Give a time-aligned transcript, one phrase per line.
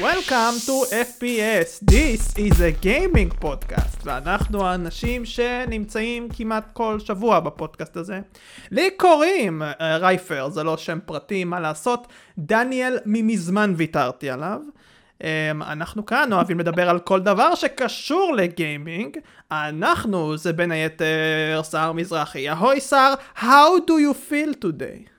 [0.00, 0.76] Welcome to
[1.10, 8.20] FPS, this is a gaming podcast, ואנחנו האנשים שנמצאים כמעט כל שבוע בפודקאסט הזה.
[8.70, 12.06] לי קוראים uh, רייפר, זה לא שם פרטי, מה לעשות,
[12.38, 14.60] דניאל ממזמן ויתרתי עליו.
[15.18, 15.22] Um,
[15.60, 19.18] אנחנו כאן אוהבים לדבר על כל דבר שקשור לגיימינג.
[19.50, 22.50] אנחנו זה בין היתר סער מזרחי.
[22.50, 25.09] אהוי סער, how do you feel today?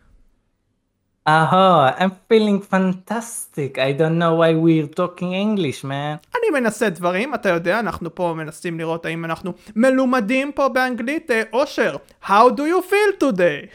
[1.28, 3.78] אהו, I'm feeling fantastic.
[3.78, 6.18] I don't know why we're talking English, man.
[6.36, 11.32] אני מנסה דברים, אתה יודע, אנחנו פה מנסים לראות האם אנחנו מלומדים פה באנגלית.
[11.32, 13.68] אה, אושר, how do you feel today?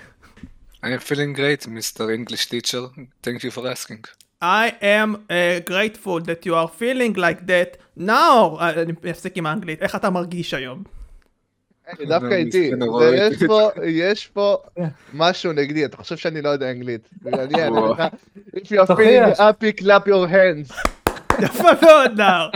[0.82, 2.10] I am feeling great, Mr.
[2.10, 2.82] English teacher.
[3.22, 4.04] Thank you for asking.
[4.42, 8.60] I am uh, grateful that you are feeling like that now.
[8.60, 9.82] אה, אני אפסיק עם האנגלית.
[9.82, 10.95] איך אתה מרגיש היום?
[12.08, 12.70] דווקא איתי.
[13.14, 14.56] יש פה- יש פה
[15.14, 17.10] משהו נגדי, אתה חושב שאני לא יודע אנגלית.
[17.26, 18.02] אני אענה לך,
[18.56, 20.74] If you are feeling happy, clap your hands.
[21.44, 22.50] יפה מאוד, נאור.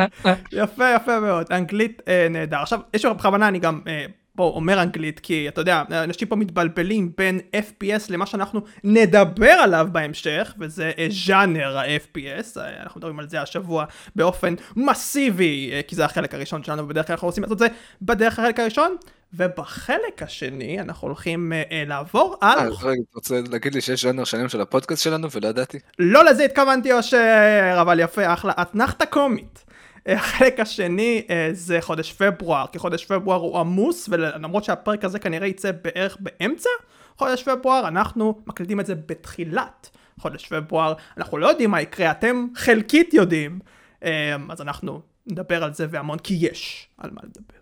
[0.52, 1.46] יפה, יפה מאוד.
[1.50, 2.56] אנגלית אה, נהדר.
[2.56, 6.36] עכשיו, יש לי בכוונה, אני גם אה, פה אומר אנגלית, כי אתה יודע, אנשים פה
[6.36, 12.56] מתבלבלים בין FPS למה שאנחנו נדבר עליו בהמשך, וזה אה, ז'אנר ה-FPS.
[12.82, 13.84] אנחנו מדברים על זה השבוע
[14.16, 17.69] באופן מסיבי, כי זה החלק הראשון שלנו, ובדרך כלל אנחנו רוצים לעשות את זה
[18.02, 18.97] בדרך החלק הראשון.
[19.34, 22.58] ובחלק השני אנחנו הולכים אה, אה, לעבור על...
[22.58, 25.78] אה, רגע, אתה רוצה להגיד לי שיש ז'אנר שלם של הפודקאסט שלנו ולא ידעתי?
[25.98, 29.64] לא לזה התכוונתי אושר, אבל יפה, אחלה, אתנחתה קומית.
[30.08, 35.18] אה, החלק השני אה, זה חודש פברואר, כי חודש פברואר הוא עמוס, ולמרות שהפרק הזה
[35.18, 36.70] כנראה יצא בערך באמצע
[37.16, 42.46] חודש פברואר, אנחנו מקליטים את זה בתחילת חודש פברואר, אנחנו לא יודעים מה יקרה, אתם
[42.54, 43.58] חלקית יודעים,
[44.04, 47.59] אה, אז אנחנו נדבר על זה והמון, כי יש על מה לדבר.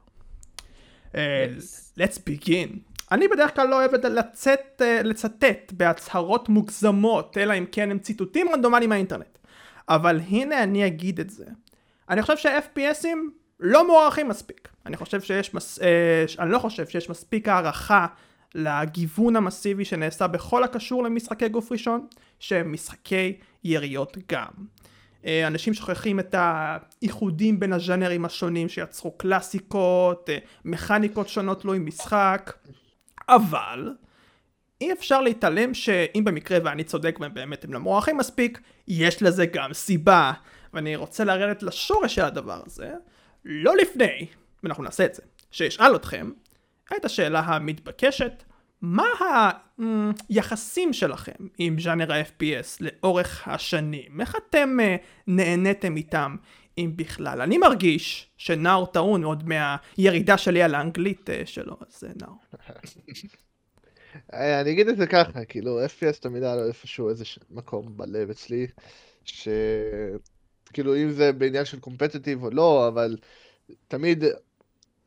[1.14, 1.46] אה,
[2.00, 2.68] let's begin.
[3.12, 7.98] אני בדרך כלל לא אוהב את- לצאת, אה, לצטט בהצהרות מוגזמות, אלא אם כן הם
[7.98, 9.38] ציטוטים רנדומליים מהאינטרנט.
[9.88, 11.44] אבל הנה אני אגיד את זה.
[12.10, 13.18] אני חושב שה-FPSים
[13.60, 14.68] לא מוערכים מספיק.
[14.86, 15.78] אני חושב שיש, מס...
[15.82, 18.06] אה, אני לא חושב שיש מספיק הערכה
[18.54, 22.06] לגיוון המסיבי שנעשה בכל הקשור למשחקי גוף ראשון,
[22.38, 24.48] שהם משחקי יריות גם.
[25.26, 32.52] אה, אנשים שוכחים את האיחודים בין הז'אנרים השונים שיצרו קלאסיקות, אה, מכניקות שונות תלוי משחק,
[33.28, 33.94] אבל
[34.80, 39.46] אי אפשר להתעלם שאם במקרה ואני צודק והם באמת הם לא מוערכים מספיק, יש לזה
[39.46, 40.32] גם סיבה.
[40.74, 42.92] ואני רוצה לרדת לשורש של הדבר הזה,
[43.44, 44.26] לא לפני,
[44.62, 46.30] ואנחנו נעשה את זה, שאשאל אתכם
[46.96, 48.42] את השאלה המתבקשת,
[48.82, 49.50] מה
[50.28, 54.20] היחסים שלכם עם ז'אנר ה-FPS לאורך השנים?
[54.20, 56.36] איך אתם uh, נהניתם איתם,
[56.78, 57.40] אם בכלל?
[57.40, 62.38] אני מרגיש שנאור טעון עוד מהירידה שלי על האנגלית uh, שלו, אז uh, נאור.
[64.34, 68.30] אה, אני אגיד את זה ככה, כאילו, FPS תמיד היה לו איפשהו איזה מקום בלב
[68.30, 68.66] אצלי,
[69.24, 73.16] שכאילו, אם זה בעניין של קומפטטיב או לא, אבל
[73.88, 74.24] תמיד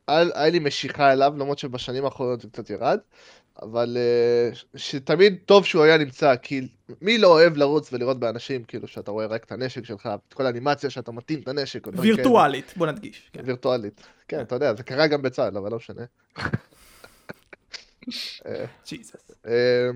[0.08, 2.98] היה לי משיכה אליו, למרות שבשנים האחרונות זה קצת ירד,
[3.62, 6.68] אבל אה, שתמיד טוב שהוא היה נמצא, כי
[7.00, 10.46] מי לא אוהב לרוץ ולראות באנשים, כאילו, שאתה רואה רק את הנשק שלך, את כל
[10.46, 11.86] האנימציה שאתה מתאים את הנשק.
[11.92, 13.30] וירטואלית, בוא נדגיש.
[13.32, 13.40] כן.
[13.44, 14.06] וירטואלית.
[14.28, 16.02] כן, אתה יודע, זה קרה גם בצה"ל, אבל לא משנה.
[18.46, 19.30] אה, ג'יזוס.
[19.46, 19.90] אה,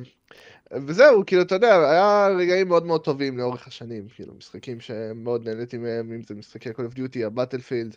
[0.72, 5.78] וזהו, כאילו, אתה יודע, היה רגעים מאוד מאוד טובים לאורך השנים, כאילו, משחקים שמאוד נהניתי
[5.78, 7.96] מהם, אם זה משחקי Call of Duty, הבטלפילד,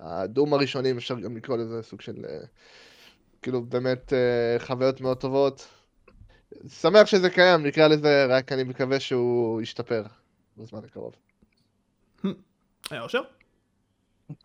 [0.00, 2.38] ה Doom הראשונים, אפשר גם לקרוא לזה סוג של, אה,
[3.42, 5.68] כאילו, באמת אה, חוויות מאוד טובות.
[6.80, 10.02] שמח שזה קיים, נקרא לזה, רק אני מקווה שהוא ישתפר
[10.56, 11.14] בזמן הקרוב.
[12.90, 13.20] היה אושר?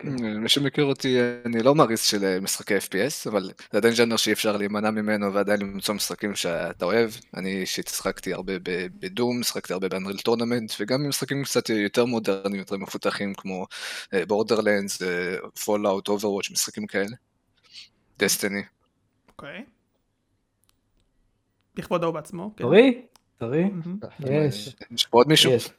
[0.03, 4.33] מי שמכיר אותי, אני לא מעריץ של אה, משחקי FPS, אבל זה עדיין ז'אנר שאי
[4.33, 7.11] אפשר להימנע ממנו ועדיין למצוא משחקים שאתה אוהב.
[7.37, 8.53] אני אישית שחקתי הרבה
[8.99, 13.67] ב Doom, שחקתי הרבה ב Unreal Tournament, וגם במשחקים קצת יותר מודרניים, יותר מפותחים, כמו
[14.27, 15.01] Borderlands,
[15.65, 17.15] Fallout, Overwatch, משחקים כאלה.
[18.19, 18.61] Destiny.
[19.39, 19.63] אוקיי.
[21.75, 22.51] בכבוד ההוא בעצמו.
[22.57, 22.63] כן.
[22.63, 23.01] תורי?
[23.37, 23.63] תורי?
[23.63, 23.97] מהמם.
[24.19, 24.75] יש.
[24.91, 25.51] יש פה עוד מישהו?
[25.51, 25.69] יש.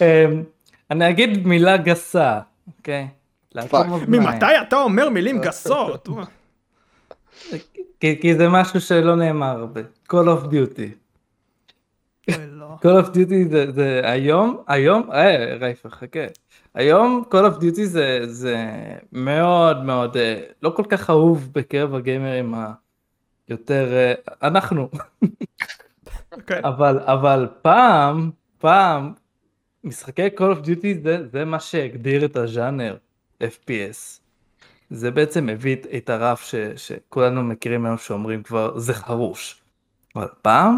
[0.00, 0.42] אמ,
[0.90, 2.40] אני אגיד מילה גסה,
[2.78, 3.08] אוקיי?
[4.08, 6.08] ממתי אתה אומר מילים גסות?
[8.00, 9.80] כי זה משהו שלא נאמר הרבה.
[10.10, 10.90] Call of Duty.
[12.38, 12.76] לא.
[12.82, 16.26] Call of Duty זה, זה היום, היום, אה, רייפר חכה.
[16.76, 18.56] היום Call of Duty זה, זה
[19.12, 22.54] מאוד מאוד, אה, לא כל כך אהוב בקרב הגיימרים
[23.48, 24.14] היותר, אה,
[24.48, 24.88] אנחנו,
[26.32, 26.60] אוקיי.
[26.64, 29.12] אבל, אבל פעם, פעם,
[29.84, 32.96] משחקי Call of Duty זה, זה מה שהגדיר את הז'אנר
[33.42, 34.20] FPS.
[34.90, 39.62] זה בעצם הביא את- הרף ש, שכולנו מכירים היום שאומרים כבר זה חרוש.
[40.16, 40.76] אבל פעם,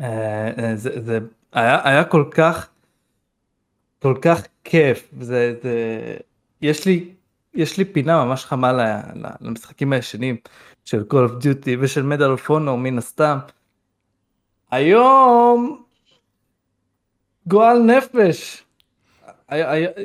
[0.00, 1.18] אה, זה, זה
[1.52, 2.68] היה, היה כל כך,
[4.02, 6.16] כל כך כיף, זה, זה,
[6.62, 7.08] יש לי,
[7.54, 8.80] יש לי פינה ממש חמה ל,
[9.14, 10.36] ל, למשחקים הישנים
[10.84, 13.38] של Call of Duty ושל מדל פונו מן הסתם.
[14.70, 15.82] היום,
[17.46, 18.62] גועל נפש.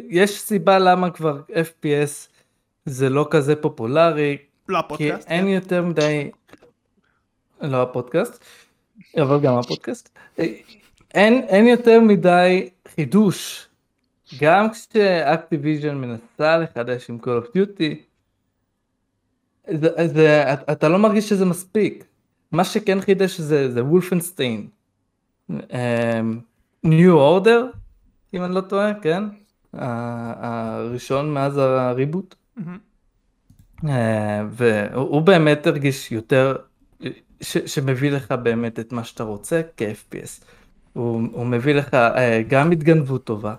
[0.10, 2.30] יש סיבה למה כבר FPS
[2.86, 4.38] זה לא כזה פופולרי,
[4.70, 5.28] לא כי הפודקאסט.
[5.28, 5.48] אין כן.
[5.48, 6.32] יותר מדי,
[7.62, 8.44] לא הפודקאסט,
[9.22, 10.20] אבל גם הפודקאסט,
[11.14, 13.67] אין, אין יותר מדי חידוש.
[14.42, 17.96] גם כשאקטיביז'ן מנסה לחדש עם Call of Duty,
[19.74, 22.04] זה, זה, אתה- לא מרגיש שזה מספיק.
[22.52, 24.68] מה שכן חידש זה, זה וולפנשטיין.
[26.86, 27.78] New Order,
[28.34, 29.24] אם אני לא טועה, כן?
[29.74, 32.36] הראשון מאז ה reboot.
[32.56, 32.78] מהמם.
[33.88, 36.56] אה, והוא הוא באמת הרגיש יותר,
[37.42, 40.44] ש, שמביא לך באמת את מה שאתה רוצה כ-FPS.
[40.94, 43.56] הוא, הוא מביא לך אה, גם התגנבות טובה,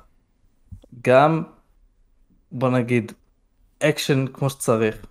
[1.05, 1.43] גם
[2.53, 3.13] בוא נגיד
[3.83, 5.07] אקשן כמו שצריך,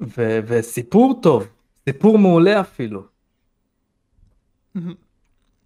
[0.00, 1.48] ו, וסיפור טוב,
[1.88, 3.02] סיפור מעולה אפילו.
[4.74, 4.94] מהמם.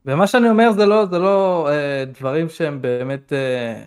[0.06, 3.82] ומה שאני אומר זה לא, זה לא אה, דברים שהם באמת, אה,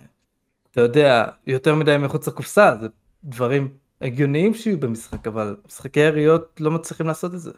[0.70, 2.88] אתה יודע, יותר מדי מחוץ לקופסה, זה
[3.24, 3.68] דברים
[4.00, 7.50] הגיוניים שיהיו במשחק, אבל משחקי יריות לא מצליחים לעשות את זה.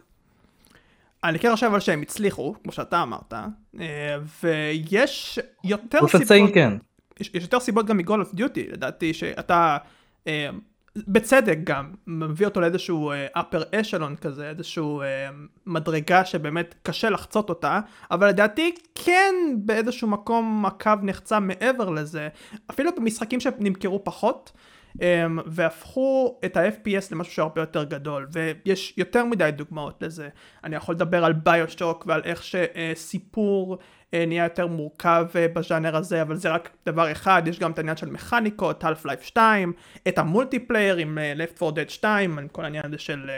[1.25, 3.33] אני כן חושב אבל שהם הצליחו, כמו שאתה אמרת,
[3.81, 6.73] אה, ויש יותר סיבות, כן.
[7.21, 9.79] יש, יש יותר סיבות גם מ-Call of Duty, לדעתי שאתה,
[10.27, 10.51] אה,
[10.97, 15.29] בצדק גם, מביא אותו לאיזשהו אה, upper echelon כזה, איזשהו אה,
[15.67, 17.81] מדרגה שבאמת קשה לחצות אותה,
[18.11, 22.29] אבל לדעתי כן באיזשהו מקום הקו נחצה מעבר לזה,
[22.71, 24.53] אפילו במשחקים שנמכרו פחות.
[24.97, 25.01] um,
[25.47, 30.29] והפכו את ה-FPS למשהו שהרבה יותר גדול, ויש יותר מדי דוגמאות לזה.
[30.65, 33.79] אני יכול לדבר על ביושוק ועל איך שסיפור uh,
[34.15, 37.97] נהיה יותר מורכב uh, בז'אנר הזה, אבל זה רק דבר אחד, יש גם את העניין
[37.97, 39.73] של מכניקות, Half-Life 2,
[40.09, 43.31] את המולטיפלייר עם uh, Left 4 Dead 2, עם כל העניין הזה של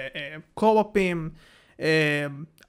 [0.55, 1.31] co-op ים,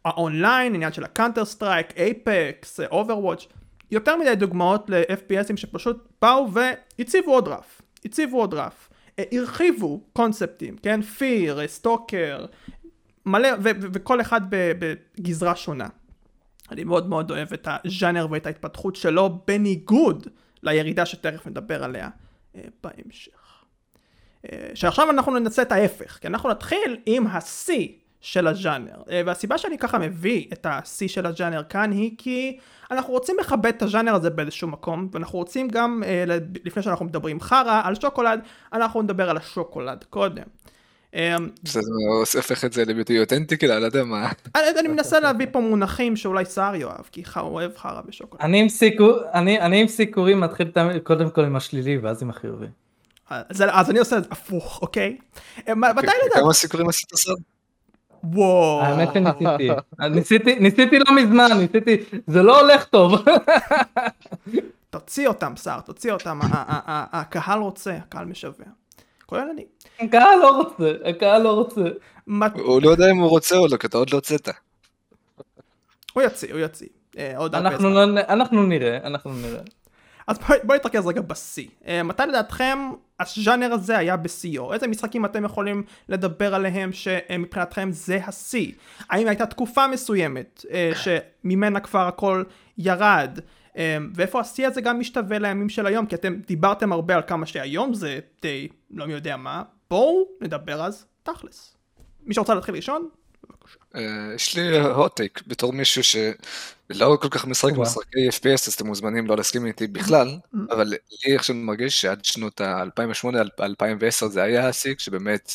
[0.06, 3.48] האונליין, עניין של ה Counter Strike, Apex, Overwatch,
[3.92, 7.82] יותר מדי דוגמאות ל-FPS ים שפשוט באו והציבו עוד רף.
[8.06, 11.02] הציבו עוד רף, אה, הרחיבו קונספטים, כן?
[11.02, 12.46] Fear, Stalker,
[13.26, 15.88] מלא, וכל אחד בגזרה שונה.
[16.72, 20.28] אני מאוד מאוד אוהב את הז'אנר ואת ההתפתחות שלו, בניגוד
[20.64, 22.10] לירידה שתכף נדבר עליה
[22.56, 23.64] אה, בהמשך.
[24.52, 27.88] אה, שעכשיו אנחנו ננסה את ההפך, כי אנחנו נתחיל עם השיא
[28.22, 29.02] של הז'אנר.
[29.10, 32.58] אה, והסיבה שאני ככה מביא את השיא של הז'אנר כאן היא כי
[32.92, 36.04] אנחנו רוצים לכבד את הז'אנר הזה באיזשהו מקום, ואנחנו רוצים גם,
[36.66, 38.40] לפני שאנחנו מדברים חרא על שוקולד,
[38.74, 40.44] אנחנו נדבר על השוקולד קודם.
[41.16, 41.80] אה, זה
[42.38, 44.32] הופך את זה לביטוי אותנטי, כאילו, לא יודע מה.
[44.56, 48.42] אני, אני מנסה להביא פה מונחים שאולי סער יאהב, כי הוא אוהב חרא בשוקולד.
[48.42, 50.72] אני עם סיקורים מתחיל
[51.04, 52.68] קודם כל עם השלילי ואז עם החיובי.
[53.30, 55.18] אז, אז אני עושה הפוך, אוקיי?
[55.68, 56.44] אה, מתי לדעת?
[56.44, 57.34] כמה סיקורים עשית סר?
[58.24, 58.82] וואו.
[58.82, 59.70] האמת שניסיתי,
[60.10, 61.98] ניסיתי, ניסיתי לא מזמן, ניסיתי,
[62.28, 63.26] זה לא הולך טוב.
[64.90, 66.40] תוציא אותם, סער, תוציא אותם,
[67.14, 68.66] הקהל רוצה, הקהל משווע.
[69.26, 69.66] כולל אני.
[70.00, 71.82] הקהל לא רוצה, הקהל לא רוצה.
[72.54, 74.50] הוא לא יודע אם הוא רוצה או לא, כי אתה עוד לא הוצאת.
[76.14, 76.88] הוא יוציא, הוא יוציא.
[77.18, 78.16] אה, עוד הרבה אנחנו, זמן.
[78.16, 79.62] לא, אנחנו נראה, אנחנו נראה.
[80.28, 81.68] אז בואי בוא נתרכז רגע בשיא.
[81.88, 82.80] אה, מתי לדעתכם
[83.20, 84.74] הז'אנר הזה היה בשיאו?
[84.74, 88.72] איזה משחקים אתם יכולים לדבר עליהם שמבחינתכם זה השיא?
[89.10, 92.44] האם הייתה תקופה מסוימת אה, שממנה כבר הכל
[92.78, 93.40] ירד?
[93.78, 96.06] אה, ואיפה השיא הזה גם משתווה לימים של היום?
[96.06, 99.64] כי אתם דיברתם הרבה על כמה שהיום זה די לא מי יודע מה.
[99.90, 101.78] בואו נדבר אז תכלס.
[102.24, 103.10] מי שרוצה להתחיל ראשון?
[103.50, 103.78] בבקשה.
[103.96, 107.72] אה, יש לי הוטייק בתור מישהו שלא כל כך משחק.
[107.78, 110.38] משחקי FPS, אז אתם מוזמנים לא להסכים איתי בכלל,
[110.72, 110.94] אבל
[111.26, 115.52] לי עכשיו מרגיש שעד שנות ה-2008-2010 זה היה השיא, שבאמת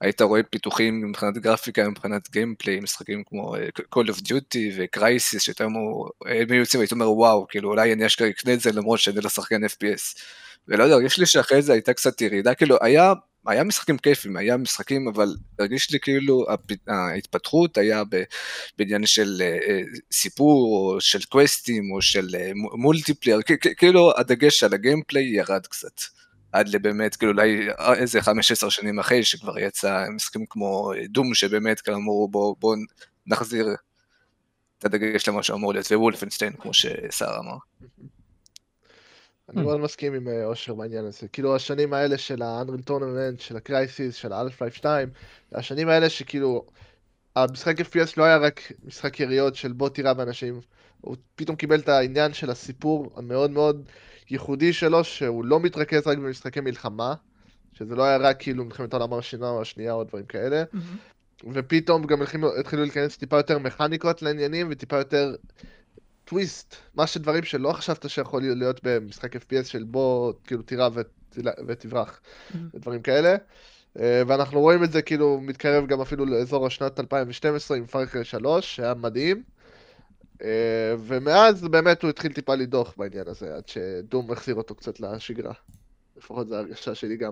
[0.00, 5.72] היית רואה פיתוחים מבחינת גרפיקה, מבחינת גיימפליי, משחקים כמו אה, Call of Duty ו-Crisis, שהייתם
[6.26, 9.28] היו יוצאים והייתי אומר וואו, כאילו אולי אני אשכרה אקנה את זה למרות שאני לא
[9.28, 10.22] שחקן FPS.
[10.68, 13.12] ולא יודע, הרגיש לי שאחרי זה הייתה קצת ירידה, כאילו היה
[13.46, 16.46] היה משחקים כיפים, היה משחקים, אבל הרגיש לי כאילו
[16.88, 18.02] ההתפתחות היה
[18.78, 19.80] בעניין של אה, אה,
[20.12, 23.40] סיפור, או של quest ים, או של אה, מו- multiplayer,
[23.76, 26.00] כאילו הדגש על ה gameplay ירד קצת.
[26.54, 31.80] עד לבאמת, כאילו אולי איזה 15 שנים אחרי שכבר יצא משחקים כמו אה, Doom, שבאמת
[31.80, 32.76] כאמור בואו בוא
[33.26, 33.66] נחזיר
[34.78, 37.56] את הדגש למה שאמור להיות, Wolfenstein, כמו שסער אמר.
[39.48, 41.28] אני מאוד מסכים עם אה, אושר בעניין הזה.
[41.28, 45.08] כאילו השנים האלה של ה-Unreal Tournament, של ה-Crisis, של ה-Half-Life 2,
[45.52, 46.66] השנים האלה שכאילו
[47.36, 50.60] המשחק FPS לא היה רק משחק יריות של בוא תירה באנשים,
[51.00, 53.88] הוא פתאום קיבל את העניין של הסיפור המאוד מאוד
[54.30, 57.14] ייחודי שלו, שהוא לא מתרכז רק במשחקי מלחמה,
[57.72, 60.64] שזה לא היה רק כאילו מלחמת העולם הראשונה או השנייה או דברים כאלה,
[61.52, 65.34] ופתאום גם התחילו- התחילו להיכנס טיפה יותר מכניקות לעניינים וטיפה יותר
[66.24, 72.20] טוויסט, מה שדברים שלא חשבת שיכול להיות במשחק FPS של בוא כאילו תירה ות- ותברח,
[72.74, 73.36] ודברים כאלה.
[73.98, 78.76] אה, ואנחנו רואים את זה כאילו מתקרב גם אפילו לאזור השנת 2012 עם פארקרי 3,
[78.76, 79.42] שהיה מדהים.
[80.42, 85.52] אה, ומאז באמת הוא התחיל טיפה לדוח בעניין הזה, עד שדום החזיר אותו קצת לשגרה.
[86.16, 87.30] לפחות זו ההרגשה שלי גם.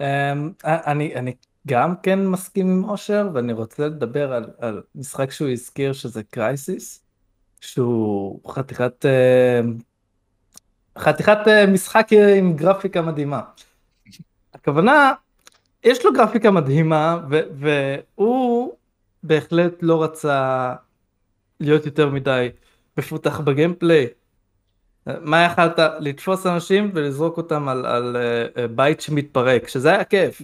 [0.00, 1.34] אמ, אני, אני
[1.66, 7.04] גם כן מסכים עם אושר, ואני רוצה לדבר על, משחק שהוא הזכיר שזה קרייסיס,
[7.60, 9.78] שהוא חתיכת, אמ,
[10.98, 13.40] חתיכת אה, משחק עם גרפיקה מדהימה.
[14.54, 15.12] הכוונה,
[15.84, 18.74] יש לו גרפיקה מדהימה, והוא
[19.22, 20.74] בהחלט לא רצה
[21.60, 22.48] להיות יותר מדי
[22.98, 24.06] מפותח בגיימפליי.
[25.06, 30.42] מה יכלת לתפוס אנשים ולזרוק אותם על, על uh, בית שמתפרק שזה היה כיף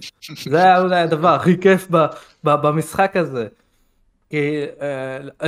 [0.49, 1.97] זה היה אולי הדבר הכי כיף ב,
[2.43, 3.47] ב, במשחק הזה.
[4.29, 4.65] כי
[5.41, 5.45] uh,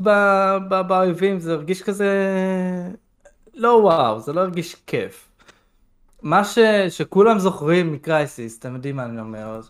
[0.00, 2.08] ב- ב- באויבים זה הרגיש כזה
[3.54, 5.30] לא וואו זה לא הרגיש כיף.
[6.22, 9.60] מה ש, שכולם זוכרים מקרייסיס אתם יודעים מה אני אומר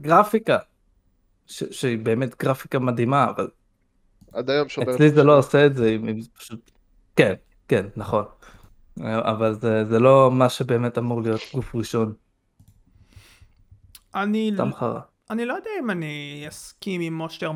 [0.00, 0.58] גרפיקה
[1.50, 3.48] שהיא באמת גרפיקה מדהימה אבל
[4.32, 4.94] עד היום שובר...
[4.94, 6.70] אצלי זה לא עושה את זה, אם- זה פשוט...
[7.16, 7.34] כן,
[7.68, 8.24] כן, נכון.
[9.04, 12.12] אבל זה, זה לא מה שבאמת אמור להיות גוף ראשון,
[14.14, 15.00] אני, סתם חרא.
[15.30, 17.54] אני לא יודע אם אני אסכים עם אושר 100%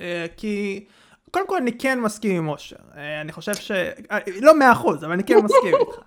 [0.00, 0.84] אה, כי
[1.30, 3.70] קודם כל אני כן מסכים עם אושר אה, אני חושב ש...
[3.70, 6.00] אה, לא 100% אבל אני כן מסכים איתך.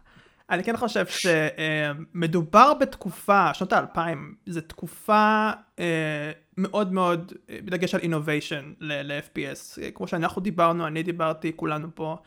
[0.50, 8.02] אני כן חושב שמדובר בתקופה, שנות האלפיים, זו תקופה אה, מאוד מאוד, אה, בדגש על
[8.02, 12.18] אינוביישן ל-FPS, אה, כמו שאנחנו דיברנו, אני דיברתי, כולנו פה,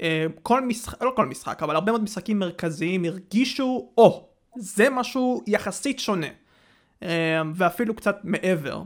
[0.00, 5.42] אה, כל משחק, לא כל משחק, אבל הרבה מאוד משחקים מרכזיים הרגישו, או, זה משהו
[5.46, 6.26] יחסית שונה,
[7.02, 8.82] אה, ואפילו קצת מעבר,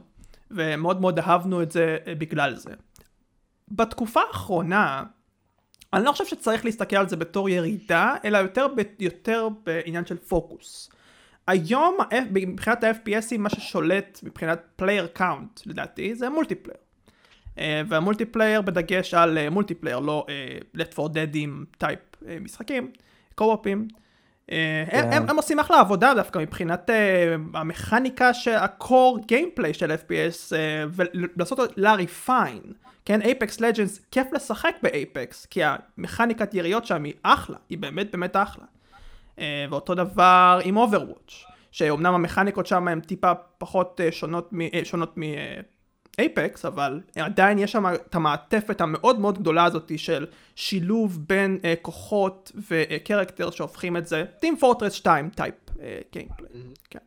[0.50, 2.70] ומאוד מאוד אהבנו את זה אה, בגלל זה.
[3.68, 5.04] בתקופה האחרונה,
[5.92, 10.16] אני לא חושב שצריך להסתכל על זה בתור ירידה, אלא יותר, ב, יותר בעניין של
[10.16, 10.90] פוקוס.
[11.46, 11.96] היום
[12.30, 16.78] מבחינת ה-FPS ים מה ששולט מבחינת player count לדעתי זה multiplayer.
[17.58, 21.98] אה, וה multiplayer בדגש על אה, multiplayer לא אה, Left 4 Dead ים type
[22.40, 22.90] משחקים,
[23.34, 23.88] co-op ים.
[24.48, 24.56] הם,
[24.90, 25.12] כן.
[25.12, 26.90] הם, הם עושים אחלה עבודה דווקא מבחינת
[27.54, 30.52] המכניקה של ה-core gameplay של FPS
[30.92, 32.72] ולעשות אותו ל-refine.
[33.04, 38.10] כן, Apex Legends, כיף לשחק ב Apex, כי המכניקת יריות שם היא אחלה, היא באמת
[38.10, 38.64] באמת אחלה.
[39.38, 44.80] אה, ואותו דבר עם Overwatch, שאומנם המכניקות שם הן טיפה פחות אה, שונות, מ- אה,
[44.84, 45.14] שונות
[46.18, 51.58] מ Apex, אבל עדיין יש שם את המעטפת המאוד מאוד גדולה הזאת של שילוב בין
[51.82, 55.54] כוחות ו character שהופכים את זה, Team Fortress 2 type
[56.12, 56.48] gameplay.
[56.90, 56.98] כן.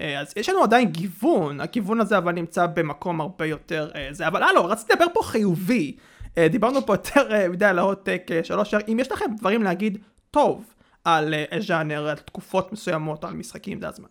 [0.00, 4.26] אה, אז יש לנו עדיין גיוון, הכיוון הזה אבל נמצא במקום הרבה יותר אה, זה,
[4.26, 5.96] אבל הלו, רציתי לדבר פה חיובי,
[6.38, 9.98] אה, דיברנו פה יותר מדי על ההוטטק אה, שלוש, אם יש לכם דברים להגיד
[10.30, 10.74] טוב
[11.04, 14.08] על ז'אנר, על תקופות מסוימות, על משחקים, זה הזמן.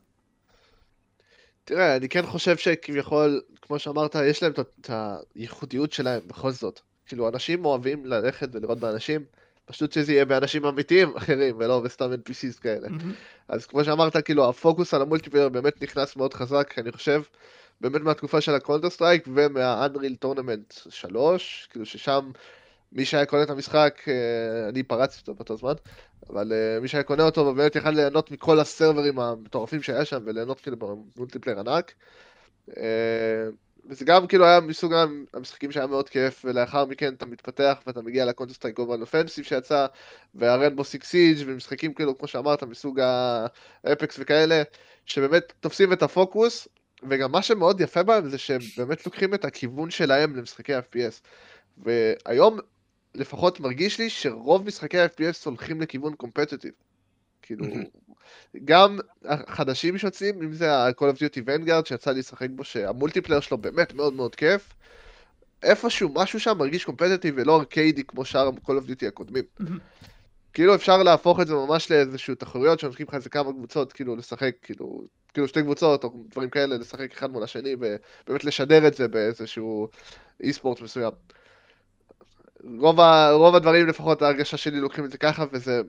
[1.63, 4.89] תראה, אני כן חושב שכביכול, כמו שאמרת, יש להם את
[5.35, 6.79] הייחודיות שלהם בכל זאת.
[7.05, 9.21] כאילו, אנשים אוהבים ללכת ולירות באנשים,
[9.67, 12.89] פשוט שזה יהיה באנשים אמיתיים אחרים, ולא בסתם NPCs כאלה.
[12.89, 13.13] מהמם.
[13.47, 17.21] אז כמו שאמרת, כאילו, הפוקוס על ה multiplayer באמת נכנס מאוד חזק, אני חושב,
[17.81, 22.31] באמת מהתקופה של ה Counter Strike ומה Unreal Tournament 3, כאילו ששם
[22.91, 25.73] מי שהיה קונה את המשחק, אה, אני פרצתי אותו באותו זמן,
[26.29, 30.05] אבל אה, מי שהיה קונה אותו באמת יכל ליהנות מכל ה server ים המטורפים שהיה
[30.05, 31.93] שם, וליהנות כאילו ב multiplayer ענק.
[33.89, 34.93] וזה גם כאילו היה מסוג
[35.33, 39.85] המשחקים שהיה מאוד כיף, ולאחר מכן אתה מתפתח ואתה מגיע ל Counter Strike Offensive שיצא,
[40.35, 42.99] וה Rainbow Six Siege ומשחקים כאילו, כמו שאמרת, מסוג
[43.83, 44.63] ה Apex וכאלה,
[45.05, 46.67] שבאמת תופסים את הפוקוס,
[47.09, 51.21] וגם מה שמאוד יפה בהם זה שהם באמת לוקחים את הכיוון שלהם למשחקי FPS.
[51.77, 52.59] והיום
[53.15, 56.71] לפחות מרגיש לי שרוב משחקי ה-FPS הולכים לכיוון competitive.
[57.41, 57.65] כאילו,
[58.65, 63.57] גם החדשים שיוצאים, אם זה ה-Call of Duty Vanguard שיצא לי לשחק בו, שהמולטיפלייר שלו
[63.57, 64.73] באמת מאוד מאוד כיף,
[65.63, 69.43] איפשהו משהו שם מרגיש קומפטיטיב ולא ארקיידי כמו שאר ה-Call of Duty הקודמים.
[70.53, 74.55] כאילו אפשר להפוך את זה ממש לאיזשהו תחרויות שנותנים לך איזה כמה קבוצות כאילו לשחק
[74.61, 75.01] כאילו
[75.33, 79.87] כאילו שתי קבוצות או דברים כאלה לשחק אחד מול השני ובאמת לשדר את זה באיזשהו
[80.43, 81.11] אי ספורט מסוים.
[82.79, 85.81] רוב, ה, רוב הדברים לפחות ההרגשה שלי לוקחים את זה ככה וזה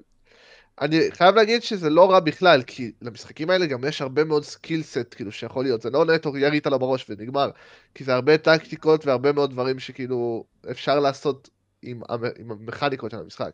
[0.80, 4.82] אני חייב להגיד שזה לא רע בכלל, כי למשחקים האלה גם יש הרבה מאוד skill
[4.82, 5.82] set, כאילו, שיכול להיות.
[5.82, 7.50] זה לא נטו ירית על בראש ונגמר.
[7.94, 11.50] כי זה הרבה טקטיקות והרבה מאוד דברים שכאילו אפשר לעשות
[11.82, 13.50] עם, המ- עם המכניקות של המשחק.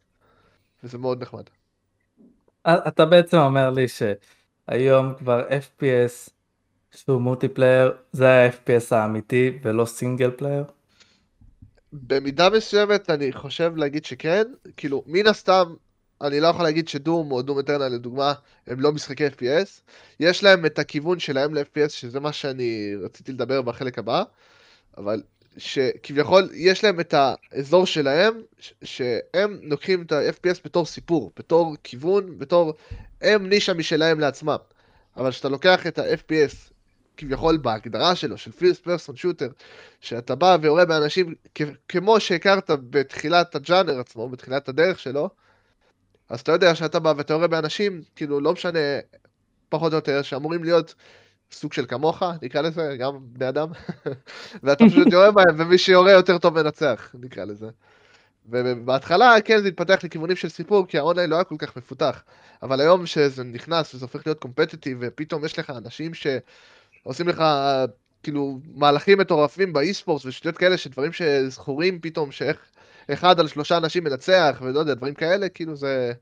[0.85, 1.45] וזה מאוד נחמד.
[2.67, 6.31] אתה בעצם אומר לי שהיום כבר FPS
[6.97, 10.65] שהוא multiplayer זה ה-FPS האמיתי ולא single player?
[11.93, 14.43] במידה מסוימת אני חושב להגיד שכן,
[14.77, 15.75] כאילו, מן הסתם,
[16.25, 18.33] אני לא יכול להגיד שדום או דום אטרנל לדוגמה,
[18.67, 19.81] הם לא משחקי FPS.
[20.21, 24.23] יש להם את הכיוון שלהם ל-FPS, שזה מה שאני רציתי לדבר בחלק הבא,
[24.97, 25.23] אבל
[25.57, 28.43] שכביכול יש להם את האזור שלהם,
[28.83, 32.75] שהם לוקחים את ה-FPS בתור סיפור, בתור כיוון, בתור...
[33.23, 34.57] הם נישה משלהם לעצמם.
[35.17, 36.73] אבל כשאתה לוקח את ה-FPS
[37.17, 39.49] כביכול בהגדרה שלו, של פירסט פרסון שוטר,
[40.01, 45.31] שאתה בא ויורה באנשים כ- כמו שהכרת בתחילת הג'אנר עצמו, בתחילת הדרך שלו,
[46.29, 48.79] אז אתה יודע שאתה בא ואתה יורה באנשים, כאילו לא משנה
[49.69, 50.95] פחות או יותר, שאמורים להיות
[51.53, 53.69] סוג של כמוך, נקרא לזה, גם בני אדם,
[54.63, 57.69] ואתה פשוט יורה בהם, ומי שיורה יותר טוב מנצח, נקרא לזה.
[58.47, 62.23] ובהתחלה, כן, זה התפתח לכיוונים של סיפור, כי האונליין לא היה כל כך מפותח.
[62.63, 67.45] אבל היום שזה נכנס וזה הופך להיות קומפטיטיב, ופתאום יש לך אנשים שעושים לך,
[68.23, 72.59] כאילו, מהלכים מטורפים ב e-sport ושטויות כאלה, שדברים שזכורים פתאום, שאיך
[73.13, 76.13] אחד על שלושה אנשים מנצח, ולא יודע, דברים כאלה, כאילו זה...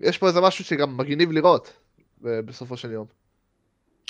[0.00, 1.72] יש פה איזה משהו שגם מגניב לראות,
[2.20, 3.06] בסופו של יום.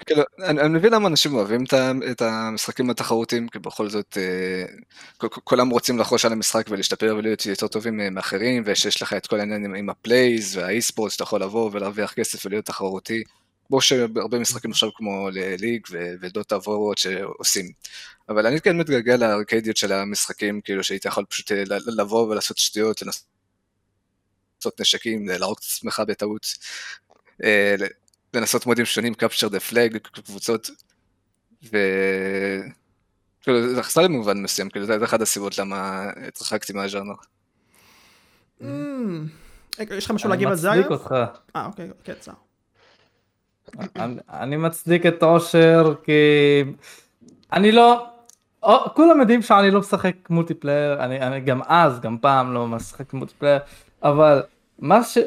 [0.07, 1.75] כאילו, אני, אני מבין למה אנשים אוהבים את,
[2.11, 7.69] את המשחקים התחרותיים, כי בכל זאת אה, כולם רוצים לחרוש על המשחק ולהשתפר ולהיות יותר
[7.69, 11.23] טובים אה, מאחרים, ושיש לך את כל העניין עם, עם ה plays וה e-sport, שאתה
[11.23, 13.25] יכול לבוא ולהרוויח כסף ולהיות תחרותי,
[13.67, 15.87] כמו שהרבה משחקים עכשיו כמו ליג
[16.21, 17.73] ודוטה וורוואט שעושים.
[18.29, 23.03] אבל אני כן מתגעגע לארקיידיות של המשחקים, כאילו שהיית יכול פשוט אה, לבוא ולעשות שטויות,
[23.03, 26.47] לנסות נשקים, להרוג את עצמך בטעות.
[27.45, 27.75] אה,
[28.35, 30.71] לנסות מודים שונים, capture the flag, קבוצות,
[31.73, 31.79] ו...
[33.43, 37.15] כאילו, זה חסר לי במובן מסוים, כאילו, זה אחת הסיבות למה התרחקתי מהז'אנר.
[38.61, 38.65] Mm.
[39.79, 40.71] רגע, יש לך משהו אני להגיב על זה?
[40.71, 40.93] מצדיק אגב?
[40.93, 41.15] אותך.
[41.57, 42.33] אה, אוקיי, כן, צר.
[44.31, 46.13] אני- מצדיק את אושר כי
[47.53, 48.07] אני לא,
[48.95, 53.59] כולם יודעים שאני לא משחק multiplayer, אני, גם אז, גם פעם לא משחק multiplayer,
[54.03, 54.43] אבל
[54.79, 55.19] מה ש...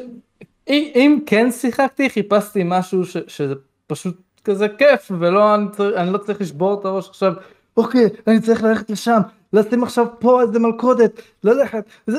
[0.68, 3.54] אם, כן שיחקתי, חיפשתי משהו שזה
[3.86, 5.54] פשוט כזה כיף, ולא,
[5.96, 7.32] אני לא צריך לשבור את הראש עכשיו,
[7.78, 9.20] אוקיי, אני צריך ללכת לשם,
[9.52, 11.10] לשים עכשיו פה איזה מלכודת,
[11.44, 12.18] ללכת, זה,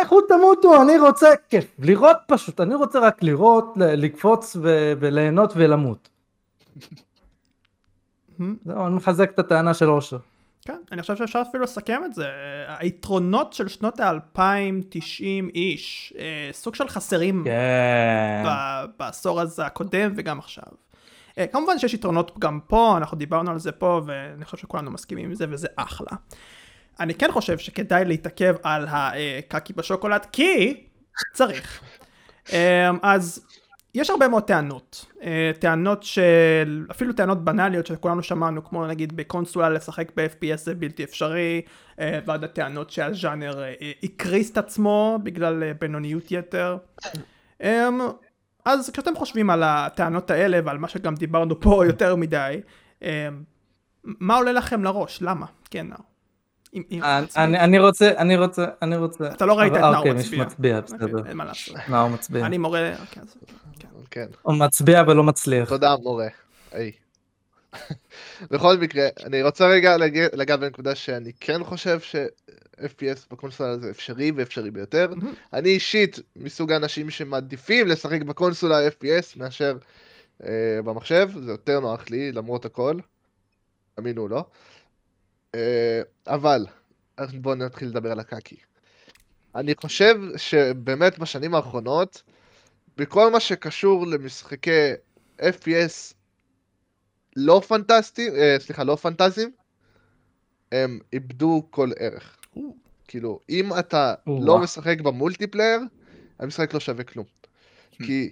[0.00, 6.08] לכו תמותו, אני רוצה כיף, לראות פשוט, אני רוצה רק לראות, לקפוץ ו- וליהנות ולמות.
[8.38, 8.42] Hmm?
[8.64, 10.18] זהו, אני מחזק את הטענה של אושר.
[10.62, 12.26] כן, אני חושב שאפשר אפילו לסכם את זה.
[12.68, 18.44] היתרונות של שנות ה-2090 איש, אה, סוג של חסרים כן.
[18.98, 20.64] בעשור הזה הקודם וגם עכשיו.
[21.38, 25.24] אה, כמובן שיש יתרונות גם פה, אנחנו דיברנו על זה פה, ואני חושב שכולנו מסכימים
[25.24, 26.10] עם זה, וזה אחלה.
[27.00, 30.84] אני כן חושב שכדאי להתעכב על הקקי בשוקולד, כי
[31.32, 31.82] צריך.
[32.52, 33.46] אה, אז
[33.94, 35.06] יש הרבה מאוד טענות.
[35.22, 41.04] אה, טענות של, אפילו טענות בנאליות שכולנו שמענו, כמו נגיד בקונסולה לשחק ב-FPS זה בלתי
[41.04, 41.62] אפשרי,
[41.98, 43.62] ועד הטענות שהז'אנר
[44.02, 46.76] הקריס את עצמו בגלל בינוניות יתר.
[48.66, 52.60] אז כשאתם חושבים על הטענות האלה ועל מה שגם דיברנו פה יותר מדי,
[53.02, 53.08] אמ,
[54.04, 55.22] מה עולה לכם לראש?
[55.22, 55.46] למה?
[55.70, 55.86] כן,
[56.74, 57.02] אם-
[57.36, 59.26] אני- רוצה, אני רוצה, אני רוצה.
[59.32, 60.44] אתה לא ראית את נאור אוקיי, מצביע.
[60.44, 61.28] מצביע, אוקיי, בסדר.
[61.28, 61.76] אין מה לעשות.
[61.88, 62.46] נאור מצביע.
[62.46, 63.22] אני מורה, אוקיי,
[63.80, 63.88] כן.
[64.10, 64.26] כן.
[64.42, 65.68] הוא מצביע ולא מצליח.
[65.68, 66.26] תודה מורה.
[68.50, 69.96] בכל מקרה, אני רוצה רגע
[70.32, 71.98] לגעת בנקודה שאני כן חושב
[72.80, 75.14] ש-FPS בקונסולה זה אפשרי ואפשרי ביותר.
[75.14, 75.34] מהמם.
[75.52, 79.78] אני אישית מסוג האנשים שמעדיפים לשחק בקונסולה FPS מאשר
[80.44, 82.98] אה, במחשב, זה יותר נוח לי למרות הכל.
[83.98, 84.44] אמינו או לא.
[85.54, 86.66] אה, אבל,
[87.34, 88.56] בואו נתחיל לדבר על הקקי.
[89.54, 92.22] אני חושב שבאמת בשנים האחרונות,
[92.96, 94.92] בכל מה שקשור למשחקי
[95.40, 96.14] FPS
[97.36, 99.50] לא פנטסטיים, אה, סליחה, לא פנטזיים,
[100.72, 102.36] הם איבדו כל ערך.
[103.08, 104.58] כאילו, אם אתה לא.
[104.58, 105.80] משחק במולטיפלייר,
[106.38, 107.26] המשחק לא שווה כלום.
[107.92, 108.30] כי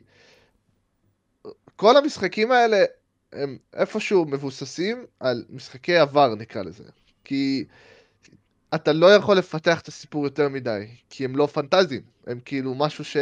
[1.76, 2.84] כל המשחקים האלה
[3.32, 6.84] הם איפשהו מבוססים על משחקי עבר, נקרא לזה.
[7.24, 7.64] כי
[8.74, 12.02] אתה לא יכול לפתח את הסיפור יותר מדי, כי הם לא פנטזיים.
[12.26, 13.16] הם כאילו משהו ש...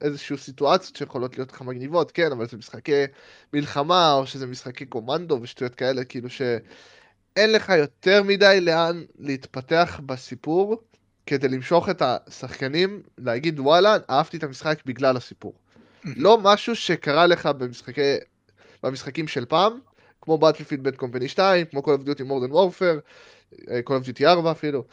[0.00, 3.04] איזשהו סיטואציות שיכולות להיות לך מגניבות, כן, אבל זה משחקי
[3.52, 6.28] מלחמה, או שזה משחקי קומנדו ושטויות כאלה, כאילו
[7.36, 10.82] שאין לך יותר מדי לאן להתפתח בסיפור,
[11.26, 15.54] כדי למשוך את השחקנים, להגיד וואלה, אהבתי את המשחק בגלל הסיפור.
[16.04, 18.16] לא משהו שקרה לך במשחקי,
[18.82, 19.78] במשחקים של פעם,
[20.20, 23.00] כמו Battlefield Bad Company 2, כמו Call of Duty Modern Warfare,
[23.70, 24.84] אה, Call of Duty 4 אפילו,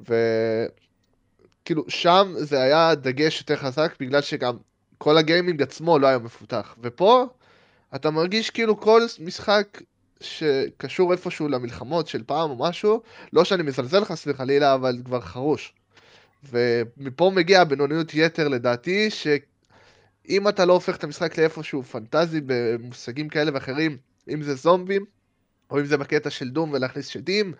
[0.00, 4.56] וכאילו שם זה היה דגש יותר חזק בגלל שגם
[4.98, 7.26] כל הגיימינג עצמו לא היה מפותח, ופה
[7.94, 9.80] אתה מרגיש כאילו כל משחק
[10.20, 13.02] שקשור איפשהו למלחמות של פעם או משהו,
[13.32, 15.72] לא שאני מזלזל חס וחלילה, אבל כבר חרוש.
[16.44, 23.50] ומפה מגיע הבינוניות יתר לדעתי, שאם אתה לא הופך את המשחק לאיפשהו פנטזי במושגים כאלה
[23.54, 23.96] ואחרים,
[24.28, 25.04] אם זה זומבים,
[25.70, 27.52] או אם זה בקטע של דום ולהכניס שדים,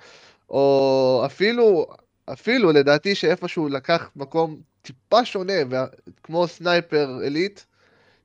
[0.50, 1.86] או אפילו,
[2.32, 5.52] אפילו לדעתי שאיפשהו לקח מקום טיפה שונה,
[6.22, 7.60] כמו סנייפר אליט,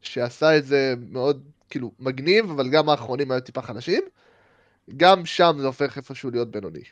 [0.02, 4.02] שעשה את זה מאוד כאילו מגניב, אבל גם האחרונים היו טיפה חלשים,
[4.98, 6.84] גם שם זה הופך איפשהו להיות בינוני.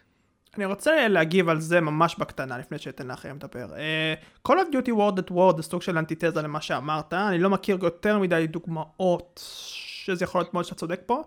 [0.58, 3.68] אני רוצה להגיב על זה ממש בקטנה לפני שאתן לכם לדבר.
[3.74, 7.50] Uh, Call of Duty World at War זה סוג של אנטיתזה למה שאמרת, אני לא
[7.50, 9.42] מכיר יותר מדי דוגמאות
[10.06, 11.24] שזה יכול להיות מאוד שאתה צודק פה,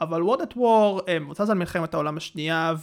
[0.00, 2.74] אבל World at War אה, מבוסס על מלחמת העולם השנייה,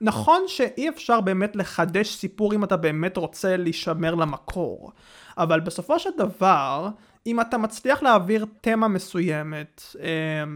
[0.00, 4.92] ונכון שאי אפשר באמת לחדש סיפור אם אתה באמת רוצה להישמר למקור,
[5.38, 6.88] אבל בסופו של דבר,
[7.26, 10.08] אם אתה מצליח להעביר תמה מסוימת, אה,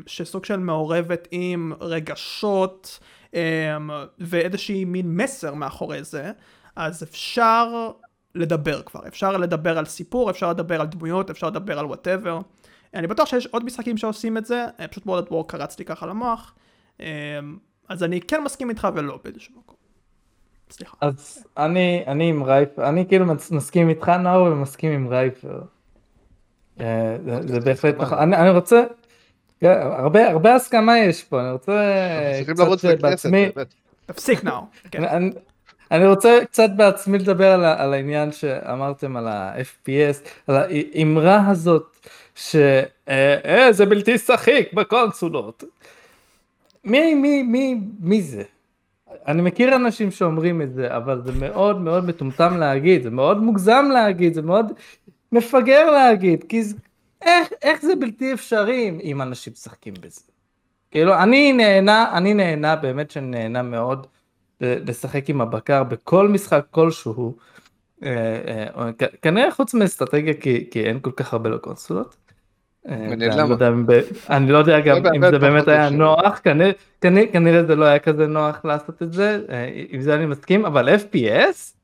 [0.07, 2.99] שסוג של מעורבת עם רגשות,
[3.35, 3.77] אה,
[4.19, 6.33] ואיזושהי מין מסר מאחורי זה,
[6.77, 7.91] אז אפשר
[8.35, 12.39] לדבר כבר, אפשר לדבר על סיפור, אפשר לדבר על דמויות, אפשר לדבר על whatever.
[12.95, 16.07] אני בטוח שיש עוד משחקים שעושים את זה, אה, פשוט World War קרץ לי ככה
[16.07, 16.55] למוח.
[17.89, 19.77] אז אני כן מסכים איתך ולא באיזשהו מקום.
[20.71, 20.97] סליחה.
[21.01, 25.61] אז אני, אני עם רייפר, אני כאילו מסכים איתך נאור ומסכים עם רייפר.
[26.81, 28.85] אה, זה בהחלט נכון, אני רוצה,
[29.63, 33.49] הרבה הסכמה יש פה, אני רוצה קצת בעצמי,
[34.07, 34.61] תפסיק נאו,
[34.91, 35.05] כן.
[35.91, 41.97] אני רוצה קצת בעצמי לדבר על העניין שאמרתם על ה-FPS, על האמרה הזאת
[42.35, 45.65] שזה אה, בלתי שחיק בקונסולות.
[46.85, 48.43] מי, מי, מי, מי זה?
[49.27, 53.89] אני מכיר אנשים שאומרים את זה, אבל זה מאוד מאוד מטומטם להגיד, זה מאוד מוגזם
[53.93, 54.73] להגיד, זה מאוד
[55.37, 56.75] מפגר להגיד, כי זה,
[57.23, 60.21] איך, איך זה בלתי אפשרי אם אנשים משחקים בזה?
[60.91, 64.07] כאילו, אני נהנה, אני נהנה, באמת שאני נהנה מאוד
[64.61, 67.37] לשחק עם הבקר בכל משחק כלשהו.
[68.05, 68.91] אה, אה,
[69.23, 72.17] כנראה חוץ מאסטרטגיה כי, כי אין כל כך הרבה לקונסולות.
[72.89, 73.13] אה,
[74.31, 76.41] אני לא יודע גם אם זה באמת היה נוח,
[77.33, 79.41] כנראה זה לא היה כזה נוח לעשות את זה,
[79.89, 81.77] עם זה אני מסכים, אבל FPS?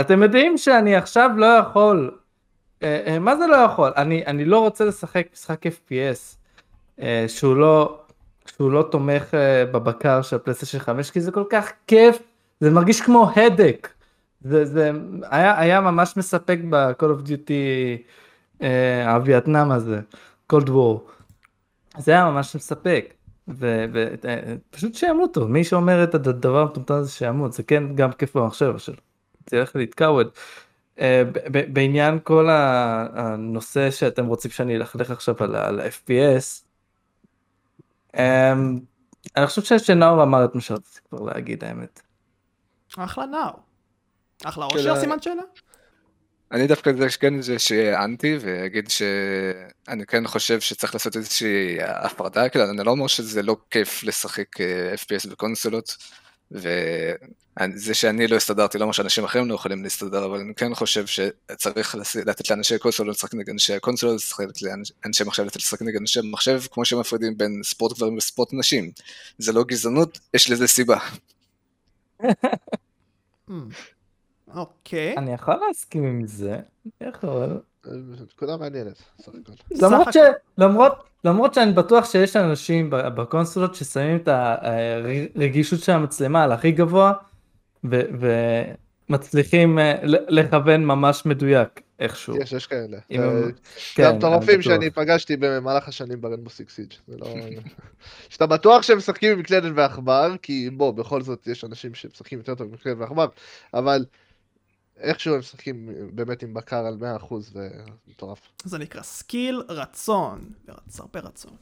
[0.00, 2.23] אתם יודעים שאני עכשיו לא יכול אה, אה,
[3.20, 3.92] מה זה לא יכול?
[3.96, 6.36] אני, אני לא רוצה לשחק משחק FPS
[7.00, 7.98] אה, שהוא לא,
[8.56, 9.34] שהוא לא תומך
[9.72, 12.18] בבקר של פלייסטיישן 5 כי זה כל כך כיף,
[12.60, 13.88] זה מרגיש כמו הדק.
[14.40, 14.90] זה, זה
[15.30, 18.62] היה, היה ממש מספק ב-call of duty
[19.06, 20.00] הווייטנאם הזה,
[20.52, 20.98] cold war.
[21.98, 23.14] זה היה ממש מספק.
[23.48, 28.96] ופשוט שימותו, מי שאומר את הדבר המטומטם הזה שימות, זה כן גם כיף במחשב שלו.
[29.74, 30.26] להתקווד.
[30.26, 30.32] אה,
[31.72, 36.64] בעניין כל הנושא שאתם רוצים שאני אלכלך עכשיו על ה-FPS,
[38.16, 38.78] אמ,
[39.36, 42.00] אני חושב שנאור אמר את מה שרציתי כבר להגיד האמת.
[42.98, 43.60] אחלה נאור.
[44.44, 45.42] אחלה אושר סימן שאלה?
[46.52, 52.48] אני דווקא זה כן זה שיהיה אנטי ואגיד שאני כן חושב שצריך לעשות איזושהי הפרדה,
[52.48, 55.96] כאילו אני לא אומר שזה לא כיף לשחק אה, FPS בקונסולות.
[57.62, 61.06] וזה שאני לא הסתדרתי לא אומר שאנשים אחרים לא יכולים להסתדר, אבל אני כן חושב
[61.06, 64.16] שצריך לתת לאנשי קונסול לשחק נגד אנשי הקונסול,
[64.48, 68.90] לתת לאנשי מחשב לשחק נגד אנשי מחשב, כמו שמפרידים בין ספורט גברים וספורט נשים.
[69.38, 70.98] זה לא גזענות, יש לזה סיבה.
[74.54, 75.16] אוקיי.
[75.16, 76.58] אני יכול להסכים עם זה,
[77.00, 77.60] יכול.
[78.32, 79.02] נקודה מעניינת,
[79.70, 80.16] למרות ש...
[80.58, 80.92] למרות...
[81.24, 87.12] למרות שאני בטוח שיש אנשים בקונסולות ששמים את הרגישות של המצלמה על הכי גבוה
[89.08, 89.94] ומצליחים אה,
[90.28, 92.42] לכוון ממש מדויק איכשהו.
[92.42, 92.98] יש, יש כאלה.
[93.08, 93.50] זה
[93.94, 96.92] כן, מטורפים שאני פגשתי במהלך השנים ב Rainbow Six Siege.
[97.08, 97.34] לא-
[98.30, 102.54] שאתה בטוח שהם משחקים עם מקלדת ועכבר, כי בוא, בכל זאת יש אנשים שמשחקים יותר
[102.54, 103.26] טוב עם מקלדת ועכבר,
[103.74, 104.04] אבל
[105.00, 106.96] איכשהו הם משחקים באמת עם בקרה על
[107.30, 107.68] 100% זה
[108.08, 108.40] מטורף.
[108.64, 110.40] זה נקרא skill רצון,
[110.98, 111.52] הרבה רצון.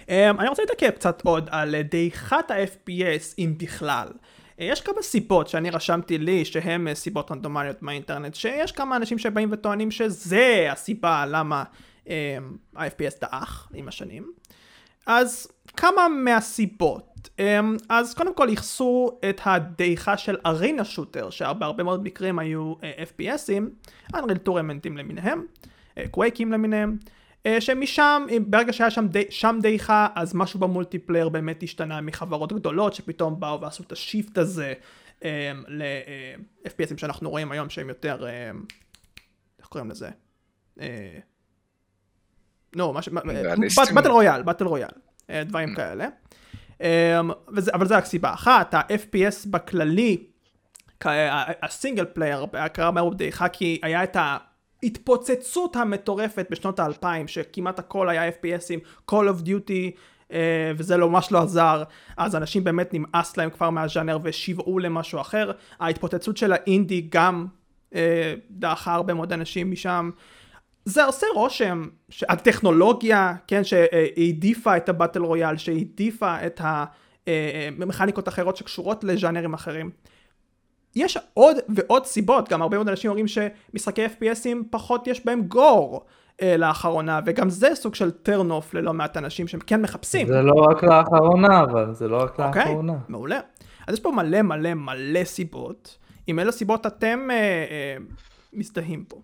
[0.00, 4.08] Um, אני רוצה להתעכב קצת עוד על דעיכת ה-FPS אם בכלל.
[4.62, 9.48] יש כמה סיבות שאני רשמתי לי שהן uh, סיבות רנדומליות מהאינטרנט, שיש כמה אנשים שבאים
[9.52, 11.64] וטוענים שזה הסיבה למה
[12.04, 12.08] um,
[12.76, 14.32] ה-FPS דעך עם השנים.
[15.06, 22.02] אז כמה מהסיבות אמ, אז קודם כל ייחסו את הדעיכה של arena shooter, שבהרבה מאוד
[22.02, 25.42] מקרים היו אה, FPS ים, Unreal Tournament ים למיניהם,
[25.98, 27.12] אה, קווייקים למיניהם, אה,
[27.60, 32.94] שמשם, ברגע שהיה שם, די, שם דעיכה, אז משהו ב multiplayer באמת השתנה מחברות גדולות
[32.94, 34.74] שפתאום באו ועשו את ה shift הזה
[35.24, 35.28] אמ,
[35.68, 38.62] ל-FPS ים שאנחנו רואים היום שהם יותר, אמ,
[39.58, 40.10] איך קוראים לזה?
[42.76, 42.94] נו.
[43.94, 44.90] battle royale, battle royale,
[45.30, 46.08] דברים כאלה.
[46.80, 46.86] אמ,
[47.56, 50.26] וזה, אבל זה רק סיבה אחת, ה-FPS בכללי,
[51.62, 54.16] ה single player, קרה מאוד בדעיכה כי היה את
[54.82, 59.98] ההתפוצצות המטורפת בשנות האלפיים, שכמעט הכל היה FPS ים, Call of Duty,
[60.32, 61.82] אה, וזה לא, ממש לא עזר,
[62.16, 65.50] אז אנשים באמת נמאס להם כבר מהז'אנר ושיוועו למשהו אחר.
[65.80, 67.46] ההתפוצצות של האינדי גם
[67.94, 70.10] אה, דעכה הרבה מאוד אנשים משם.
[70.84, 79.54] זה עושה רושם שהטכנולוגיה, כן, שהעדיפה את הבטל רויאל, שהעדיפה את המכניקות אחרות שקשורות לז'אנרים
[79.54, 79.90] אחרים.
[80.96, 86.04] יש עוד ועוד סיבות, גם הרבה מאוד אנשים אומרים שמשחקי FPSים פחות יש בהם גור
[86.42, 90.26] אה, לאחרונה, וגם זה סוג של turn off ללא מעט אנשים שהם כן מחפשים.
[90.26, 92.98] זה לא רק לאחרונה, אבל זה לא רק אוקיי, לאחרונה.
[93.08, 93.40] מעולה.
[93.86, 95.98] אז יש פה מלא מלא מלא סיבות.
[96.26, 97.96] עם אילו סיבות אתם אה, אה,
[98.52, 99.20] מזדהים פה?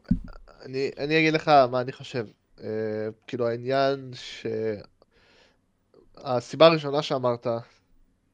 [0.65, 2.27] אני, אני אגיד לך מה אני חושב.
[2.59, 2.61] Uh,
[3.27, 4.47] כאילו העניין ש...
[6.25, 7.47] הסיבה הראשונה שאמרת,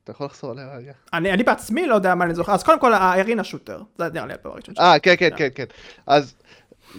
[0.05, 0.93] אתה יכול לחזור עליה רגע?
[1.13, 4.27] אני, אני בעצמי לא יודע מה אני זוכר, אז קודם כל הארינה שוטר, זה נראה
[4.27, 5.65] לי הדבר הראשון אה, כן, כן, כן, כן.
[6.07, 6.35] אז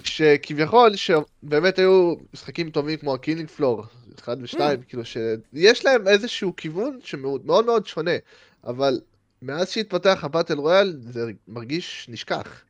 [0.04, 3.84] שכביכול, שבאמת היו משחקים טובים כמו ה Killing Floor,
[4.20, 4.62] 1 ו-2, mm.
[4.88, 8.15] כאילו שיש להם איזשהו כיוון שמאוד מאוד, מאוד שונה,
[8.63, 9.00] אבל
[9.41, 12.62] מאז שהתפתח ה battle royale זה מרגיש נשכח.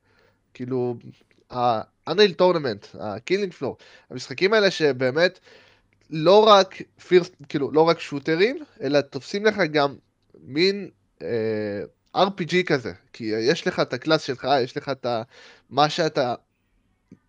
[0.53, 0.95] כאילו,
[1.51, 3.73] ה-Unreal Tournament, ה-Killing Floor,
[4.09, 5.39] המשחקים האלה שבאמת
[6.09, 9.95] לא רק first, כאילו, לא רק shooter ים, אלא תופסים לך גם
[10.43, 10.89] מין
[11.21, 11.83] אה,
[12.15, 15.21] RPG כזה, כי יש לך את ה class שלך, יש לך את ה,
[15.69, 16.35] מה שאתה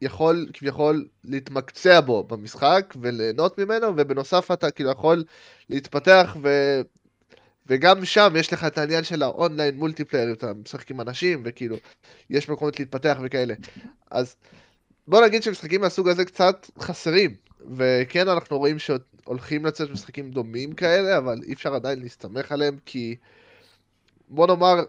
[0.02, 5.24] יכול כביכול להתמקצע בו במשחק וליהנות ממנו, ובנוסף אתה כאילו יכול
[5.70, 6.80] להתפתח ו...
[7.66, 11.76] וגם שם יש לך את העניין של ה online multiplayer, אתה משחק עם אנשים, וכאילו,
[12.30, 13.54] יש מקומות להתפתח וכאלה.
[14.10, 14.36] אז
[15.06, 17.34] בוא נגיד שמשחקים מהסוג הזה קצת חסרים,
[17.76, 23.16] וכן אנחנו רואים שהולכים לצאת משחקים דומים כאלה, אבל אי אפשר עדיין להסתמך עליהם, כי
[24.28, 24.84] בוא נאמר,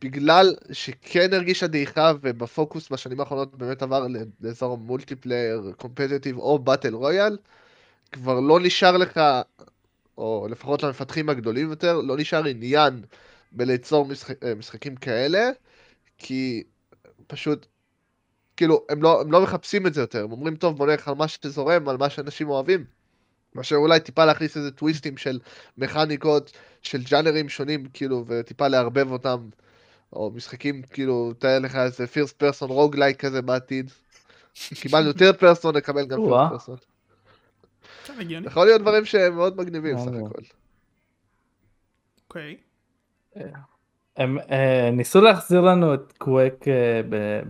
[0.00, 4.06] בגלל שכן הרגישה דעיכה, ובפוקוס בשנים האחרונות באמת עבר
[4.40, 7.38] לאזור מולטיפלייר, קומפטטיב או באטל רויאל,
[8.12, 9.20] כבר לא נשאר לך
[10.18, 13.02] או לפחות למפתחים הגדולים יותר, לא נשאר עניין
[13.52, 15.50] בליצור משחק, אה, משחקים כאלה,
[16.18, 16.62] כי
[17.26, 17.66] פשוט,
[18.62, 21.14] כאילו, הם לא, הם לא מחפשים את זה יותר, הם אומרים, טוב, בוא נלך על
[21.14, 22.84] מה שזורם, על מה שאנשים אוהבים.
[23.54, 25.40] מאשר אולי טיפה להכניס איזה טוויסטים של
[25.78, 29.48] מכניקות, של ג'אנרים שונים, כאילו, וטיפה לערבב אותם,
[30.12, 33.90] או משחקים, כאילו, תאר לך איזה first person roguelike כזה בעתיד.
[34.74, 36.76] קיבלנו third person, נקבל גם first person.
[38.44, 40.42] יכול להיות דברים שהם מאוד מגניבים סך הכל.
[42.28, 42.56] אוקיי.
[44.16, 47.00] הם אה, ניסו להחזיר לנו את קוואק אה,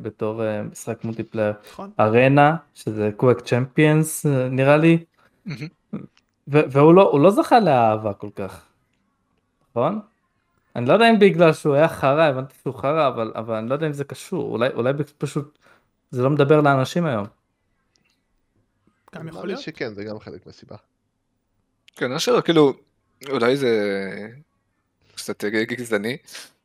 [0.03, 1.91] בתור אה, משחק multiplayer נכון.
[2.01, 5.05] arena שזה Quake Champions נראה לי
[6.49, 8.67] והוא לא, לא זכה לאהבה כל כך.
[9.71, 10.01] נכון?
[10.77, 13.75] אני לא יודע אם בגלל שהוא היה חרא הבנתי שהוא חרא אבל אבל אני לא
[13.75, 15.59] יודע אם זה קשור אולי אולי פשוט
[16.11, 17.27] זה לא מדבר לאנשים היום.
[19.15, 19.61] גם יכול להיות.
[19.61, 20.77] שכן, זה גם חלק מהסיבה.
[21.97, 22.73] כן, אשר, כאילו,
[23.29, 23.71] אולי זה
[25.15, 26.17] קצת גזעני,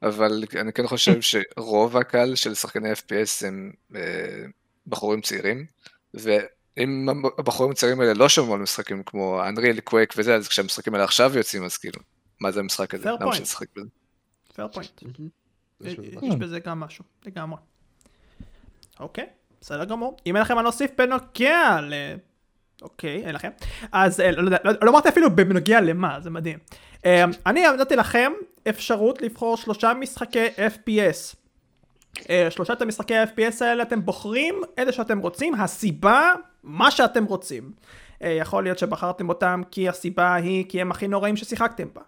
[0.02, 4.46] אבל אני כן חושב שרוב הקהל של שחקני FPS הם אה,
[4.88, 5.66] בחורים צעירים,
[6.14, 7.08] ואם
[7.38, 11.38] הבחורים הצעירים האלה לא שמעו על משחקים כמו Unreal, Quake וזה, אז כשהמשחקים האלה עכשיו
[11.38, 12.00] יוצאים, אז כאילו,
[12.42, 13.10] מה זה המשחק הזה?
[13.22, 13.90] למה שנשחק בזה?
[14.56, 15.02] פייר פוינט.
[15.82, 17.60] יש בזה גם משהו, לגמרי.
[19.00, 19.26] אוקיי,
[19.62, 20.18] בסדר גמור.
[20.26, 21.80] אם אין לכם מה להוסיף בנוגע.
[22.82, 23.50] אוקיי, אין לכם.
[23.92, 26.60] אז אה, לא יודע, לא, לא אמרתי אפילו בנוגע למה, זה מדהים.
[27.06, 28.32] אה, אני נתתי לכם
[28.70, 31.36] אפשרות לבחור שלושה משחקי FPS.
[32.30, 37.72] אה, שלושת המשחקי ה-FPS האלה אתם בוחרים איזה שאתם רוצים, הסיבה, מה שאתם רוצים.
[38.22, 42.02] יכול להיות שבחרתם אותם כי הסיבה היא כי הם הכי נוראים ששיחקתם בה.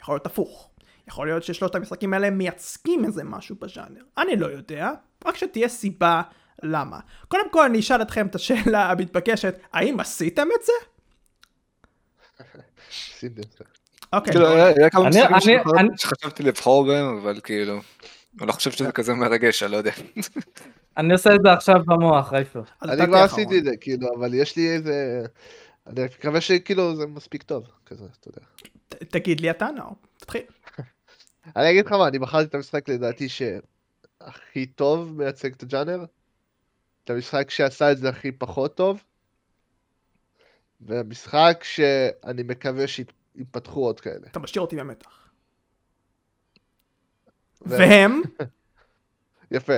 [0.00, 0.70] יכול להיות הפוך.
[1.08, 4.02] יכול להיות ששלושת המשחקים האלה מייצגים איזה משהו בז'אנר.
[4.18, 4.90] אני לא יודע,
[5.26, 6.22] רק שתהיה סיבה
[6.62, 7.00] למה.
[7.28, 10.72] קודם כל אני אשאל אתכם את השאלה המתבקשת, האם עשיתם את זה?
[14.12, 14.32] אוקיי.
[14.32, 15.60] כאילו, היה כמה משחקים
[15.96, 17.80] שחשבתי לבחור בהם, אבל כאילו,
[18.38, 19.90] אני לא חושב שזה כזה מרגש, אני לא יודע.
[20.96, 22.62] אני עושה את זה עכשיו במוח, רייפר.
[22.82, 25.22] אני כבר עשיתי את זה, כאילו, אבל יש לי איזה...
[25.86, 28.40] אני מקווה שכאילו זה מספיק טוב, כזה, אתה יודע.
[29.10, 29.96] תגיד לי אתה, נאור.
[30.16, 30.42] תתחיל.
[31.56, 36.04] אני אגיד לך מה, אני בחרתי את המשחק לדעתי שהכי טוב מייצג את הג'אנר.
[37.10, 39.02] את המשחק שעשה את זה הכי פחות טוב.
[40.80, 44.26] והמשחק שאני מקווה שיפתחו עוד כאלה.
[44.26, 45.30] אתה משאיר אותי במתח.
[47.66, 48.22] ו- והם?
[49.56, 49.76] יפה.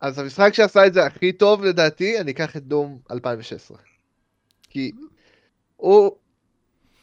[0.00, 3.78] אז המשחק שעשה את זה הכי טוב לדעתי, אני אקח את דום 2016.
[4.70, 4.92] כי
[5.76, 6.16] הוא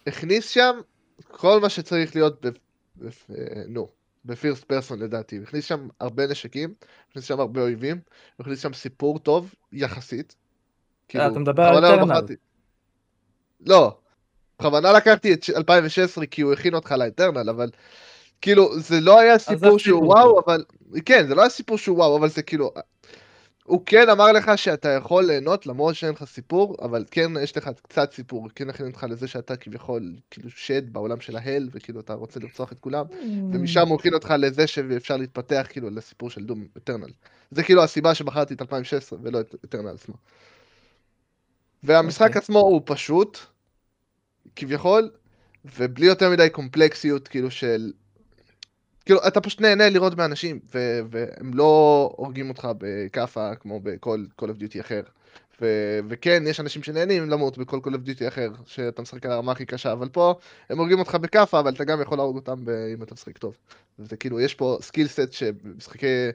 [0.08, 0.80] הכניס שם
[1.22, 2.50] כל מה שצריך להיות ב...
[2.98, 3.10] ב...
[3.68, 3.90] נו,
[4.26, 5.38] בפירסט פרסון לדעתי.
[5.38, 6.74] הוא הכניס שם הרבה נשקים,
[7.10, 10.36] הכניס שם הרבה אויבים, הוא הכניס שם סיפור טוב, יחסית.
[11.08, 12.28] כאילו, אתה מדבר על בכוונה לא
[13.66, 13.98] לא,
[14.60, 17.70] בכוונה לקחתי את ש- 2016 כי הוא הכין אותך לאטרנל, אבל
[18.42, 20.42] כאילו, זה לא היה סיפור שהוא וואו.
[20.46, 20.64] אבל...
[21.06, 22.72] כן, זה לא היה סיפור שהוא וואו, אבל זה כאילו...
[23.70, 27.70] הוא כן אמר לך שאתה יכול ליהנות למרות שאין לך סיפור, אבל כן יש לך
[27.82, 32.14] קצת סיפור, כן הכין אותך לזה שאתה כביכול כאילו שד בעולם של ההל, וכאילו אתה
[32.14, 33.06] רוצה לרצוח את כולם,
[33.54, 37.10] ומשם הוא הכין אותך לזה שאפשר להתפתח כאילו לסיפור של דום אטרנל.
[37.52, 40.16] זה כאילו הסיבה שבחרתי את 2016 ולא את אטרנל עצמו.
[41.84, 42.40] והמשחק אוקיי.
[42.40, 43.38] עצמו הוא פשוט,
[44.56, 45.10] כביכול,
[45.78, 47.92] ובלי יותר מדי complexיות כאילו של...
[49.10, 54.46] כאילו אתה פשוט נהנה לירות באנשים ו- והם לא הורגים אותך בכאפה כמו בכל Call
[54.46, 55.02] of Duty אחר.
[55.62, 59.52] ו- וכן יש אנשים שנהנים למות בכל Call of Duty אחר שאתה משחק על הרמה
[59.52, 60.34] הכי קשה אבל פה
[60.70, 63.58] הם הורגים אותך בכאפה אבל אתה גם יכול להרוג אותם ב- אם אתה משחק טוב.
[64.00, 66.30] וזה כאילו יש פה skill set שבמשחקי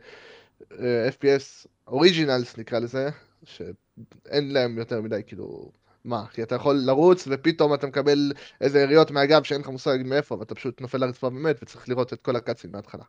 [0.80, 3.08] אה, FPS אוריג'ינלס נקרא לזה
[3.44, 5.70] שאין להם יותר מדי כאילו
[6.04, 10.34] מה כי אתה יכול לרוץ ופתאום אתה מקבל איזה יריות מהגב שאין לך מושג מאיפה
[10.34, 13.04] ואתה פשוט נופל לרצפה ומת וצריך לראות את כל הקאצים מההתחלה.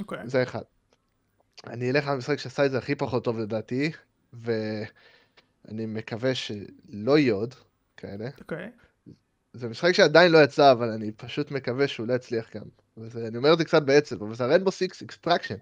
[0.00, 0.18] אוקיי.
[0.24, 0.62] זה אחד.
[1.66, 3.92] אני אלך למשחק שעשה את זה הכי פחות טוב לדעתי,
[4.32, 7.54] ואני מקווה שלא יהיה עוד
[7.96, 8.28] כאלה.
[8.40, 8.70] אוקיי.
[9.52, 12.62] זה משחק שעדיין לא יצא, אבל אני פשוט מקווה שהוא לא יצליח גם.
[12.96, 15.56] וזה, אני אומר את זה קצת בעצב, אבל זה ה Rainbow Six Extraction.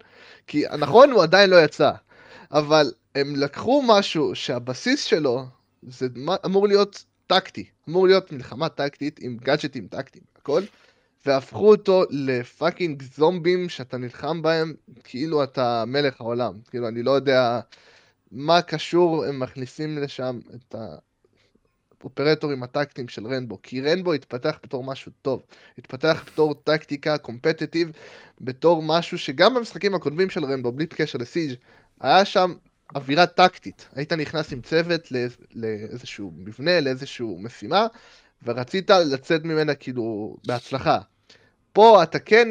[0.47, 1.91] כי נכון, הוא עדיין לא יצא,
[2.51, 5.45] אבל הם לקחו משהו שהבסיס שלו
[5.83, 6.07] זה
[6.47, 10.63] אמור להיות טקטי, אמור להיות מלחמה טקטית עם גאדג'טים טקטיים, הכל,
[11.27, 16.55] והפכו אותו ל fucking זומבים שאתה נלחם בהם כאילו אתה מלך העולם.
[16.71, 17.61] כאילו, אני לא יודע
[18.33, 20.75] מה קשור, הם מכניסים לשם את
[22.03, 25.43] ה operator ים הטקטיים של Rainbow, כי Rainbow התפתח בתור משהו טוב,
[25.79, 27.91] התפתח בתור טקטיקה קומפטטיב,
[28.41, 31.55] בתור משהו שגם במשחקים הקודמים של רנבו, בלי קשר לסיג',
[32.01, 32.55] היה שם
[32.95, 33.89] אווירה טקטית.
[33.95, 35.21] היית נכנס עם צוות לא-
[35.55, 37.87] לאיזשהו מבנה, לאיזשהו משימה,
[38.43, 40.99] ורצית לצאת ממנה כאילו בהצלחה.
[41.73, 42.49] פה אתה כן,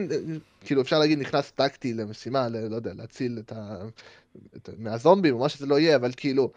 [0.65, 3.83] כאילו אפשר להגיד נכנס טקטי למשימה, ל- לא יודע, להציל את ה...
[4.55, 4.69] את...
[4.77, 6.51] מהזומבים או מה שזה לא יהיה, אבל כאילו,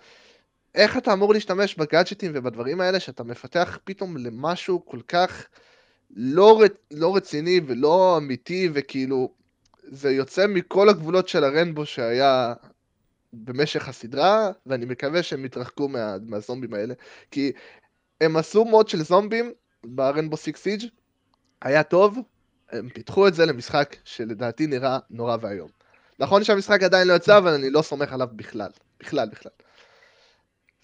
[0.75, 5.47] איך אתה אמור להשתמש בגאדג'טים ובדברים האלה שאתה מפתח פתאום למשהו כל כך
[6.11, 6.63] לא.
[6.91, 9.33] לא רציני ולא אמיתי, וכאילו,
[9.83, 12.55] זה יוצא מכל הגבולות של הרנבו שהיה
[13.33, 16.17] במשך הסדרה, ואני מקווה שהם יתרחקו מה...
[16.27, 16.95] מהזומבים האלה,
[17.31, 17.53] כי
[18.21, 19.53] הם עשו מוד של זומבים
[19.85, 20.83] ברנבו סיקס סיג'
[21.63, 22.19] היה טוב,
[22.71, 25.69] הם פיתחו את זה למשחק שלדעתי נראה נורא ואיום.
[26.19, 28.71] נכון שהמשחק עדיין לא יצא, אבל אני לא סומך עליו בכלל.
[29.01, 29.53] בכלל, בכלל.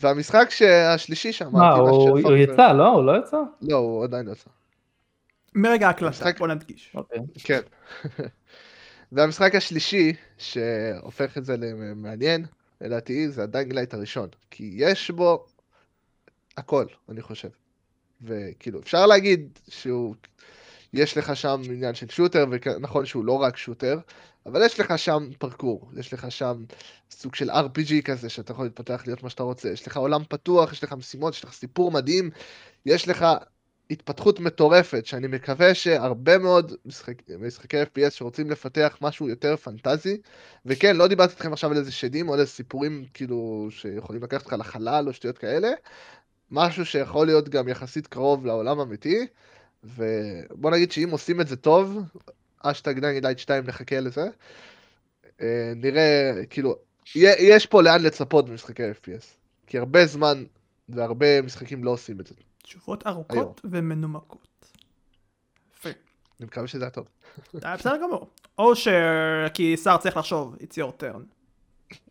[0.01, 0.49] והמשחק
[0.89, 1.57] השלישי שאמרתי...
[1.59, 2.89] מה, הוא הוא יצא, לא?
[2.89, 3.37] הוא לא יצא?
[3.63, 4.51] לא, הוא עדיין לא יצא.
[5.55, 6.93] מרגע ההקלטה, משחק- בוא נדגיש.
[6.95, 7.19] אוקיי.
[7.45, 7.61] כן.
[9.15, 12.47] והמשחק השלישי, שהופך את זה למעניין,
[12.81, 14.29] לדעתי, זה ה Dying Light הראשון.
[14.51, 15.47] כי יש בו
[16.57, 17.49] הכל, אני חושב.
[18.23, 20.15] וכאילו, אפשר להגיד שהוא...
[20.93, 23.99] יש לך שם עניין של shooter, ונכון שהוא לא רק shooter,
[24.47, 26.65] אבל יש לך שם פרקור, יש לך שם
[27.11, 30.73] סוג של RPG כזה, שאתה יכול להתפתח להיות מה שאתה רוצה, יש לך עולם פתוח,
[30.73, 32.31] יש לך משימות, יש לך סיפור מדהים,
[32.87, 33.27] יש לך
[33.91, 40.21] התפתחות מטורפת, שאני מקווה שהרבה מאוד משחק, משחקי FPS שרוצים לפתח משהו יותר פנטזי,
[40.67, 44.45] וכן, לא דיברתי איתכם עכשיו על איזה שדים או על איזה סיפורים כאילו שיכולים לקחת
[44.45, 45.69] אותך לחלל או שטויות כאלה,
[46.51, 49.27] משהו שיכול להיות גם יחסית קרוב לעולם אמיתי,
[49.85, 51.99] ובוא נגיד שאם עושים את זה טוב,
[52.63, 54.29] אשטג Dying Light 2 נחכה לזה,
[55.41, 56.77] אה, נראה, כאילו,
[57.15, 59.25] יש פה לאן לצפות במשחקי FPS,
[59.67, 60.45] כי הרבה זמן
[60.89, 62.35] והרבה משחקים לא עושים את זה.
[62.65, 64.67] תשובות ארוכות ומנומקות.
[65.77, 65.89] יפה.
[66.41, 67.07] אני מקווה שזה היה טוב.
[67.65, 68.31] אה, בסדר גמור.
[68.59, 71.23] או שכי שר צריך לחשוב, it's your turn.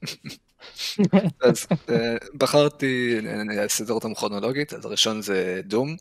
[1.47, 5.95] אז אה, בחרתי, אני אסדר אותם כרונולוגית, אז הראשון זה Doom,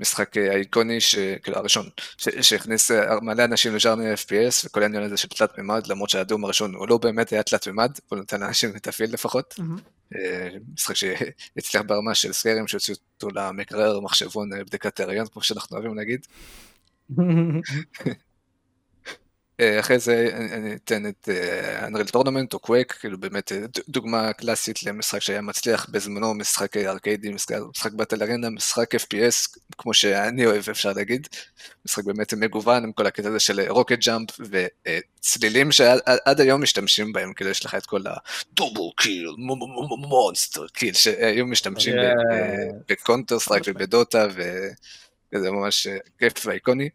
[0.00, 1.86] משחק אה, איקוני, ש- כאילו הראשון,
[2.16, 6.44] ש- שהכניס אה, מלא אנשים לז'אנר FPS, וכל העניין הזה של תלת מימד, למרות שהדום
[6.44, 9.54] הראשון הוא לא באמת היה תלת מימד, הוא נותן לאנשים את ה feel לפחות.
[9.58, 9.76] מהמם.
[10.74, 15.94] משחק שהצליח ברמה של סקיירים שהוציאו אותו למקרר מחשבון אה, בדיקת הריון, כמו שאנחנו אוהבים
[15.94, 16.26] להגיד.
[19.60, 21.28] אה, אחרי זה אני אתן את
[21.86, 23.52] Unreal Tournament או קווייק, כאילו באמת
[23.88, 30.46] דוגמה קלאסית למשחק שהיה מצליח בזמנו, משחק ארקיידי, משחק battle arena, משחק FPS, כמו שאני
[30.46, 31.28] אוהב אפשר להגיד,
[31.86, 37.32] משחק באמת מגוון עם כל הקטע הזה של rocket jump וצלילים שעד היום משתמשים בהם,
[37.32, 39.34] כאילו יש לך את כל ה double kill,
[39.98, 41.94] monster kill, שהיו משתמשים
[42.88, 44.26] ב Counter Strike וב Dota,
[45.32, 45.86] וזה ממש
[46.18, 46.88] כיף ואיקוני.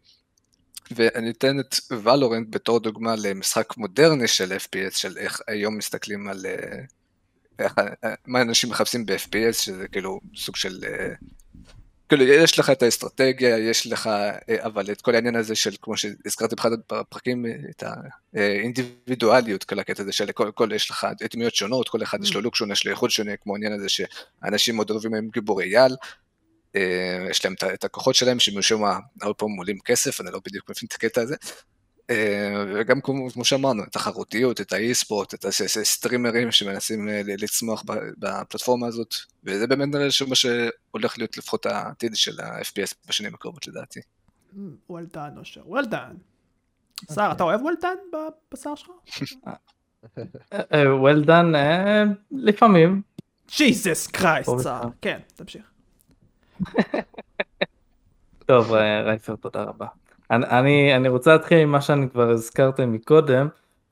[0.96, 6.46] ואני אתן את Valorant בתור דוגמה למשחק מודרני של FPS, של איך היום מסתכלים על...
[6.46, 6.80] אה,
[7.58, 10.84] איך, אה, מה אנשים מחפשים ב-FPS, שזה כאילו סוג של...
[10.84, 11.14] אה,
[12.08, 14.10] כאילו, יש לך את האסטרטגיה, יש לך,
[14.58, 17.84] אבל את כל העניין הזה של, כמו שהזכרתי באחד הפרקים, את
[18.34, 22.40] האינדיבידואליות, כל הקטע הזה של כל, כל יש לך דמויות שונות, כל אחד יש לו
[22.40, 25.92] לוק שונה, יש לו איכות שונה, כמו העניין הזה שאנשים מאוד אוהבים הם גיבורי על,
[25.92, 25.96] אה,
[27.30, 30.86] יש להם את הכוחות שלהם שמשום מה הרבה פעמים עולים כסף, אני לא בדיוק מבין
[30.88, 31.36] את הקטע הזה.
[32.10, 37.84] אה, וגם כמו שאמרנו, את התחרותיות, את האי-ספורט, את הסטרימרים שמנסים אה, לצמוח
[38.18, 39.14] בפלטפורמה הזאת,
[39.44, 44.00] וזה באמת נראה שמה שהולך להיות לפחות העתיד של ה-FPS בשנים הקרובות לדעתי.
[44.90, 46.14] Well done אושר, well done.
[47.14, 48.90] שר, אתה אוהב well done בבשר שלך?
[51.00, 51.52] Well done
[52.30, 53.02] לפעמים.
[53.56, 54.80] Jesus Christ, שר.
[55.02, 55.62] כן, תמשיך.
[58.46, 59.86] טוב, אה, רייפר, תודה רבה.
[60.30, 63.48] אני, אני רוצה להתחיל עם מה שאני כבר הזכרתם מקודם,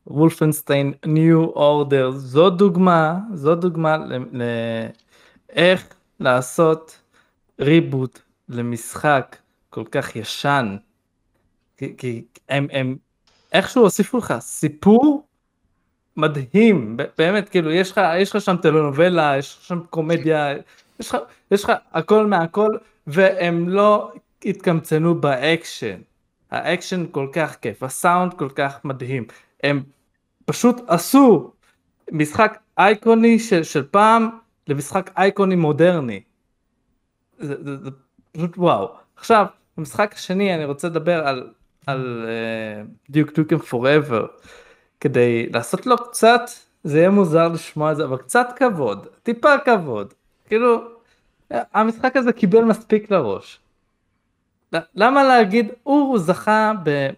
[0.07, 3.97] Wolfenstein New Order, זו דוגמה, זו דוגמה
[5.53, 5.89] לאיך
[6.21, 7.01] לעשות
[7.61, 9.37] reboot למשחק
[9.71, 10.77] כל כך ישן.
[11.77, 12.97] כי, כי הם, הם
[13.53, 15.27] איכשהו הוסיפו לך סיפור
[16.16, 20.55] מדהים, באמת, כאילו, יש לך, יש לך שם טלנובלה, יש לך שם קומדיה,
[21.01, 21.16] יש לך,
[21.51, 22.70] יש לך הכל מהכל,
[23.07, 24.12] והם לא
[24.44, 26.01] התקמצנו באקשן.
[26.51, 29.24] האקשן כל כך כיף, הסאונד כל כך מדהים.
[29.62, 29.82] הם
[30.44, 31.53] פשוט עשו
[32.12, 34.28] משחק אייקוני של, של פעם
[34.68, 36.20] למשחק אייקוני מודרני.
[37.38, 37.90] זה, זה, זה
[38.32, 38.88] פשוט וואו.
[39.16, 39.46] עכשיו,
[39.76, 41.51] במשחק השני אני רוצה לדבר על,
[41.86, 42.26] על
[43.11, 44.26] Duke Nukem Forever.
[45.01, 46.40] כדי לעשות לו קצת,
[46.84, 50.14] זה יהיה מוזר לשמוע את זה, אבל קצת כבוד, טיפה כבוד.
[50.49, 50.82] כאילו,
[51.51, 53.61] המשחק הזה קיבל מספיק לראש.
[54.94, 57.11] למה להגיד, הוא זכה ב...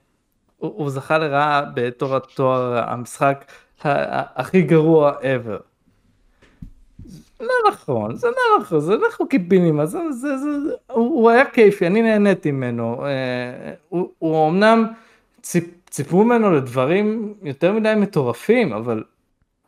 [0.58, 3.44] הוא, זכה לרעה בתור התואר המשחק
[3.82, 5.62] הכי גרוע ever.
[7.40, 10.48] לא נכון, זה לא נכון, זה לא חוקיבינים, זה, זה, זה,
[10.86, 13.06] הוא, הוא היה כיפי, אני נהניתי ממנו.
[13.06, 14.86] אה, הוא, הוא אמנם
[15.42, 19.04] ציפ, ציפו ממנו לדברים יותר מדי מטורפים, אבל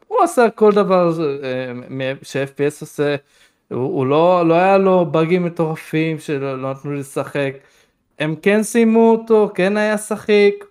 [0.09, 1.11] הוא עשה כל דבר
[1.45, 3.17] אה, ש-FPS עושה.
[3.73, 7.55] הוא, הוא לא, לא היה לו באגים מטורפים שלא לא נתנו לי לשחק.
[8.19, 10.65] הם כן סיימו אותו, כן היה שחיק,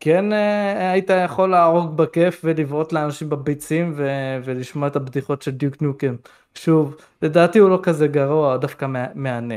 [0.00, 4.08] כן אה, היית יכול להרוג בכיף ולבעוט לאנשים בביצים ו,
[4.44, 6.16] ולשמוע את הבדיחות של דיוק נוקם.
[6.54, 9.54] שוב, לדעתי הוא לא כזה גרוע, דווקא מהנה.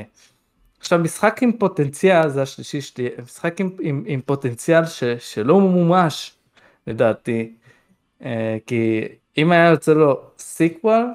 [0.80, 6.36] עכשיו משחק עם פוטנציאל, זה השלישי שלי, משחק עם, עם, עם פוטנציאל ש, שלא מומש
[6.88, 7.54] לדעתי,
[8.26, 9.08] אה, כי
[9.38, 11.06] אם היה יוצא לו sequel,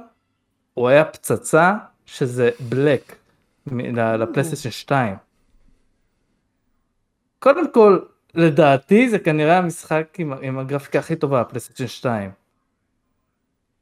[0.79, 1.75] הוא היה פצצה
[2.07, 3.17] שזה Black
[3.93, 5.17] ל PlayStation 2.
[7.39, 7.99] קודם כל,
[8.35, 12.31] לדעתי זה כנראה המשחק עם, עם הגרפיקה הכי טובה, ה PlayStation 2.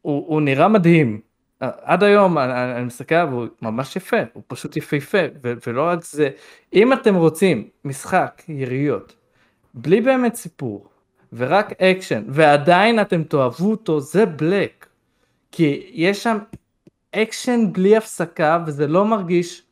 [0.03, 1.20] הוא, הוא נראה מדהים.
[1.61, 5.18] עד היום אני, אני מסתכל עליו, הוא ממש יפה, הוא פשוט יפהפה,
[5.66, 6.30] ולא רק זה,
[6.72, 9.14] אם אתם רוצים משחק יריות,
[9.74, 10.88] בלי באמת סיפור,
[11.32, 14.86] ורק אקשן, ועדיין אתם תאהבו אותו, זה Black.
[15.53, 16.38] כי יש שם
[17.16, 19.62] אקשן בלי הפסקה וזה לא מרגיש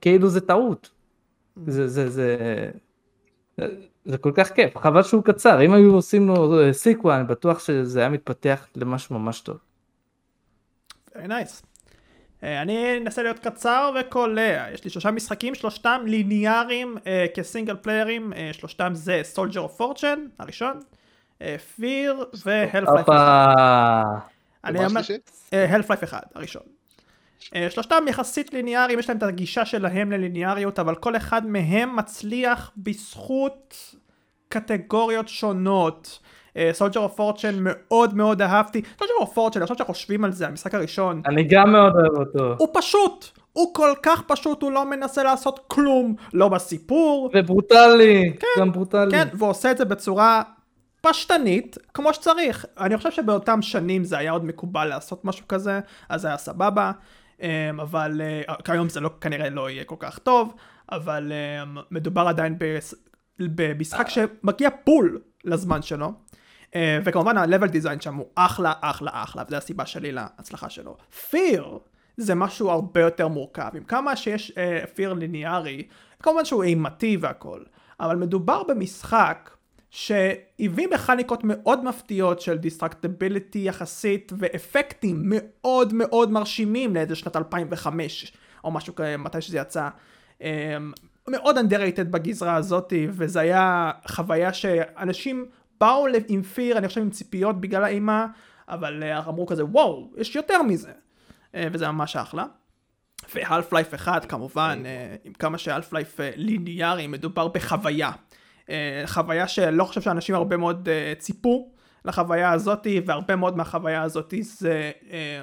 [0.00, 0.90] כאילו זה טעות.
[1.66, 2.36] זה זה זה
[4.04, 8.00] זה כל כך כיף חבל שהוא קצר אם היו עושים לו sequel אני בטוח שזה
[8.00, 9.56] היה מתפתח למשהו ממש טוב.
[11.14, 11.62] Very nice.
[12.40, 17.00] Uh, אני אנסה להיות קצר וקולע, יש לי שלושה משחקים, שלושתם ליניאריים uh,
[17.34, 20.80] כ single player ים, uh, שלושתם זה Soldier of Fortune הראשון,
[21.76, 22.24] F.E.A.R.
[22.44, 24.04] ו Half-Life אחד.
[24.64, 25.00] אני אומר,
[25.52, 26.62] Half-Life אחד הראשון.
[27.54, 32.70] אה, שלושתם יחסית ליניאריים, יש להם את הגישה שלהם לליניאריות, אבל כל אחד מהם מצליח
[32.76, 33.94] בזכות
[34.48, 36.18] קטגוריות שונות.
[36.72, 38.82] Soldier of Fortune מאוד מאוד אהבתי.
[38.98, 41.22] Soldier of Fortune, עכשיו שחושבים על זה, המשחק הראשון.
[41.26, 42.54] אני גם מאוד אוהב אותו.
[42.58, 43.40] הוא פשוט!
[43.52, 47.30] הוא כל כך פשוט, הוא לא מנסה לעשות כלום, לא בסיפור.
[47.34, 49.10] וברוטלי, כן, גם ברוטלי.
[49.10, 50.42] כן, והוא עושה את זה בצורה
[51.00, 52.66] פשטנית, כמו שצריך.
[52.78, 56.92] אני חושב שבאותם שנים זה היה עוד מקובל לעשות משהו כזה, אז זה היה סבבה,
[57.80, 60.54] אבל אה, כיום זה לא, כנראה לא יהיה כל כך טוב,
[60.92, 62.56] אבל אמ, מדובר עדיין
[63.38, 66.12] במשחק שמגיע בול לזמן שלו.
[66.74, 70.96] אה, וכמובן ה-level design שם הוא אחלה, אחלה, אחלה, וזו הסיבה שלי להצלחה שלו.
[71.30, 71.78] F.E.A.R.
[72.16, 75.12] זה משהו הרבה יותר מורכב, עם כמה שיש אה, F.E.A.R.
[75.12, 75.86] ליניארי,
[76.22, 77.62] כמובן שהוא אימתי והכל,
[78.00, 79.50] אבל מדובר במשחק
[79.90, 88.32] שהביא מכניקות מאוד מפתיעות של destructibility יחסית ואפקטים מאוד מאוד מרשימים לאיזה שנת 2005
[88.64, 89.88] או משהו כזה מתי שזה יצא.
[90.42, 90.76] אה,
[91.28, 95.46] מאוד underrated בגזרה הזאתי וזה היה חוויה שאנשים
[95.80, 96.78] באו עם F.E.A.R.
[96.78, 98.26] אני חושב עם ציפיות בגלל האימה
[98.68, 100.92] אבל אה, אמרו כזה וואו יש יותר מזה
[101.54, 102.44] אה, וזה ממש אחלה.
[103.34, 108.10] ו Half-Life 1 כמובן אה, עם כמה ש Half-Life ליניארי מדובר בחוויה.
[108.70, 111.70] אה, חוויה שלא חושב שאנשים הרבה מאוד אה, ציפו
[112.04, 115.42] לחוויה הזאתי והרבה מאוד מהחוויה הזאתי זה אה,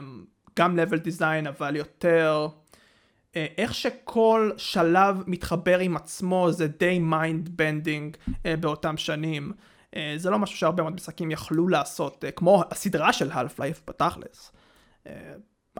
[0.59, 2.47] גם level design אבל יותר
[3.57, 8.17] איך שכל שלב מתחבר עם עצמו זה די mind bending
[8.59, 9.51] באותם שנים.
[10.17, 14.51] זה לא משהו שהרבה מאוד משחקים יכלו לעשות, כמו הסדרה של half life בתכלס.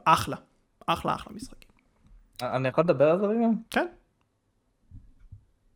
[0.06, 0.36] אחלה,
[0.88, 1.70] אחלה אחלה משחקים.
[2.42, 3.48] אני יכול לדבר על זה רגע?
[3.70, 3.88] כן.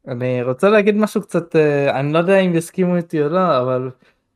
[0.08, 3.90] אני רוצה להגיד משהו קצת, אה, אני לא יודע אם יסכימו איתי או לא, אבל,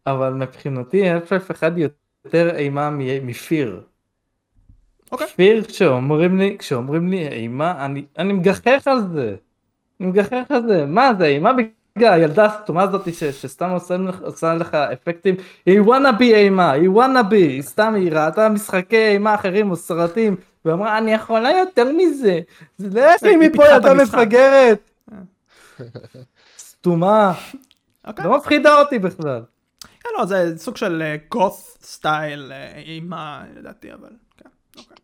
[0.08, 2.90] אבל מבחינתי FF אחד יותר אימה
[3.24, 3.82] מפיר.
[5.12, 5.28] אוקיי.
[5.28, 9.36] פיר כשאומרים לי, כשאומרים לי אימה, אני, אני מגחך על זה.
[10.00, 10.86] אני מגחך על זה.
[10.86, 15.36] מה זה, אימה בגלל הילדה הסתומה הזאת ש, שסתם עושה, עושה לך אפקטים,
[15.66, 19.76] היא wanna be אימה, היא wanna be, היא סתם היא ראתה משחקי אימה אחרים או
[19.76, 20.36] סרטים,
[20.66, 22.40] ואמרה אני יכולה יותר מזה.
[22.78, 23.94] זה לך לי היא מפה ילדה.
[23.94, 24.95] מפגרת.
[26.58, 27.34] סתומה,
[28.08, 28.26] אוקיי.
[28.26, 29.44] לא מפחידה אותי בכלל.
[30.00, 34.98] כן, לא, זה סוג של גות' סטייל אימה לדעתי, אבל כן, אוקיי.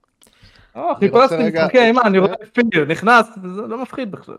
[0.99, 4.37] חיפשתי רוצה רגע- משחקי אימה, אני רואה פיר, נכנס, זה לא מפחיד בכלל.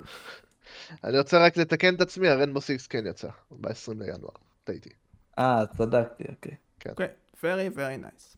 [1.05, 4.31] אני רוצה רק לתקן את עצמי, הרנבו סיקס כן יצא, ב-20 לינואר,
[4.65, 4.91] טעיתי.
[5.39, 6.57] אה, צדקתי, אוקיי.
[6.89, 7.09] אוקיי,
[7.41, 8.37] very very nice.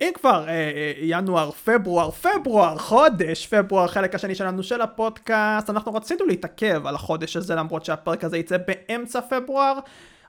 [0.00, 5.94] אם כבר אה, אה, ינואר, פברואר, פברואר, חודש, פברואר, החלק השני שלנו של הפודקאסט, אנחנו
[5.94, 9.78] רצינו להתעכב על החודש הזה למרות שהפרק הזה יצא באמצע פברואר,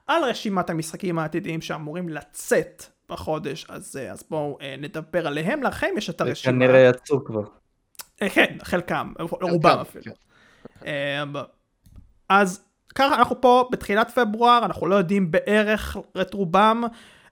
[0.08, 6.10] על רשימת המשחקים העתידיים שאמורים לצאת בחודש הזה, אז בואו אה, נדבר עליהם, לכם יש
[6.10, 6.54] את הרשימה.
[6.54, 7.44] כנראה יצאו כבר.
[8.22, 10.04] אה, כן, חלקם, רובם אפילו.
[10.06, 10.86] כן.
[11.24, 11.36] אמ,
[12.30, 16.84] אז ככה אנחנו פה בתחילת פברואר, אנחנו לא יודעים בערך את רובם.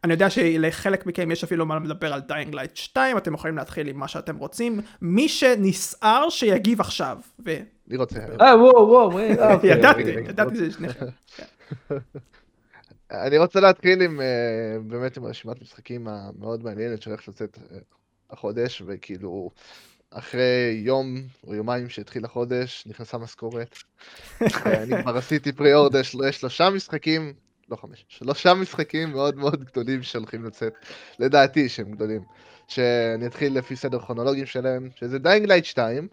[0.03, 3.87] אני יודע שלחלק מכם יש אפילו מה לדבר על Dying Light 2, אתם יכולים להתחיל
[3.87, 4.79] עם מה שאתם רוצים.
[5.01, 7.17] מי שנסער שיגיב עכשיו.
[7.45, 7.55] ו...
[7.89, 8.19] אני רוצה.
[8.41, 9.69] אה, וואו, וואו, אה, אוקיי.
[9.69, 10.01] ידעתי.
[10.01, 11.05] ידעתי שזה שניכם.
[13.11, 17.77] אני רוצה להתחיל עם, אה, באמת עם רשימת משחקים המאוד מעניינת שהולכת לצאת אה,
[18.29, 19.51] החודש, וכאילו,
[20.09, 21.15] אחרי יום
[21.47, 23.77] או יומיים שהתחיל החודש, נכנסה משכורת.
[24.65, 27.33] אני כבר עשיתי pre-order של שלושה משחקים,
[27.69, 30.73] לא חמש, שלושה משחקים מאוד מאוד גדולים שהולכים לצאת,
[31.19, 32.21] לדעתי שהם גדולים.
[32.67, 36.07] שאני אתחיל לפי סדר כרונולוגי שלהם, שזה Dying Light 2,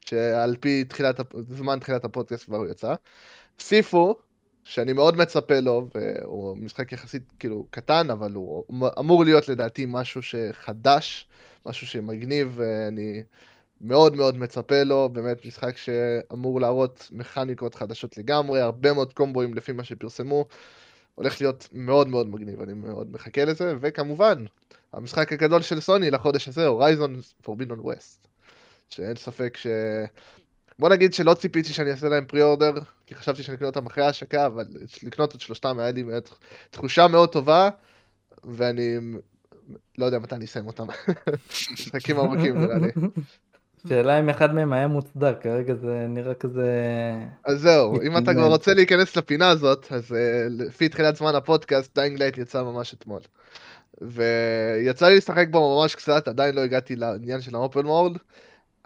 [0.00, 2.94] שעל פי תחילת, זמן תחילת הפודקאסט כבר הוא יצא.
[3.60, 4.16] סיפו,
[4.64, 8.64] שאני מאוד מצפה לו, והוא משחק יחסית כאילו קטן, אבל הוא
[8.98, 11.28] אמור להיות לדעתי משהו שחדש,
[11.66, 13.22] משהו שמגניב, ואני
[13.82, 19.72] מאוד מאוד מצפה לו, באמת משחק שאמור להראות מכניקות חדשות לגמרי, הרבה מאוד קומבואים לפי
[19.72, 20.46] מה שפרסמו,
[21.14, 24.44] הולך להיות מאוד מאוד מגניב, אני מאוד מחכה לזה, וכמובן,
[24.92, 28.28] המשחק הגדול של סוני לחודש הזה, הורייזון פורבינון ווסט,
[28.88, 29.66] שאין ספק ש...
[30.78, 32.72] בוא נגיד שלא ציפיתי שאני אעשה להם pre-order,
[33.06, 34.64] כי חשבתי שאני אקנה אותם אחרי ההשקה, אבל
[35.02, 36.30] לקנות את שלושתם היה לי באמת
[36.70, 37.68] תחושה מאוד טובה,
[38.44, 38.96] ואני
[39.98, 40.86] לא יודע מתי אני אסיים אותם.
[41.72, 42.92] משחקים ארוכים נראה לי.
[43.88, 46.70] שאלה אם אחד מהם היה מוצדק, כרגע זה נראה כזה...
[47.44, 51.94] אז זהו, אם אתה כבר רוצה להיכנס לפינה הזאת, אז אה, לפי תחילת זמן הפודקאסט,
[51.94, 53.20] Dying Light יצא ממש אתמול.
[54.00, 58.18] ויצא לי לשחק בו ממש קצת, עדיין לא הגעתי לעניין של האופן וורלד.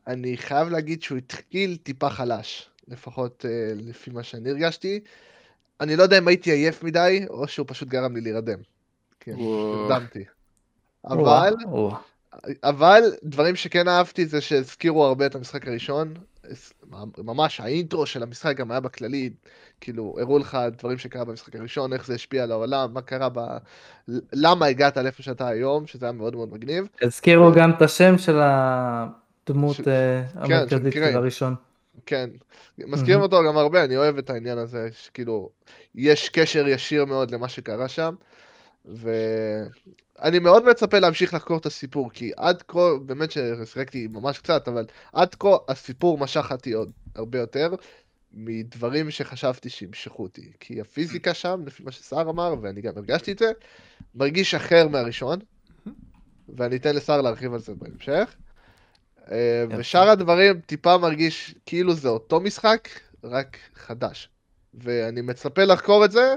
[0.07, 5.01] אני חייב להגיד שהוא התחיל טיפה חלש, לפחות אה, לפי מה שאני הרגשתי.
[5.81, 8.59] אני לא יודע אם הייתי עייף מדי, או שהוא פשוט גרם לי להירדם.
[9.21, 9.83] כן, וואו.
[9.83, 10.25] נרדמתי.
[11.05, 11.55] אבל,
[12.65, 16.15] אבל דברים שכן אהבתי זה שהזכירו הרבה את המשחק הראשון.
[17.19, 19.31] ממש האינטרו של המשחק גם היה בכללי,
[19.81, 23.39] כאילו הראו לך דברים שקרה במשחק הראשון, איך זה השפיע על העולם, מה קרה ב...
[24.33, 26.89] למה הגעת לאיפה שאתה היום, שזה היה מאוד מאוד מגניב.
[27.03, 31.13] הזכירו גם את השם של הדמות של- אה, של המרכזית קיריי.
[31.13, 31.55] של הראשון.
[32.07, 32.31] כן.
[32.79, 35.51] מזכירים אותו גם הרבה, אני אוהב את העניין הזה, שכאילו,
[35.95, 38.15] יש קשר ישיר מאוד למה שקרה שם,
[40.19, 44.87] ואני מאוד מצפה להמשיך לחקור את הסיפור, כי עד כה, באמת ששיחקתי ממש קצת, אבל
[45.13, 47.75] עד כה הסיפור משך אותי עוד הרבה יותר
[48.33, 50.53] מדברים שחשבתי שימשכו אותי.
[50.61, 53.53] כי הפיזיקה שם, לפי מה שסער אמר, ואני גם הרגשתי את זה,
[54.15, 55.39] מרגיש אחר מהראשון,
[56.57, 58.37] ואני אתן לסער להרחיב על זה בהמשך.
[59.31, 62.89] אה, ושאר הדברים טיפה מרגיש כאילו זה אותו משחק,
[63.25, 64.29] רק חדש.
[64.75, 66.35] ואני מצפה לחקור את זה,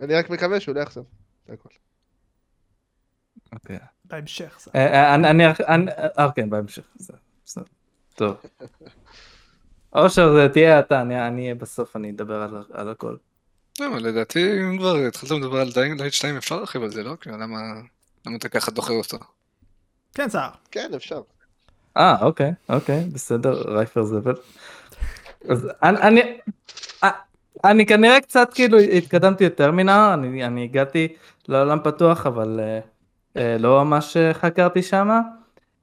[0.00, 1.04] אני רק מקווה שהוא לא יחזור.
[1.46, 1.68] זה הכל.
[3.52, 3.78] אוקיי.
[4.04, 4.68] בהמשך.
[4.74, 6.82] אה, אה, אני, אני, אני, אה, כן, בהמשך.
[8.14, 8.36] טוב.
[9.94, 13.16] אושר, זה תהיה אתה, אני אני אהיה בסוף, אני אדבר על- על הכל.
[13.80, 17.14] לא, לדעתי, אם כבר התחלתם לדבר על דיינג לייט 2, אפשר להרחיב על זה, לא?
[17.20, 17.56] כאילו, למה
[18.36, 19.16] אתה ככה דוחר אותו?
[20.14, 20.50] כן, סער.
[20.70, 21.20] כן, אפשר.
[21.96, 24.34] אה, אוקיי, אוקיי, בסדר, רייפר זבל.
[25.48, 26.38] אז אני, אני,
[27.04, 27.10] אה,
[27.64, 31.08] אני כנראה קצת כאילו התקדמתי יותר מנה, אני, אני הגעתי
[31.48, 32.80] לעולם פתוח, אבל אה,
[33.36, 35.20] לא ממש אה, חקרתי שמה.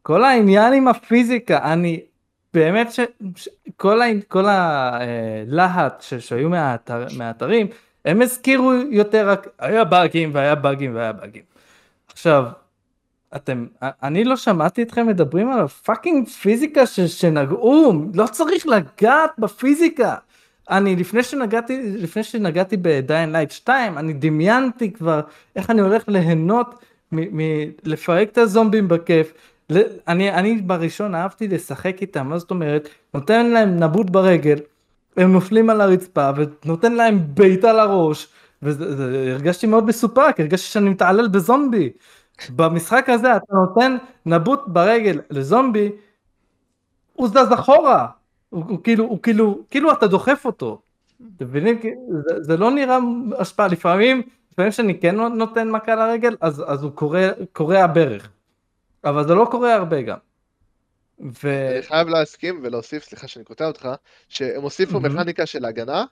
[0.01, 2.01] כל העניין עם הפיזיקה, אני
[2.53, 2.99] באמת ש...
[3.35, 7.67] ש כל, ה, כל הלהט ש, שהיו מהאתר, מהאתרים,
[8.05, 11.43] הם הזכירו יותר רק, היה באגים והיה באגים והיה באגים.
[12.11, 12.45] עכשיו,
[13.35, 19.31] אתם, אני לא שמעתי אתכם מדברים על ה fucking פיזיקה ש, שנגעו, לא צריך לגעת
[19.37, 20.15] בפיזיקה.
[20.69, 25.21] אני לפני שנגעתי, לפני שנגעתי ב Dying Light 2, אני דמיינתי כבר
[25.55, 26.75] איך אני הולך ליהנות
[27.11, 29.33] מלפרק את הזומבים בכיף.
[30.07, 32.89] אני, אני בראשון אהבתי לשחק איתם, מה זאת אומרת?
[33.13, 34.57] נותן להם נבוט ברגל,
[35.17, 38.27] הם נופלים על הרצפה ונותן להם בעיטה לראש.
[38.61, 41.89] והרגשתי מאוד מסופק, הרגשתי שאני מתעלל בזומבי.
[42.55, 45.91] במשחק הזה אתה נותן נבוט ברגל לזומבי,
[47.13, 48.07] הוא זז אחורה,
[48.49, 50.81] הוא, הוא כאילו, הוא כאילו, כאילו אתה דוחף אותו.
[51.35, 51.79] אתם מבינים?
[52.27, 52.97] זה, זה לא נראה
[53.39, 54.21] השפעה, לפעמים,
[54.57, 56.91] לפעמים שאני כן נותן מכה לרגל, אז, אז הוא
[57.53, 58.29] קורע, ברך.
[59.03, 60.17] אבל זה לא קורה הרבה גם.
[61.19, 61.69] ו...
[61.73, 63.89] אני חייב להסכים ולהוסיף, סליחה שאני קוטע אותך,
[64.29, 64.99] שהם הוסיפו.
[64.99, 66.05] מכניקה של הגנה,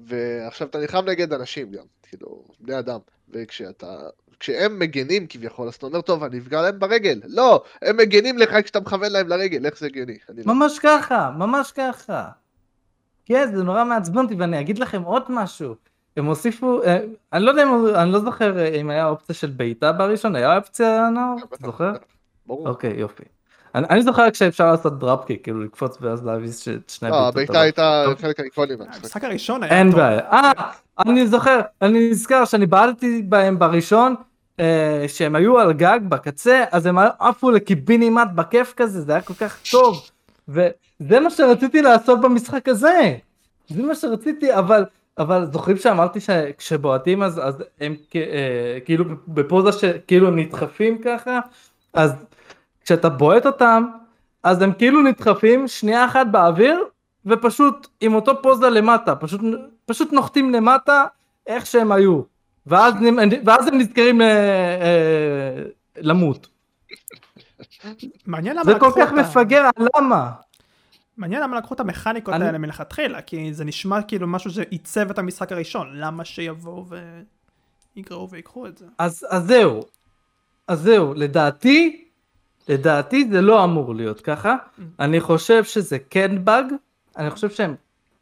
[0.00, 3.96] ועכשיו אתה נלחם נגד אנשים גם, כאילו, בני אדם, וכשאתה,
[4.40, 7.20] כשהם מגנים כביכול, אז אתה אומר, טוב, אני אפגע להם ברגל.
[7.24, 10.18] לא, הם מגנים לך כשאתה מכוון להם לרגל, איך זה הגיוני?
[10.28, 10.54] לא...
[10.54, 12.28] ממש ככה, ממש ככה.
[13.24, 15.74] כן, זה נורא מעצבן אותי, ואני אגיד לכם עוד משהו.
[16.16, 16.98] הם הוסיפו, אה,
[17.32, 20.56] אני לא יודע אם, אני לא זוכר אה, אם היה אופציה של בעיטה בראשון, היה
[20.56, 21.36] אופציה נאור?
[21.48, 21.92] אתה זוכר?
[22.46, 22.68] ברור.
[22.68, 23.22] אוקיי, יופי.
[23.74, 27.34] אני, אני זוכר כשאפשר לעשות דראפקיק, כאילו לקפוץ ואז להביס את שני לא, בעיטות.
[27.34, 28.04] הבעיטה אבל- הייתה.
[28.20, 28.40] חלק
[28.78, 28.96] מהמשחק.
[29.02, 30.00] המשחק הראשון היה אין טוב.
[30.00, 30.18] בעיה.
[30.18, 30.52] אה,
[31.06, 34.14] אני זוכר, אני נזכר שאני בעטתי בהם בראשון,
[34.60, 39.34] אה, שהם היו על גג בקצה, אז הם עפו לקיבינימט בכיף כזה, זה היה כל
[39.34, 40.02] כך טוב.
[40.48, 43.14] וזה מה שרציתי לעשות במשחק הזה.
[43.68, 44.84] זה מה שרציתי, אבל,
[45.18, 51.40] אבל זוכרים שאמרתי שכשבועטים אז, אז הם אה, כאילו בפוזה שכאילו הם נדחפים ככה,
[51.94, 52.12] אז
[52.84, 53.84] כשאתה בועט אותם,
[54.42, 56.84] אז הם כאילו נדחפים שנייה אחת באוויר,
[57.26, 59.40] ופשוט עם אותו פוזה למטה, פשוט,
[59.86, 61.04] פשוט נוחתים למטה
[61.46, 62.20] איך שהם היו.
[62.66, 62.94] ואז,
[63.44, 65.62] ואז הם נזכרים אה, אה,
[65.96, 66.48] למות.
[68.26, 70.30] מעניין למה זה כל כך אותה- מפגר, למה?
[71.16, 75.18] מעניין למה לקחו את המכניקות אני- האלה מלכתחילה, כי זה נשמע כאילו משהו שעיצב את
[75.18, 76.86] המשחק הראשון, למה שיבואו
[77.96, 78.86] ויגרעו ויקחו את זה?
[78.98, 79.82] אז, אז זהו,
[80.68, 82.04] אז זהו, לדעתי,
[82.68, 84.56] לדעתי זה לא אמור להיות ככה,
[85.00, 86.64] אני חושב שזה כן באג,
[87.16, 87.74] אני חושב שהם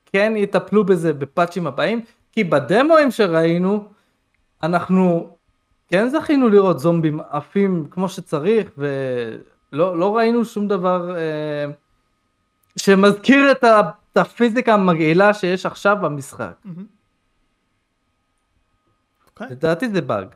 [0.07, 2.01] כן יטפלו בזה בפאצ'ים הבאים,
[2.33, 3.85] כי בדמוים שראינו,
[4.63, 5.37] אנחנו
[5.89, 11.65] כן זכינו לראות זומבים עפים כמו שצריך, ולא לא ראינו שום דבר אה,
[12.77, 13.81] שמזכיר את, ה,
[14.13, 16.53] את הפיזיקה המגעילה שיש עכשיו במשחק.
[19.27, 20.27] אוקיי, לדעתי זה באג.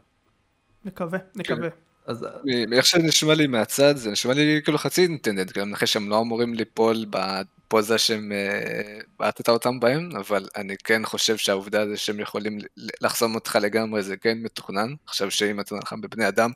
[0.85, 1.69] נקווה, נקווה.
[2.07, 2.27] אז
[2.69, 6.55] מאיך שנשמע לי מהצד, זה נשמע לי כאילו חצי אינטנדנט, גם אחרי שהם לא אמורים
[6.55, 12.59] ליפול בפוזה שהם אה, בעטת אותם בהם, אבל אני כן חושב שהעובדה הזה שהם יכולים
[13.01, 14.95] לחסום אותך לגמרי זה כן מתוכנן.
[15.07, 16.51] עכשיו שאם אתה נלחם בבני אדם,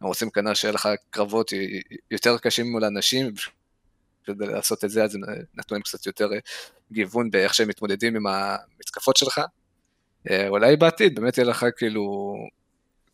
[0.00, 1.52] הם רוצים כנראה שיהיה לך קרבות
[2.10, 3.32] יותר קשים מול אנשים,
[4.26, 5.16] כדי לעשות את זה אז
[5.54, 6.38] נתנו להם קצת יותר אה,
[6.92, 9.40] גיוון באיך שהם מתמודדים עם המתקפות שלך.
[10.30, 12.34] אה, אולי בעתיד באמת יהיה לך כאילו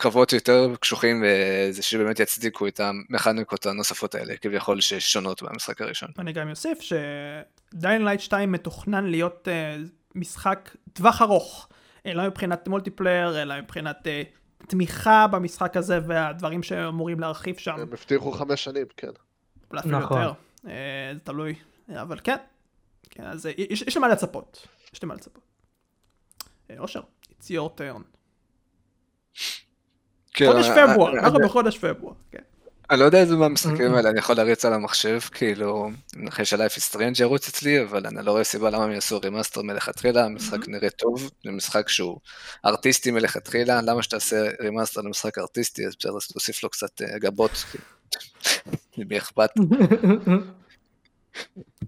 [0.02, 6.08] קרבות יותר קשוחים וזה שבאמת יצדיקו את המכניקות הנוספות האלה כביכול ששונות במשחק הראשון.
[6.18, 11.68] אני גם אוסיף ש Dying Light 2 מתוכנן להיות אה, משחק טווח ארוך,
[12.06, 17.80] אה, לא מבחינת multiplayer, אלא מבחינת אה, תמיכה במשחק הזה והדברים שאמורים להרחיב שם, הם
[17.80, 19.08] הבטיחו חמש שנים, כן.
[19.70, 20.22] אולי אפילו נכון.
[20.22, 20.32] יותר,
[20.62, 21.54] זה תלוי,
[21.88, 22.36] אבל כן,
[23.10, 24.66] כן, אז אה, יש, יש למה לצפות.
[24.94, 25.42] יש למה לצפות.
[26.70, 27.00] אה, אושר,
[27.30, 28.02] it's your turn.
[30.34, 32.42] כן, חודש אה, פברואר, אה, אנחנו אה, בחודש פברואר, כן.
[32.90, 35.90] אני לא יודע איזה מהמשחקים האלה אני יכול להריץ על המחשב, כאילו,
[36.28, 39.62] את Life is Strange ירוץ אצלי, אבל אני לא רואה סיבה למה הם יעשו remaster
[39.62, 42.18] מלכתחילה, המשחק נראה טוב, זה משחק שהוא
[42.64, 47.64] ארטיסטי מלכתחילה, למה שתעשה remaster למשחק ארטיסטי, אז בסדר, תוסיף לו קצת אה, גבות,
[48.98, 49.50] למי אכפת.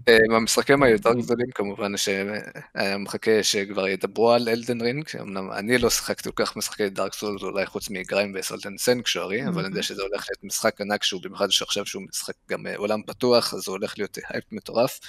[0.09, 5.91] אה, מהמשחקים היותר גדולים כמובן שהיה מחכה שכבר ידברו על Elden Ring, שאומנם אני לא
[5.91, 9.59] שיחקתי כל כך משחקי Dark Souls אולי חוץ מ Grime ו Salt and Sanctuary, אבל
[9.59, 13.03] אני יודע שזה הולך להיות משחק ענק שהוא במיוחד שעכשיו שהוא משחק גם אה, עולם
[13.03, 15.01] פתוח, אז הוא הולך להיות אה, הייפ מטורף,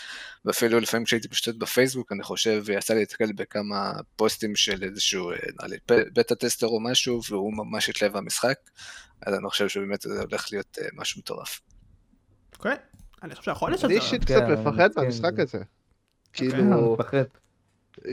[0.45, 5.37] ואפילו לפעמים כשהייתי פשוט בפייסבוק אני חושב, יצא לי להתקל בכמה פוסטים של איזשהו אה,
[5.89, 8.57] beta tester או משהו, והוא ממש התלהב מהמשחק,
[9.21, 11.61] אז אני חושב שבאמת זה הולך להיות אה, משהו מטורף.
[12.57, 12.75] אוקיי.
[13.23, 14.05] אני חושב שהחודש אני הזה...
[14.05, 15.39] אישית כן, קצת אני מפחד מסכים מהמשחק.
[15.39, 15.57] הזה.
[15.57, 15.65] אני
[16.33, 16.97] כאילו.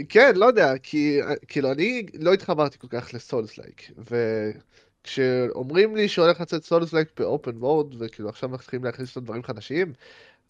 [0.08, 3.90] כן, לא יודע, כי כאילו אני לא התחברתי כל כך ל souls-like,
[5.04, 9.92] וכשאומרים לי שהולך לצאת souls-like ב open world, וכאילו עכשיו מתחילים להכניס לו דברים חדשים,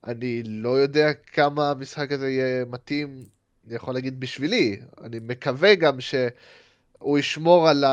[0.07, 3.25] אני לא יודע כמה המשחק הזה יהיה מתאים,
[3.67, 7.85] אני יכול להגיד בשבילי, אני מקווה גם שהוא ישמור על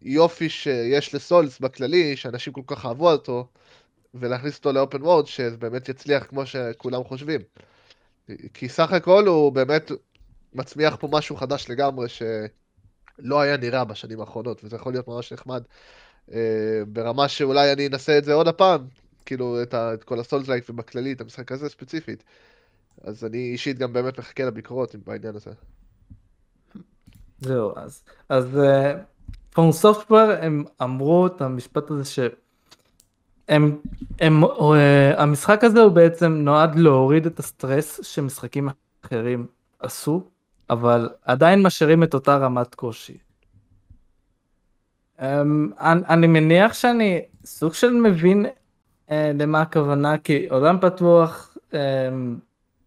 [0.00, 3.48] היופי שיש לסולס בכללי, שאנשים כל כך אהבו אותו,
[4.14, 7.40] ולהכניס אותו לאופן וורד, שזה באמת יצליח כמו שכולם חושבים.
[8.54, 9.90] כי סך הכל הוא באמת
[10.54, 15.62] מצמיח פה משהו חדש לגמרי שלא היה נראה בשנים האחרונות, וזה יכול להיות ממש נחמד.
[16.32, 18.86] אה, ברמה שאולי אני אנסה את זה עוד הפעם,
[19.26, 22.24] כאילו את, ה, את כל הסולס לייק ובכללי את המשחק הזה ספציפית.
[23.04, 25.50] אז אני אישית גם באמת מחכה לביקורות בעניין הזה.
[27.40, 28.94] זהו, אז, אז אה,
[29.50, 32.18] פורם סופטוור הם אמרו את המשפט הזה ש...
[33.48, 33.78] הם,
[34.20, 38.68] הם, אה, המשחק הזה הוא בעצם נועד להוריד את הסטרס שמשחקים
[39.04, 39.46] אחרים
[39.80, 40.22] עשו,
[40.70, 43.18] אבל עדיין משאירים את אותה רמת קושי.
[45.22, 48.46] אמ, אני, אני מניח שאני סוג של מבין
[49.10, 51.78] אה, למה הכוונה, כי עולם פתוח, אמ,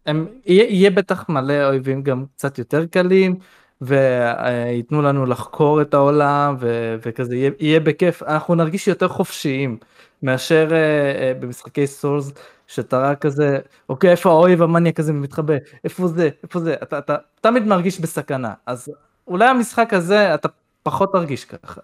[0.06, 3.36] הם, יהיה, יהיה בטח מלא אויבים גם קצת יותר קלים,
[3.80, 9.78] וייתנו לנו לחקור את העולם, ו, וכזה יהיה, יהיה בכיף, אנחנו נרגיש יותר חופשיים
[10.22, 12.32] מאשר אה, אה, במשחקי סולס,
[12.66, 13.58] שאתה רק כזה,
[13.88, 15.54] אוקיי, איפה האויב המניאק הזה מתחבא,
[15.84, 18.92] איפה זה, איפה זה, אתה, אתה תמיד מרגיש בסכנה, אז
[19.26, 20.48] אולי המשחק הזה אתה
[20.82, 21.80] פחות תרגיש ככה.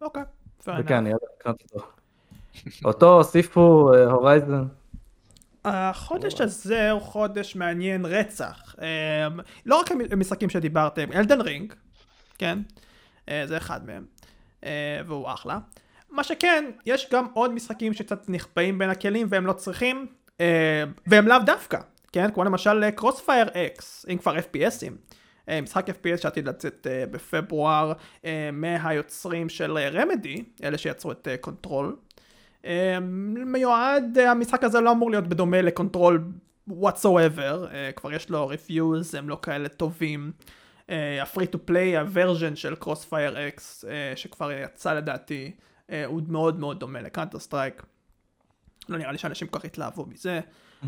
[0.00, 0.22] אוקיי.
[0.66, 1.00] יודע
[1.40, 1.86] לקנות אותו.
[2.84, 4.64] אותו הוסיפו אה, Horizon.
[5.64, 8.74] החודש הזה הוא חודש מעניין רצח.
[9.66, 11.72] לא רק המשחקים שדיברתם, Elden Ring,
[12.38, 12.58] כן?
[13.44, 14.04] זה אחד מהם,
[15.06, 15.58] והוא אחלה.
[16.10, 20.06] מה שכן, יש גם עוד משחקים שקצת נחבאים בין הכלים והם לא צריכים,
[20.40, 21.78] אה, והם לאו דווקא,
[22.12, 22.30] כן?
[22.30, 24.92] כמו למשל CrossfireX, אם כבר FPS ים.
[25.48, 27.92] אה, משחק FPS שעתיד לצאת אה, בפברואר
[28.24, 31.96] אה, מהיוצרים של Remedy, אלה שיצרו את Control.
[32.66, 32.98] אה,
[33.46, 36.24] מיועד, אה, המשחק הזה לא אמור להיות בדומה ל Control
[36.70, 40.32] whatsoever, אה, כבר יש לו reviews, הם לא כאלה טובים.
[41.22, 43.84] ה free to play, ה version של CrossfireX,
[44.16, 45.52] שכבר יצא לדעתי,
[45.90, 47.82] אה, הוא מאוד מאוד דומה ל Counter-Strike.
[48.88, 50.40] לא נראה לי שאנשים כל כך התלהבו מזה.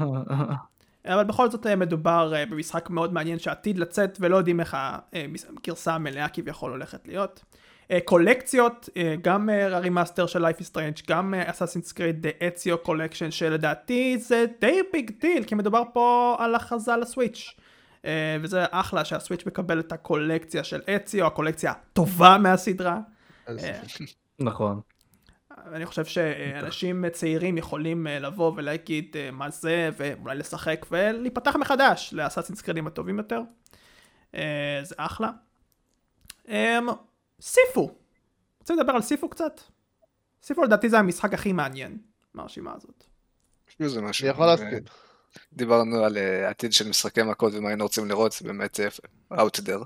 [1.06, 4.76] אבל בכל זאת אה, מדובר אה, במשחק מאוד מעניין שעתיד לצאת ולא יודעים איך
[5.58, 7.44] הגרסה המלאה כביכול הולכת להיות.
[7.90, 12.78] אה, קולקציות, אה, גם אה, ה remaster של Life is Strange, גם Assassin's Creed Ezio
[12.78, 17.54] Collection שלדעתי זה די big deal כי מדובר פה על הכרזה ל Switch.
[18.08, 23.00] אה, וזה אחלה שה Switch מקבל את הקולקציה של אציו, הקולקציה הטובה מהסדרה.
[23.48, 23.80] אה,
[24.38, 24.80] נכון.
[25.72, 32.16] אני חושב שאנשים צעירים יכולים אה, לבוא ולהגיד מה זה, ואולי לשחק ולהיפתח מחדש ל
[32.16, 33.40] Assassin's Creed ים הטובים יותר.
[34.82, 35.30] זה אחלה.
[36.48, 36.88] אמ,
[37.40, 37.94] סיפו.
[38.60, 39.60] רוצה לדבר על סיפו קצת?
[40.42, 41.98] סיפו לדעתי זה המשחק הכי מעניין
[42.34, 43.04] מהרשימה הזאת.
[43.86, 44.24] זה משהו.
[44.24, 44.84] אני יכול להסכים.
[45.52, 48.88] דיברנו על אה, עתיד של משחקי מכות ומה היינו רוצים לראות, זה באמת אה,
[49.44, 49.84] out there.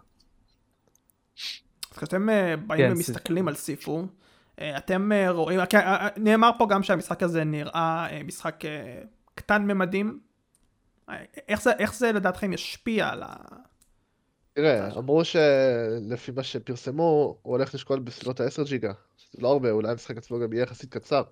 [1.92, 4.06] אז כשאתם אה, באים כן, ומסתכלים על סיפו,
[4.60, 5.80] אה, אתם רואים, כן,
[6.16, 8.60] נאמר פה גם שהמשחק הזה נראה אה, משחק
[9.34, 10.20] קטן ממדים.
[11.48, 13.34] איך זה, איך זה לדעתכם ישפיע על ה...
[14.54, 18.92] תראה, אמרו שלפי מה שפרסמו, הוא הולך לשקול בסביבות ה-10 ג'יגה.
[19.32, 21.22] זה לא הרבה, אולי המשחק עצמו גם יהיה יחסית קצר.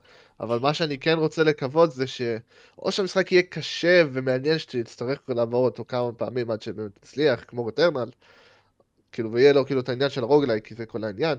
[0.40, 5.84] אבל מה שאני כן רוצה לקוות זה שאו שהמשחק יהיה קשה ומעניין שתצטרך לעבור אותו
[5.88, 8.10] כמה פעמים עד שבאמת תצליח, כמו רטרנל,
[9.12, 11.38] כאילו, ויהיה לו כאילו את העניין של הרוגלייק, כי זה כל העניין.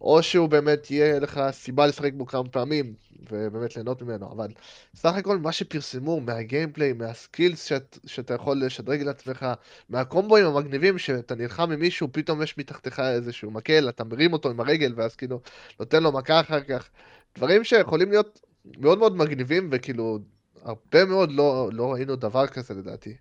[0.00, 2.94] או שהוא באמת יהיה לך סיבה לשחק בו כמה פעמים,
[3.30, 4.48] ובאמת ליהנות ממנו, אבל
[4.94, 9.46] סך הכל מה שפרסמו מהגיימפליי, מהסקילס שאת, שאתה יכול לשדרג לעצמך,
[9.88, 14.60] מהקומבואים המגניבים שאתה נלחם עם מישהו, פתאום יש מתחתיך איזשהו מקל, אתה מרים אותו עם
[14.60, 15.40] הרגל, ואז כאילו
[15.80, 16.88] נותן לו מכה אחר כך,
[17.36, 18.40] דברים שיכולים להיות
[18.78, 20.18] מאוד מאוד מגניבים, וכאילו
[20.62, 23.16] הרבה מאוד לא, לא ראינו דבר כזה לדעתי.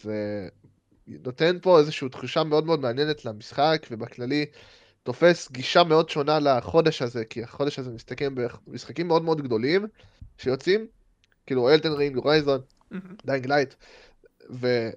[0.00, 0.48] זה
[1.06, 4.46] נותן פה איזושהי תחושה מאוד מאוד מעניינת למשחק, ובכללי
[5.02, 9.86] תופס גישה מאוד שונה לחודש הזה, כי החודש הזה מסתכם במשחקים מאוד מאוד גדולים
[10.38, 10.86] שיוצאים,
[11.46, 12.60] כאילו Elden Ring, Horizon,
[13.26, 13.74] Dying Light,
[14.50, 14.90] ו...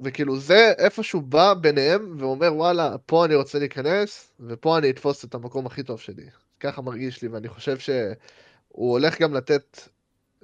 [0.00, 5.34] וכאילו זה איפשהו בא ביניהם ואומר וואלה, פה אני רוצה להיכנס, ופה אני אתפוס את
[5.34, 6.26] המקום הכי טוב שלי.
[6.60, 9.88] ככה מרגיש לי, ואני חושב שהוא הולך גם לתת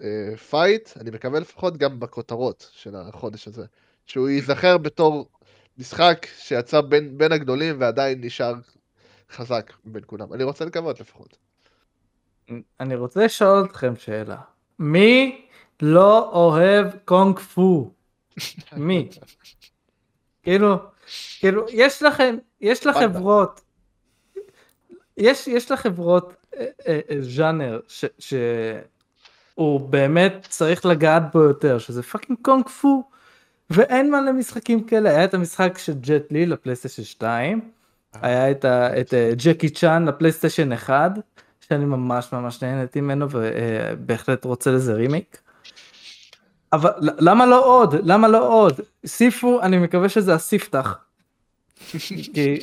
[0.03, 3.65] אה, fight, אני מקווה לפחות גם בכותרות של החודש הזה.
[4.07, 5.29] שהוא ייזכר בתור
[5.79, 8.55] משחק שיצא בין, בין הגדולים ועדיין נשאר
[9.33, 10.33] חזק בין כולם.
[10.33, 11.37] אני רוצה לקוות לפחות.
[12.81, 14.37] אני רוצה לשאול אתכם שאלה.
[14.79, 15.47] מי
[15.83, 17.91] לא אוהב קונג פו?
[18.77, 19.09] מי?
[20.43, 20.77] כאילו,
[21.39, 23.61] כאילו, יש לכם, יש לחברות,
[25.17, 27.81] יש, יש לחברות אה, אה, אה, ז'אנר
[28.19, 33.11] שהוא באמת צריך לגעת בו יותר, שזה fucking קונג פו.
[33.71, 37.61] ואין מלא משחקים כאלה, היה את המשחק של ג'ט לי לפלייסטיישן 2,
[38.23, 41.13] היה את, ה, את אה, ג'קי צ'אן לפלייסטיישן 1,
[41.61, 45.39] שאני ממש ממש נהנתי ממנו ובהחלט רוצה לזה רימיק.
[46.73, 47.95] אבל למה לא עוד?
[48.05, 48.81] למה לא עוד?
[49.07, 50.99] סיפו, אני מקווה שזה הספתח.
[52.35, 52.61] כי,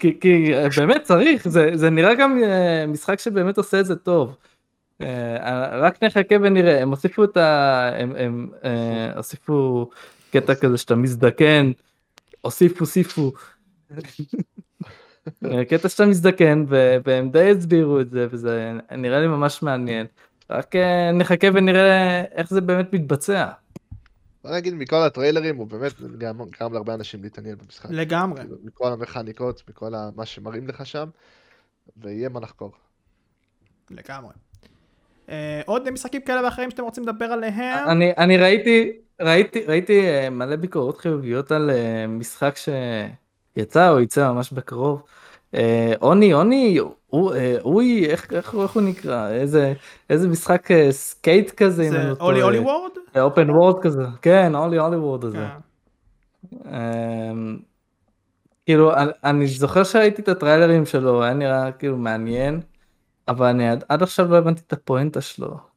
[0.00, 4.36] כי, כי באמת צריך, זה, זה נראה גם אה, משחק שבאמת עושה את זה טוב.
[5.02, 7.90] אה, רק נחכה ונראה, הם הוסיפו את ה...
[7.96, 9.90] הם, הם uh, הוסיפו
[10.30, 11.72] קטע כזה שאתה מזדקן,
[12.40, 13.32] הוסיפו, הוסיפו.
[15.44, 16.64] אה, קטע שאתה מזדקן
[17.04, 20.06] והם די הסבירו את זה וזה נראה לי ממש מעניין.
[20.50, 20.74] רק
[21.14, 23.48] נחכה ונראה איך זה באמת מתבצע.
[24.44, 26.38] בוא נגיד מכל הטריילרים הוא באמת גרם
[26.72, 27.90] להרבה אנשים להתעניין במשחק.
[27.90, 28.42] לגמרי.
[28.64, 31.08] מכל המכניקות, מכל מה שמראים לך שם,
[31.96, 32.72] ויהיה מה לחקור.
[33.90, 34.32] לגמרי.
[35.32, 37.88] אה, עוד משחקים כאלה ואחרים שאתם רוצים לדבר עליהם?
[37.88, 44.32] אני, אני ראיתי, ראיתי, ראיתי אה, מלא ביקורות חיוביות על אה, משחק שיצא או יצא
[44.32, 45.02] ממש בקרוב.
[46.00, 46.78] אולי, אולי,
[47.12, 49.28] אוי, איך, איך, איך הוא נקרא?
[49.28, 49.72] איזה,
[50.10, 52.90] איזה משחק skate כזה, זה OlliOlli World?
[53.20, 55.46] open world כזה, כן, אולי אולי וורד הזה.
[56.66, 57.58] אמ,
[58.66, 58.92] כאילו,
[59.24, 62.60] אני זוכר שראיתי את הטריילרים שלו, היה נראה כאילו מעניין.
[63.32, 65.72] אבל אני עד, עד עכשיו לא הבנתי את הפואנטה שלו.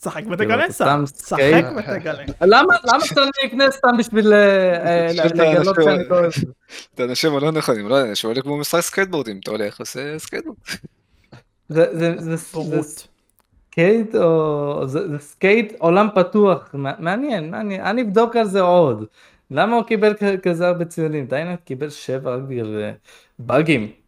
[0.00, 2.24] צחק ותגלה סתם, צחק ותגלה.
[2.40, 6.32] למה למה שאני אקנה סתם בשביל אה, אה, לגלות שאני לא אוהב?
[6.94, 10.56] את האנשים הלא נכונים, לא יודע, שהוא כמו משחק סקייטבורדים, אתה הולך עושה סקייטבורד.
[11.68, 12.36] זה
[13.70, 19.04] skate או זה skate עולם פתוח, מעניין, אני אבדוק על זה עוד.
[19.50, 21.26] למה הוא קיבל כזה הרבה ציונים?
[21.26, 22.92] Dying Light קיבל שבע רק בגלל אה,
[23.38, 23.99] באגים.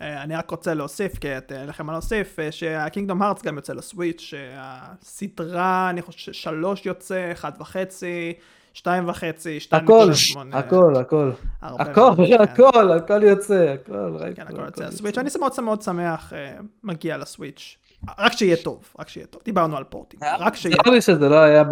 [0.00, 3.72] אה, אני רק רוצה להוסיף, כי אין לכם מה להוסיף, אה, שהקינגדום הארטס גם יוצא
[3.72, 8.32] לסוויץ', שהסדרה, אני חושב ששלוש יוצא, אחד וחצי,
[8.74, 10.58] שתיים וחצי, שתיים נקודה שמונה.
[10.58, 11.30] הכל, הכל,
[11.62, 12.12] הכל, הכל.
[12.42, 17.76] הכל, הכל יוצא, הכל, כן, הכל יוצא לסוויץ', אני מאוד מאוד שמח, אה, מגיע לסוויץ'.
[18.18, 19.42] רק שיהיה טוב, רק שיהיה טוב.
[19.44, 20.94] דיברנו על פורטים, רק שיהיה טוב.
[20.94, 21.64] לי שזה לא היה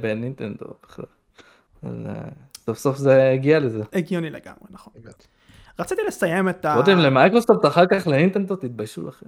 [0.00, 1.04] בנינטנדו בכלל.
[2.66, 3.82] סוף סוף זה הגיע לזה.
[3.92, 4.92] הגיוני לגמרי, נכון.
[5.78, 6.74] רציתי לסיים את ה...
[6.74, 9.26] קודם למייקרוסופט, אחר כך לנינטנדו, תתביישו לכם.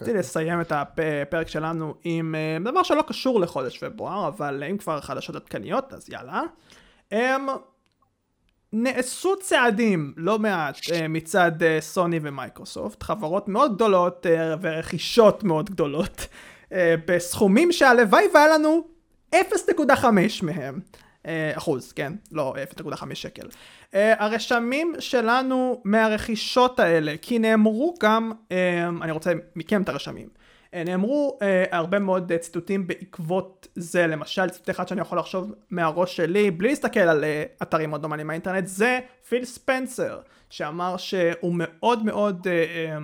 [0.00, 5.00] רציתי לסיים את הפרק שלנו עם אה, דבר שלא קשור לחודש פברואר, אבל אם כבר
[5.00, 6.42] חדשות עדכניות, אז יאללה.
[7.10, 7.46] הם
[8.72, 14.26] נעשו צעדים לא מעט אה, מצד אה, סוני ומייקרוסופט, חברות מאוד גדולות
[14.60, 16.26] ורכישות מאוד גדולות,
[17.06, 18.86] בסכומים שהלוואי והיה לנו
[19.34, 19.36] 0.5
[20.42, 20.80] מהם.
[21.54, 22.12] אחוז, כן?
[22.32, 22.54] לא
[22.90, 23.46] 0.5 שקל.
[23.46, 28.52] Uh, הרשמים שלנו מהרכישות האלה, כי נאמרו גם, uh,
[29.02, 31.44] אני רוצה מכם את הרשמים, uh, נאמרו uh,
[31.74, 36.68] הרבה מאוד uh, ציטוטים בעקבות זה, למשל ציטוט אחד שאני יכול לחשוב מהראש שלי, בלי
[36.68, 38.98] להסתכל על uh, אתרים מאוד דומנים מהאינטרנט, זה
[39.28, 40.18] פיל ספנסר,
[40.50, 43.02] שאמר שהוא מאוד מאוד אה, אמ,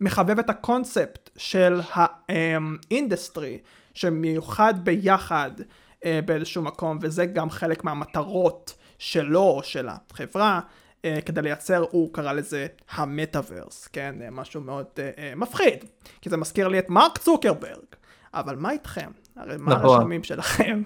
[0.00, 3.58] מחבב את הקונספט של ה industry,
[3.94, 5.50] שמיוחד ביחד
[6.02, 8.74] uh, באיזשהו מקום, וזה גם חלק מהמטרות.
[8.98, 14.14] שלו או של החברה, אה, כדי לייצר, הוא קרא לזה המטאוורס, כן?
[14.20, 15.84] אה, משהו מאוד אה, אה, מפחיד,
[16.20, 17.84] כי זה מזכיר לי את מרק צוקרברג.
[18.34, 19.10] אבל מה איתכם?
[19.36, 19.90] הרי מה נכון.
[19.90, 20.82] הרשמים שלכם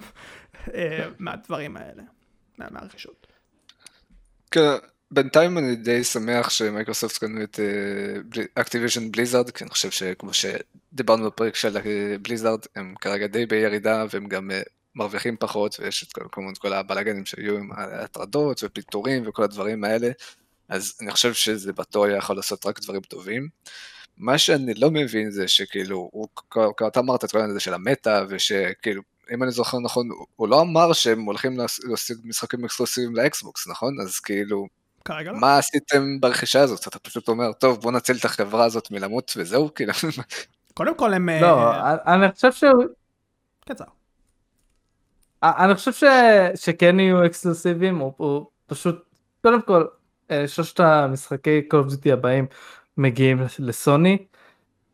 [0.53, 0.69] אה,
[1.19, 2.03] מהדברים האלה,
[2.57, 3.27] מה, מהרכישות?
[4.51, 4.71] כן,
[5.11, 7.59] בינתיים אני די שמח שמייקרוסופט קנו את
[8.55, 11.77] אקטיביז'ן בליזארד, כי אני חושב שכמו שדיברנו בפרק של
[12.21, 14.61] בליזארד, הם כרגע די בירידה והם גם אה,
[14.95, 20.09] מרוויחים פחות, ויש את כל, כמובן כל הבלאגנים שהיו עם הטרדות ופיטורים וכל הדברים האלה,
[20.69, 23.47] אז אני חושב שזה בתיאוריה יכול לעשות רק דברים טובים.
[24.17, 27.73] מה שאני לא מבין זה שכאילו, הוא, כבר אתה אמרת את כל העניין הזה של
[27.73, 29.01] המטה, ושכאילו,
[29.33, 33.99] אם אני זוכר נכון, הוא לא אמר שהם הולכים להשיג משחקים אקסקלוסיביים לאקסבוקס, נכון?
[34.01, 34.67] אז כאילו,
[35.05, 35.37] כרגע לא.
[35.39, 36.87] מה עשיתם ברכישה הזאת?
[36.87, 39.93] אתה פשוט אומר, טוב, בוא נציל את החברה הזאת מלמות וזהו, כאילו.
[40.73, 41.29] קודם כל הם...
[41.29, 42.63] לא, אה, אני חושב ש...
[43.65, 43.85] קצר.
[45.43, 46.03] אני חושב ש...
[46.55, 49.05] שכן יהיו אקסקלוסיביים, הוא, הוא פשוט,
[49.41, 49.85] קודם כל,
[50.31, 52.45] אה, שלושת המשחקי Call of Duty הבאים
[52.97, 54.17] מגיעים לסוני,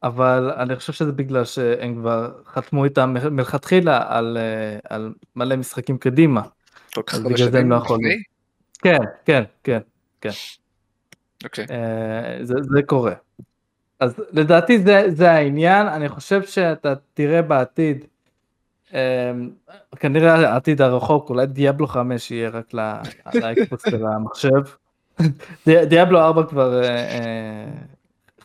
[0.04, 5.98] אבל אני חושב שזה בגלל שהם כבר חתמו איתם מלכתחילה על, אה, על מלא משחקים
[5.98, 6.42] קדימה.
[6.94, 8.20] כל כך הרבה בגלל זה הם שנים לא יכולים.
[8.82, 9.80] כן, כן, כן,
[10.22, 10.30] כן.
[11.44, 11.66] אוקיי.
[11.70, 13.14] אה, זה, זה קורה.
[14.00, 18.08] אז לדעתי זה, זה העניין, אני חושב שאתה תראה בעתיד, אה,
[20.00, 22.74] כנראה העתיד הרחוק, אולי דיאבלו 5 יהיה רק
[23.34, 24.62] לאקסבוקס ולמחשב.
[25.66, 27.66] די- דיאבלו 4 כבר אה, אה,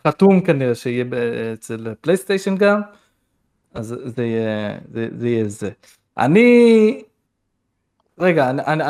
[0.07, 1.05] חתום כנראה שיהיה
[1.55, 2.80] אצל פלייסטיישן גם,
[3.74, 5.26] אז זה יהיה זה.
[5.28, 5.70] יהיה זה.
[6.18, 7.03] אני,
[8.18, 8.82] רגע, אני, אני,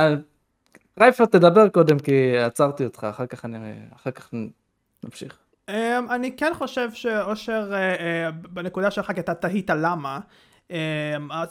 [1.00, 3.58] רייפר תדבר קודם כי עצרתי אותך, אחר כך אני,
[3.96, 4.30] אחר כך
[5.04, 5.38] נמשיך.
[5.68, 5.74] אמ,
[6.10, 10.20] אני כן חושב שאושר, אה, בנקודה שלך, כי אתה תהית למה, אמ,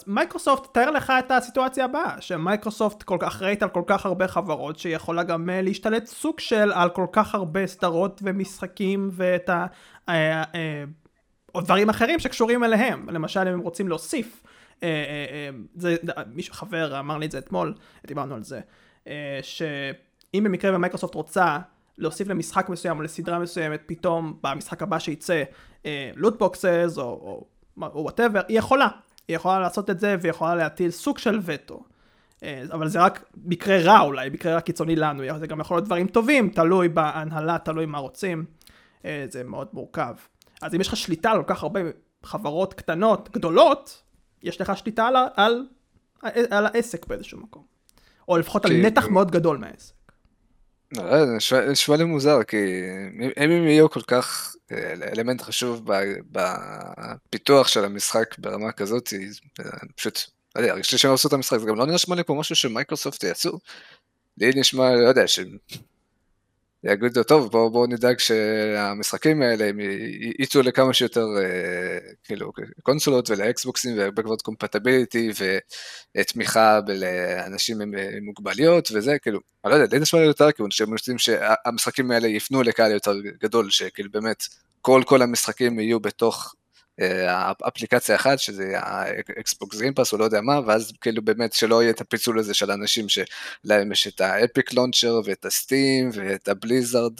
[0.07, 4.79] מייקרוסופט, תאר לך את הסיטואציה הבאה, שמייקרוסופט כל כך אחראית על כל כך הרבה חברות,
[4.79, 9.65] שהיא יכולה גם אה, להשתלט סוג של על כל כך הרבה סדרות ומשחקים ואת ה...
[10.09, 10.83] אה, אה,
[11.55, 14.43] או דברים אחרים שקשורים אליהם, למשל אם הם רוצים להוסיף,
[15.75, 15.95] זה,
[16.33, 17.73] מישהו, חבר אמר לי את זה אתמול,
[18.07, 18.59] דיברנו על זה,
[19.41, 21.57] שאם במקרה ומייקרוסופט רוצה
[21.97, 25.43] להוסיף למשחק מסוים או לסדרה מסוימת פתאום במשחק הבא שייצא
[26.15, 27.45] loot boxes או
[27.77, 28.87] whatever, היא יכולה.
[29.27, 31.83] היא יכולה לעשות את זה והיא יכולה להטיל סוג של וטו.
[32.43, 35.85] אה, אבל זה רק מקרה רע אולי, מקרה רע קיצוני לנו, זה גם יכול להיות
[35.85, 38.45] דברים טובים, תלוי בהנהלה, תלוי מה רוצים,
[39.05, 40.13] אה, זה מאוד מורכב.
[40.61, 41.79] אז אם יש לך שליטה על כל כך הרבה
[42.23, 44.01] חברות קטנות, גדולות,
[44.43, 45.65] יש לך שליטה על, על,
[46.51, 47.63] על העסק באיזשהו מקום.
[48.27, 49.93] או לפחות על כי- נתח מאוד גדול מהעסק.
[50.91, 51.35] לא, זה
[51.71, 52.57] נשמע- לי מוזר, כי
[53.37, 55.85] אם הם יהיו כל כך אה, אלמנט חשוב
[56.31, 59.13] בפיתוח של המשחק ברמה כזאת,
[59.95, 60.19] פשוט,
[60.55, 63.23] לא יודע, הרגשתי שהם עשו את המשחק, זה גם לא נשמע לי כמו משהו שמייקרוסופט
[63.23, 63.59] יעשו.
[64.37, 65.57] לי נשמע, לא יודע, שהם
[66.83, 69.79] יגידו, טוב, בואו בוא נדאג שהמשחקים האלה הם
[70.39, 72.51] יצאו לכמה שיותר אה, כאילו
[72.83, 75.31] קונסולות ולאקסבוקסים ו backward compatibility
[76.17, 80.71] ותמיכה לאנשים עם, עם מוגבלויות וזה, כאילו, אני לא יודע, לי נשמע לי יותר כאילו
[80.71, 84.43] שהם רוצים שהמשחקים האלה יפנו לקהל יותר גדול, שכאילו באמת
[84.81, 86.55] כל כל המשחקים יהיו בתוך
[86.99, 91.53] אה, האפליקציה אחת, שזה ה Xbox Game Pass או לא יודע מה, ואז כאילו באמת
[91.53, 95.56] שלא יהיה את הפיצול הזה של אנשים שלהם יש את ה Epic Launcher ואת ה
[95.56, 97.13] Steam ואת הבליזארד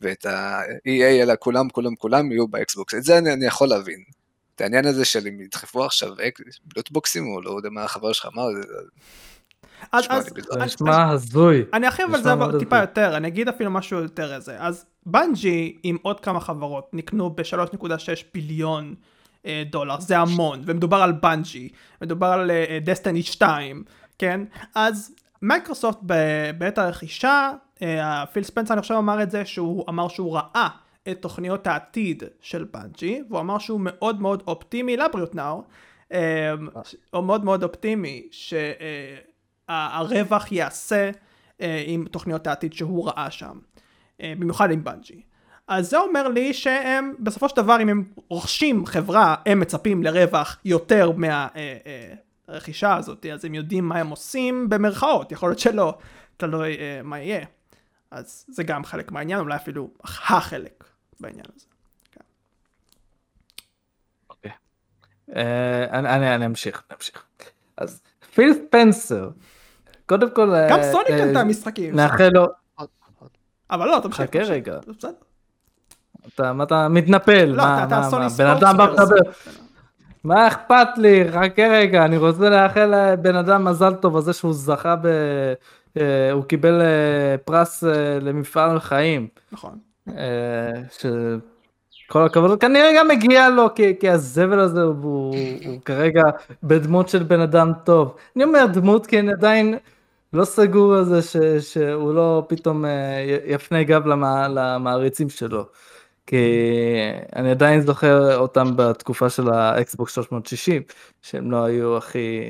[0.00, 2.94] ואת ה-EA, אלא כולם כולם כולם יהיו באקסבוקס.
[2.94, 4.04] את זה אני, אני יכול להבין.
[4.54, 6.10] את העניין הזה של אם ידחפו עכשיו
[6.76, 8.48] לוטבוקסים או לא יודע מה החבר שלך אמר,
[9.92, 11.64] אז, אז, נשמע הזוי.
[11.72, 12.80] אני ארחיב על זה אבל טיפה הזוי.
[12.80, 14.56] יותר, אני אגיד אפילו משהו יותר איזה.
[14.58, 17.88] אז בנג'י עם עוד כמה חברות נקנו ב-3.6
[18.34, 18.94] billion
[19.46, 21.68] אה, דולר, זה המון, ומדובר על בנג'י,
[22.02, 22.50] מדובר על
[22.84, 23.84] דסטיני 2,
[24.18, 24.40] כן?
[24.74, 27.50] אז מייקרוסופט ב- בעת הרכישה,
[27.82, 30.68] אה, פיל ספנסר אני חושב אמר את זה, שהוא אמר שהוא ראה
[31.08, 35.62] את תוכניות העתיד של בנג'י, והוא אמר שהוא מאוד מאוד אופטימי לבריאות נאו,
[36.12, 36.54] אה,
[37.10, 38.28] הוא מאוד מאוד אופטימי
[39.70, 41.10] שהרווח ייעשה
[41.60, 43.58] אה, עם תוכניות העתיד שהוא ראה שם,
[44.20, 45.22] אה, במיוחד עם בנג'י.
[45.68, 50.58] אז זה אומר לי שהם בסופו של דבר אם הם רוכשים חברה הם מצפים לרווח
[50.64, 51.10] יותר
[52.48, 55.98] מהרכישה הזאת אז הם יודעים מה הם עושים במרכאות יכול להיות שלא
[56.36, 57.44] תלוי אה, מה יהיה
[58.10, 60.84] אז זה גם חלק מהעניין אולי אפילו החלק
[61.20, 61.66] בעניין הזה.
[65.36, 67.24] אה, אני, אני, אני אמשיך, אמשיך.
[67.76, 68.02] אז
[68.34, 69.30] פיל ספנסר,
[70.10, 72.46] קודם כל, גם אה, סוני אה, קנתה משחקים נאחל לו,
[73.70, 74.20] אבל לא תמשיך.
[74.30, 74.38] חכה.
[74.38, 74.78] רגע.
[76.38, 78.86] מה אתה מתנפל, לא מה, אתה- מה, סוני מה, בן אדם בא.
[78.86, 79.16] לדבר,
[80.24, 84.52] מה אכפת לי, חכה רגע, אני רוצה לאחל לבן אדם מזל טוב על זה שהוא
[84.54, 85.06] זכה ב...
[85.96, 86.86] אה, הוא קיבל אה,
[87.44, 87.90] פרס אה,
[88.20, 89.28] למפעל חיים.
[89.52, 89.78] נכון.
[90.18, 90.70] אה,
[92.08, 95.34] שכל הכבוד, כנראה גם מגיע לו, כי, כי הזבל הזה הוא, הוא,
[95.66, 96.22] הוא כרגע
[96.62, 98.14] בדמות של בן אדם טוב.
[98.36, 99.78] אני אומר דמות כי אני עדיין
[100.32, 101.36] לא סגור על זה ש,
[101.72, 105.66] שהוא לא פתאום אה, יפנה גב למע, למעריצים שלו.
[106.26, 106.36] כי
[107.36, 110.82] אני עדיין זוכר אותם בתקופה של האקסבוקס 360,
[111.22, 112.40] שהם לא היו הכי,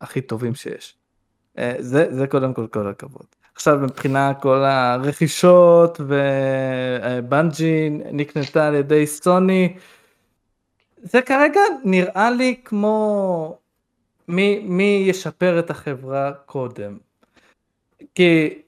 [0.00, 0.96] הכי טובים שיש.
[1.58, 3.26] אה, זה, זה קודם כל כל הכבוד.
[3.54, 9.76] עכשיו מבחינה כל הרכישות ובנג'י נקנתה על ידי סוני,
[11.02, 13.58] זה כרגע נראה לי כמו
[14.28, 17.09] מי, מי ישפר את החברה קודם.
[18.14, 18.58] כי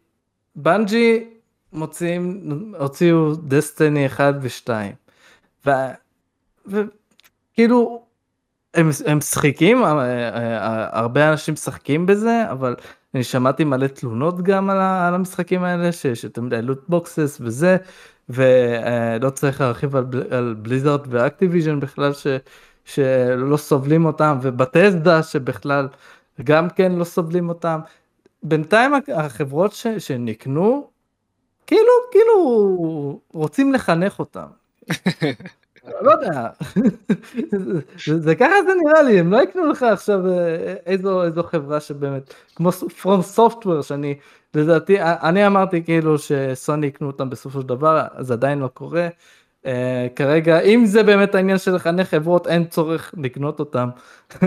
[0.56, 1.24] בנג'י
[1.72, 2.42] מוציאים,
[2.78, 4.68] הוציאו Destiny 1 ו-2.
[6.66, 8.02] וכאילו,
[8.74, 12.76] הם, הם משחקים, אה, אה, הרבה אנשים משחקים בזה, אבל
[13.14, 17.76] אני שמעתי מלא תלונות גם על, על המשחקים האלה, ש, שאתם יודע, loot boxes וזה,
[18.28, 22.26] ולא צריך להרחיב על, על Blizzard ו Activision בכלל, ש,
[22.84, 25.88] שלא סובלים אותם, ו Bethesda שבכלל
[26.44, 27.80] גם כן לא סובלים אותם.
[28.42, 30.90] בינתיים החברות ש, שנקנו,
[31.66, 34.46] כאילו, כאילו רוצים לחנך אותם.
[36.02, 36.48] לא יודע,
[38.04, 41.80] זה, זה ככה זה נראה לי, הם לא יקנו לך עכשיו אה, איזו, איזו חברה
[41.80, 42.70] שבאמת, כמו
[43.02, 44.18] From Software שאני,
[44.54, 49.08] לדעתי, אני אמרתי כאילו שסוני יקנו אותם בסופו של דבר, זה עדיין לא קורה.
[49.64, 49.66] Uh,
[50.16, 53.88] כרגע, אם זה באמת העניין של לחנך חברות, אין צורך לקנות אותם.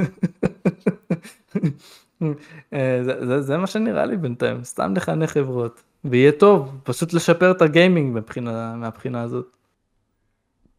[2.34, 5.84] uh, זה, זה, זה מה שנראה לי בינתיים, סתם לחנך חברות.
[6.06, 9.56] ויהיה טוב, פשוט לשפר את הגיימינג מבחינה, מהבחינה הזאת.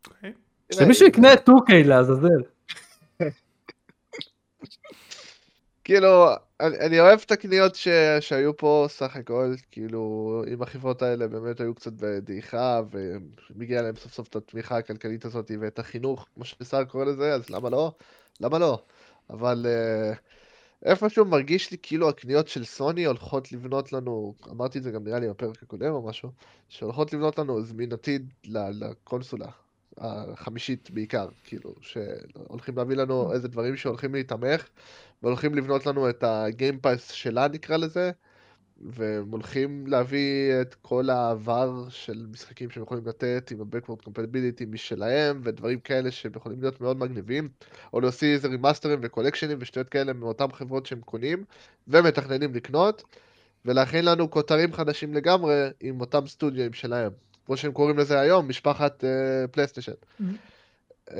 [0.07, 0.27] Okay.
[0.73, 2.43] שמישהו יקנה את 2K לעזאזל.
[5.85, 6.27] כאילו,
[6.61, 7.89] אני, אני אוהב את הקניות ש,
[8.21, 14.13] שהיו פה סך הכל, כאילו, אם החברות האלה באמת היו קצת בדעיכה, ומגיע להם סוף
[14.13, 17.93] סוף את התמיכה הכלכלית הזאת ואת החינוך, כמו ששר קורא לזה, אז למה לא?
[18.41, 18.83] למה לא?
[19.31, 20.17] אבל uh,
[20.85, 25.19] איפשהו מרגיש לי כאילו הקניות של סוני הולכות לבנות לנו, אמרתי את זה גם נראה
[25.19, 26.33] לי בפרק הקודם או משהו,
[26.69, 29.49] שהולכות לבנות לנו זמין עתיד לקונסולה.
[29.99, 34.69] החמישית בעיקר, כאילו, שהולכים להביא לנו איזה דברים שהולכים להתמך,
[35.23, 38.11] והולכים לבנות לנו את הגיימפייס שלה נקרא לזה,
[38.81, 45.41] והם הולכים להביא את כל העבר של משחקים שהם יכולים לתת עם ה-Backward Compatibility משלהם,
[45.45, 47.49] ודברים כאלה שהם יכולים להיות מאוד מגניבים,
[47.93, 51.45] או להוציא איזה רימאסטרים וקולקשנים ושטויות כאלה מאותן חברות שהם קונים,
[51.89, 53.03] ומתכננים לקנות,
[53.65, 57.13] ולהכין לנו כותרים חדשים לגמרי עם אותם סטודיו שלהם.
[57.47, 59.93] כמו שהם קוראים לזה היום, משפחת אה, פלייסטיישן.
[59.93, 60.25] Mm-hmm.
[61.09, 61.13] אה,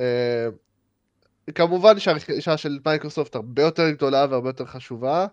[1.55, 5.27] כמובן שהרכישה של מייקרוסופט הרבה יותר גדולה והרבה יותר חשובה,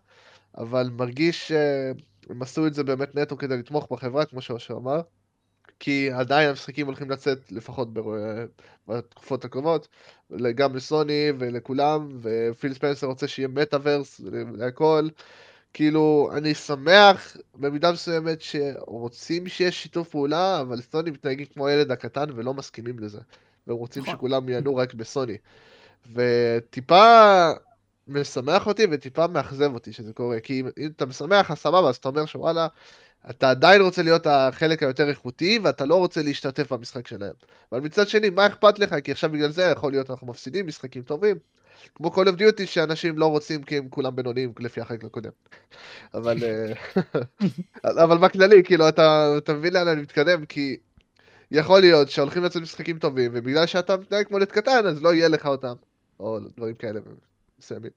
[0.58, 1.96] אבל מרגיש שהם
[2.30, 5.00] אה, עשו את זה באמת נטו כדי לתמוך בחברה, כמו שאושר אמר,
[5.80, 7.88] כי עדיין המשחקים הולכים לצאת לפחות
[8.88, 9.88] בתקופות הקרובות,
[10.54, 14.20] גם לסוני ולכולם, ופיל ספנסר רוצה שיהיה מטאוורס
[14.56, 15.08] להכל.
[15.72, 22.26] כאילו, אני שמח במידה מסוימת שרוצים שיש שיתוף פעולה, אבל סוני מתנהגים כמו הילד הקטן
[22.34, 23.20] ולא מסכימים לזה.
[23.66, 24.14] והם רוצים נכון.
[24.14, 25.36] שכולם יענו רק בסוני.
[26.12, 27.50] וטיפה
[28.08, 30.40] משמח אותי וטיפה מאכזב אותי שזה קורה.
[30.40, 32.66] כי אם, אם אתה משמח, אז סבבה, אז אתה אומר שוואלה,
[33.30, 37.32] אתה עדיין רוצה להיות החלק היותר איכותי, ואתה לא רוצה להשתתף במשחק שלהם.
[37.72, 38.94] אבל מצד שני, מה אכפת לך?
[39.04, 41.36] כי עכשיו בגלל זה יכול להיות אנחנו מפסידים משחקים טובים.
[41.94, 45.30] כמו Call of Duty שאנשים לא רוצים כי הם כולם בינוניים לפי החלק הקודם.
[46.14, 46.72] אבל, אה,
[48.04, 50.76] אבל בכללי, כאילו, אתה, אתה מבין לאן אני מתקדם, כי
[51.50, 55.28] יכול להיות שהולכים לצאת משחקים טובים, ובגלל שאתה מתנהג כמו ילד קטן, אז לא יהיה
[55.28, 55.74] לך אותם.
[56.20, 57.00] או דברים כאלה
[57.64, 57.90] מסוימים.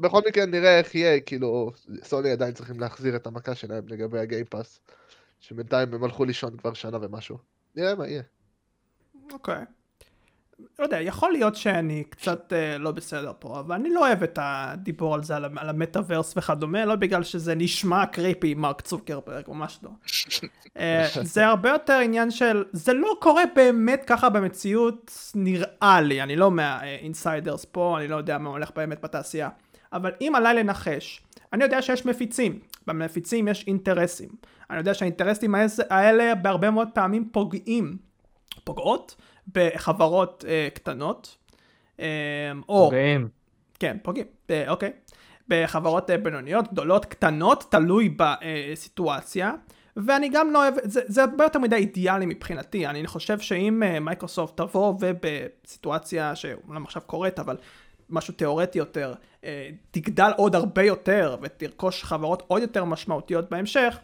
[0.00, 1.70] בכל מקרה נראה איך יהיה, כאילו,
[2.02, 4.80] סוני עדיין צריכים להחזיר את המכה שלהם לגבי הגיימפאס,
[5.40, 7.38] שבינתיים הם הלכו לישון כבר שנה ומשהו.
[7.76, 8.22] נראה מה יהיה.
[9.32, 9.54] אוקיי.
[9.54, 9.81] Okay.
[10.78, 14.38] לא יודע, יכול להיות שאני קצת אה, לא בסדר פה, אבל אני לא אוהב את
[14.42, 19.78] הדיבור על זה, על, על המטאוורס וכדומה, לא בגלל שזה נשמע creepy, מרק צוקרברג, ממש
[19.82, 19.90] לא.
[20.78, 26.36] אה, זה הרבה יותר עניין של, זה לא קורה באמת ככה במציאות, נראה לי, אני
[26.36, 29.48] לא מה insiders פה, אני לא יודע מה הולך באמת בתעשייה,
[29.92, 31.22] אבל אם עליי לנחש,
[31.52, 34.28] אני יודע שיש מפיצים, במפיצים יש אינטרסים,
[34.70, 35.54] אני יודע שהאינטרסים
[35.90, 37.96] האלה בהרבה מאוד פעמים פוגעים,
[38.64, 39.14] פוגעות,
[39.54, 41.36] בחברות אה, קטנות.
[42.00, 42.06] אה,
[42.68, 42.84] או...
[42.84, 43.28] פוגעים.
[43.78, 44.92] כן, פוגעים, אה, אוקיי.
[45.48, 49.52] בחברות אה, בינוניות, גדולות, קטנות, תלוי בסיטואציה.
[49.96, 54.00] ואני גם לא אוהב, זה, זה הרבה יותר מדי אידיאלי מבחינתי, אני חושב שאם uh,
[54.00, 57.56] מייקרוסופט תבוא ובסיטואציה שאומנם עכשיו קורית, אבל
[58.10, 59.44] משהו תיאורטי יותר, אה,
[59.90, 63.98] תגדל עוד הרבה יותר ותרכוש חברות עוד יותר משמעותיות בהמשך,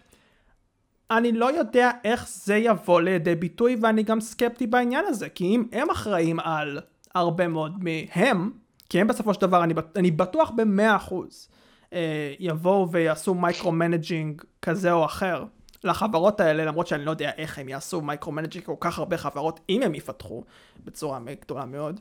[1.10, 5.64] אני לא יודע איך זה יבוא לידי ביטוי ואני גם סקפטי בעניין הזה כי אם
[5.72, 6.80] הם אחראים על
[7.14, 8.50] הרבה מאוד מהם
[8.88, 11.48] כי הם בסופו של דבר אני, אני בטוח במאה אחוז
[11.92, 15.44] אה, יבואו ויעשו micro-managing כזה או אחר
[15.84, 19.82] לחברות האלה, למרות שאני לא יודע איך הם יעשו micro-managing כל כך הרבה חברות, אם
[19.82, 20.44] הם יפתחו
[20.84, 22.00] בצורה גדולה מאוד.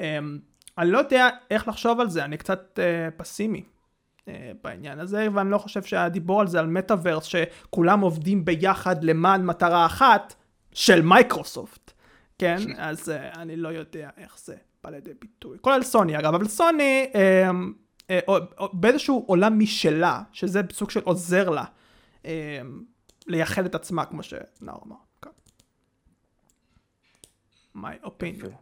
[0.00, 0.18] אה,
[0.78, 3.62] אני לא יודע איך לחשוב על זה, אני קצת אה, פסימי.
[4.62, 9.86] בעניין הזה, ואני לא חושב שהדיבור על זה, על מטאוורס, שכולם עובדים ביחד למען מטרה
[9.86, 10.34] אחת
[10.72, 11.92] של מייקרוסופט,
[12.38, 12.56] כן?
[12.78, 15.58] אז אה, אני לא יודע איך זה בא לידי ביטוי.
[15.60, 17.50] כולל סוני אגב, אבל סוני אה,
[18.10, 21.64] אה, אה, באיזשהו עולם משלה, שזה סוג של עוזר לה
[22.26, 22.60] אה,
[23.26, 24.96] לייחד את עצמה, כמו שנאור אמר.
[25.22, 25.30] כן.
[27.76, 28.52] my opinion.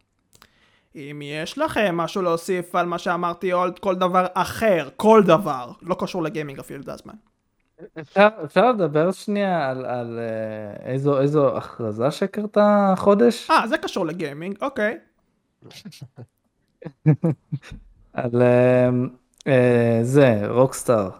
[0.96, 5.72] אם יש לכם משהו להוסיף על מה שאמרתי או על כל דבר אחר, כל דבר,
[5.82, 7.14] לא קשור לגיימינג אפילו זה הזמן.
[8.00, 13.50] אפשר, אפשר לדבר שנייה על, על uh, איזו, איזו הכרזה שקרתה חודש?
[13.50, 14.98] אה, זה קשור לגיימינג, אוקיי.
[18.12, 19.48] על uh, uh,
[20.02, 21.10] זה, רוקסטאר.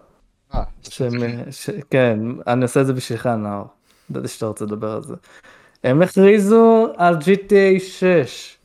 [1.91, 3.67] כן, אני עושה את זה בשבילך נאור.
[4.11, 5.15] ידעתי שאתה רוצה לדבר על זה.
[5.85, 8.59] הם הכריזו על GTA 6.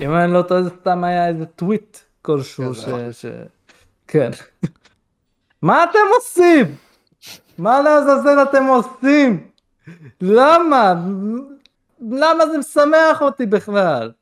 [0.00, 2.84] אם אני לא טועה זה סתם היה איזה טוויט כלשהו ש...
[4.08, 4.30] כן.
[5.62, 6.74] מה אתם עושים?
[7.58, 9.46] מה לעזאזל אתם עושים?
[10.20, 10.94] למה?
[12.10, 14.12] למה זה משמח אותי בכלל?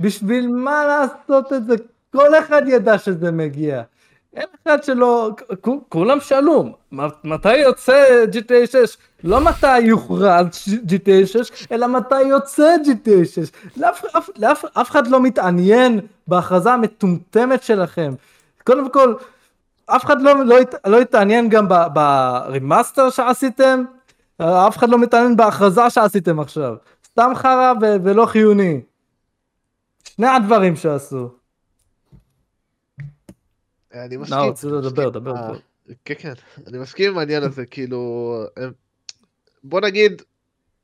[0.00, 1.74] בשביל מה לעשות את זה?
[2.12, 3.82] כל אחד ידע שזה מגיע.
[4.36, 5.30] אין אחד שלא,
[5.88, 6.76] כולם שאלו,
[7.24, 8.96] מתי יוצא GTA 6?
[9.24, 10.46] לא מתי יוכרז
[10.86, 13.50] GTA 6, אלא מתי יוצא GTA 6.
[13.76, 18.14] לאף, לאף, לאף, אף אחד לא מתעניין בהכרזה המטומטמת שלכם.
[18.64, 19.14] קודם כל,
[19.86, 20.56] אף אחד לא, לא,
[20.86, 23.84] לא התעניין גם ב remaster שעשיתם,
[24.38, 26.74] אף אחד לא מתעניין בהכרזה שעשיתם עכשיו.
[27.06, 28.80] סתם חרא ולא חיוני.
[30.04, 31.28] שני הדברים שעשו.
[34.04, 34.38] אני מסכים.
[34.38, 35.34] לא, רציתי לדבר, דבר.
[35.34, 35.54] אה,
[36.04, 36.32] כן, כן,
[36.66, 38.42] אני מסכים עם העניין הזה, כאילו,
[39.64, 40.22] בוא נגיד,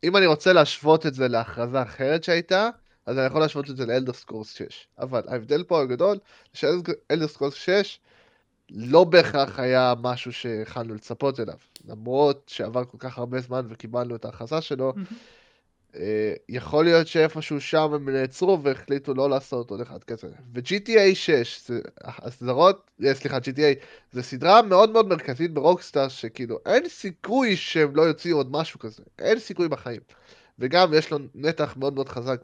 [0.05, 2.69] אם אני רוצה להשוות את זה להכרזה אחרת שהייתה,
[3.07, 4.87] אז אני יכול להשוות את זה לאלדר סקורס 6.
[4.99, 6.19] אבל ההבדל פה הגדול,
[6.53, 7.99] שאלדר סקורס 6
[8.71, 11.57] לא בהכרח היה משהו שיכלנו לצפות אליו.
[11.89, 14.99] למרות שעבר כל כך הרבה זמן וקיבלנו את ההכרזה שלו, mm-hmm.
[14.99, 15.17] אה,
[16.49, 20.29] יכול להיות שאיפשהו שם הם נעצרו והחליטו לא לעשות עוד אחד כזה.
[20.55, 26.89] ו-GTA 6, זה הסדרות, אה, סליחה, GTA, זה סדרה מאוד מאוד מרכזית ברוקסטאר, שכאילו אין
[26.89, 30.01] סיכוי שהם לא יוציאו עוד משהו כזה, אין סיכוי בחיים.
[30.59, 32.41] וגם יש לו נתח מאוד מאוד חזק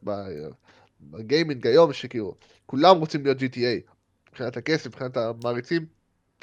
[1.01, 2.35] בגיימינג היום, שכאילו,
[2.66, 3.93] כולם רוצים להיות GTA,
[4.31, 5.87] מבחינת הכסף, מבחינת המעריצים,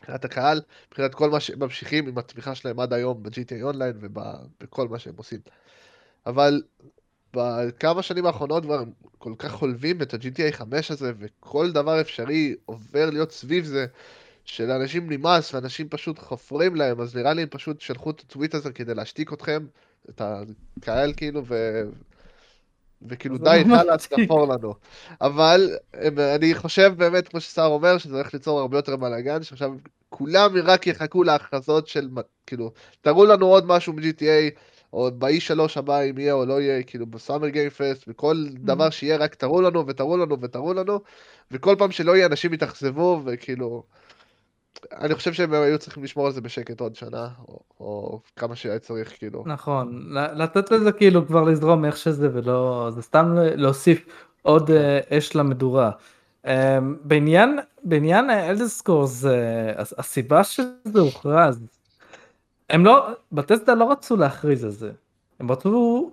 [0.02, 4.88] מבחינת הקהל, מבחינת כל מה שהם ממשיכים עם התמיכה שלהם עד היום ב-GTA אונליין ובכל
[4.88, 5.40] מה שהם עושים.
[6.26, 6.61] אבל
[7.34, 8.84] בכמה שנים האחרונות כבר
[9.18, 13.85] כל כך חולבים את ה-GTA 5 הזה, וכל דבר אפשרי עובר להיות סביב זה,
[14.45, 18.72] שלאנשים נמאס, ואנשים פשוט חופרים להם, אז נראה לי הם פשוט שלחו את הטוויט הזה
[18.72, 19.65] כדי להשתיק אתכם,
[20.10, 21.81] את הקהל כאילו, ו...
[23.07, 24.73] וכאילו די, חלאס, תחפור לנו.
[25.22, 25.69] אבל
[26.35, 29.72] אני חושב באמת, כמו שסער אומר, שזה הולך ליצור הרבה יותר בלאגן, שעכשיו
[30.10, 32.10] כולם רק יחכו להכרזות של,
[32.47, 32.72] כאילו,
[33.02, 34.60] תראו לנו עוד משהו מ-GTA,
[34.94, 38.57] או ב-E3 הבא אם יהיה או לא יהיה, כאילו בסאמר גיים פסט, וכל mm-hmm.
[38.60, 40.99] דבר שיהיה רק תראו לנו ותראו לנו ותראו לנו,
[41.52, 43.84] וכל פעם שלא יהיה אנשים יתאכזבו, וכאילו,
[44.91, 48.80] אני חושב שהם היו צריכים לשמור על זה בשקט עוד שנה, או, או כמה שהיה
[48.80, 49.44] צריך, כאילו.
[49.45, 54.06] נכון, לתת לזה כאילו כבר לזרום איך שזה, ולא, זה סתם להוסיף
[54.41, 55.91] עוד אה, אש למדורה.
[56.45, 59.26] אה, בעניין, בעניין אלדסקורס,
[59.98, 61.64] הסיבה שזה הוכרז,
[62.70, 64.92] הם לא, בטסטה לא רצו להכריז על זה.
[65.40, 66.12] הם רצו,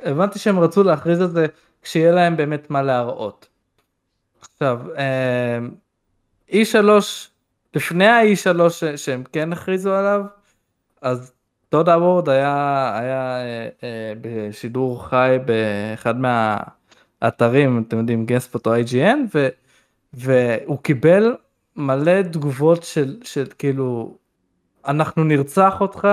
[0.00, 1.46] הבנתי שהם רצו להכריז על זה
[1.82, 3.48] כשיהיה להם באמת מה להראות.
[4.40, 4.80] עכשיו,
[6.50, 6.98] E3, אה,
[7.74, 10.24] לפני ה-E3 שהם כן הכריזו עליו,
[11.02, 11.32] אז
[11.68, 19.18] טוד אבורד היה, היה אה, אה, בשידור חי באחד מהאתרים, אתם יודעים, גספוט או IGN,
[19.34, 19.48] ו,
[20.12, 21.36] והוא קיבל
[21.76, 24.16] מלא תגובות של, של כאילו
[24.86, 26.08] אנחנו נרצח אותך,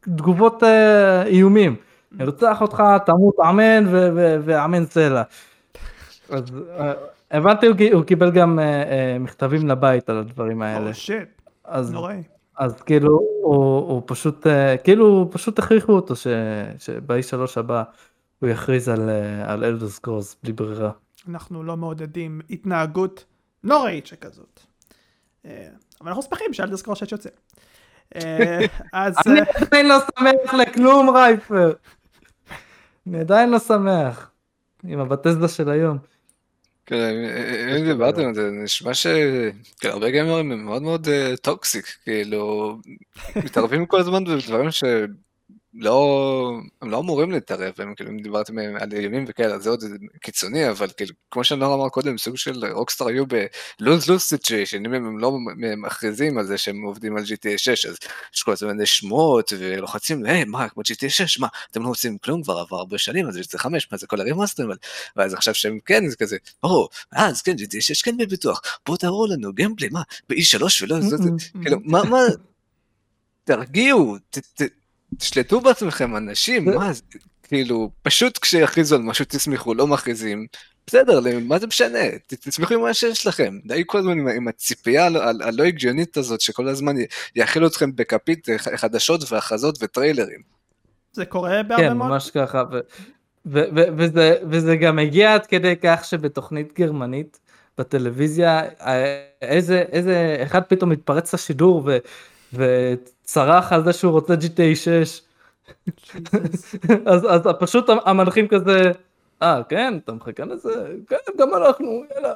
[0.00, 1.76] תגובות אה, איומים,
[2.12, 3.84] נרצח אותך, תמות אמן
[4.44, 5.22] ואמן סלע.
[6.30, 6.42] אז
[6.78, 6.92] אה,
[7.30, 10.94] הבנתי, הוא קיבל גם אה, מכתבים לבית על הדברים האלה.
[10.94, 11.28] שיט,
[11.64, 12.22] אז, נוראי.
[12.58, 14.46] אז כאילו הוא, הוא פשוט,
[14.84, 16.14] כאילו פשוט הכריחו אותו
[16.78, 17.82] שבאי שלוש הבא
[18.40, 19.10] הוא יכריז על,
[19.46, 20.90] על Elder Scrolls בלי ברירה.
[21.28, 23.24] אנחנו לא מעודדים התנהגות
[23.64, 24.60] נוראית שכזאת.
[25.96, 27.28] אה, אבל אנחנו שמחים ש Elder Scrolls 6 יוצא.
[28.16, 28.58] אה,
[28.92, 29.14] אז...
[29.26, 31.72] אני אה, עדיין לא שמח לכלום רייפר.
[33.06, 34.30] אני עדיין לא שמח.
[34.84, 35.98] עם ה Bethesda של היום.
[36.86, 37.14] כן,
[37.78, 41.08] אם דיברתם על זה, נשמע שהרבה גיימרים הם מאוד מאוד
[41.42, 42.76] toxic, כאילו,
[43.36, 44.68] מתערבים כל הזמן בדברים
[45.78, 49.84] לא, הם לא אמורים להתערב, הם כאילו, אם דיברתם על איומים וכאלה, זה עוד
[50.20, 54.94] קיצוני, אבל כאילו, כמו שנאור אמר קודם, סוג של Rockstar היו ב lose-lose situation, אם
[54.94, 55.32] הם לא
[55.76, 57.96] מכריזים על זה שהם עובדים על GTA 6, אז
[58.34, 62.42] יש כל הזמן שמות ולוחצים, היי, מה, כמו GTA 6, מה, אתם לא עושים כלום
[62.42, 64.68] כבר עבר הרבה שנים, אז זה 5, מה זה כל הרימאסטרים,
[65.16, 69.26] ואז עכשיו שהם כן, זה כזה, או, אז כן, GTA 6 כן בביטוח, בואו תראו
[69.26, 70.96] לנו gameplay, מה, ב-E3 ולא,
[71.62, 72.18] כאילו, מה, מה,
[73.44, 74.16] תרגיעו,
[75.18, 77.02] תשלטו בעצמכם אנשים, מה זה,
[77.42, 80.46] כאילו, פשוט כשיכריזו על משהו תסמכו, לא מכריזים,
[80.86, 85.06] בסדר, מה זה משנה, תסמכו עם מה שיש לכם, די כל הזמן עם, עם הציפייה
[85.40, 86.94] הלא הגיונית הזאת, שכל הזמן
[87.36, 90.40] יאכילו אתכם בכפית חדשות והכרזות וטריילרים.
[91.12, 92.02] זה קורה בהרבה מאוד.
[92.02, 92.80] כן, ממש ככה, ו-
[93.46, 97.38] ו- ו- וזה, וזה גם הגיע עד כדי כך שבתוכנית גרמנית,
[97.78, 98.62] בטלוויזיה,
[99.42, 101.98] איזה, איזה אחד פתאום מתפרץ לשידור ו...
[103.26, 104.86] וצרח על זה שהוא רוצה GTA 6.
[107.06, 108.92] אז, אז פשוט המנחים כזה,
[109.42, 110.86] אה כן אתה מחכה לזה?
[111.08, 112.34] כן גם אנחנו יאללה.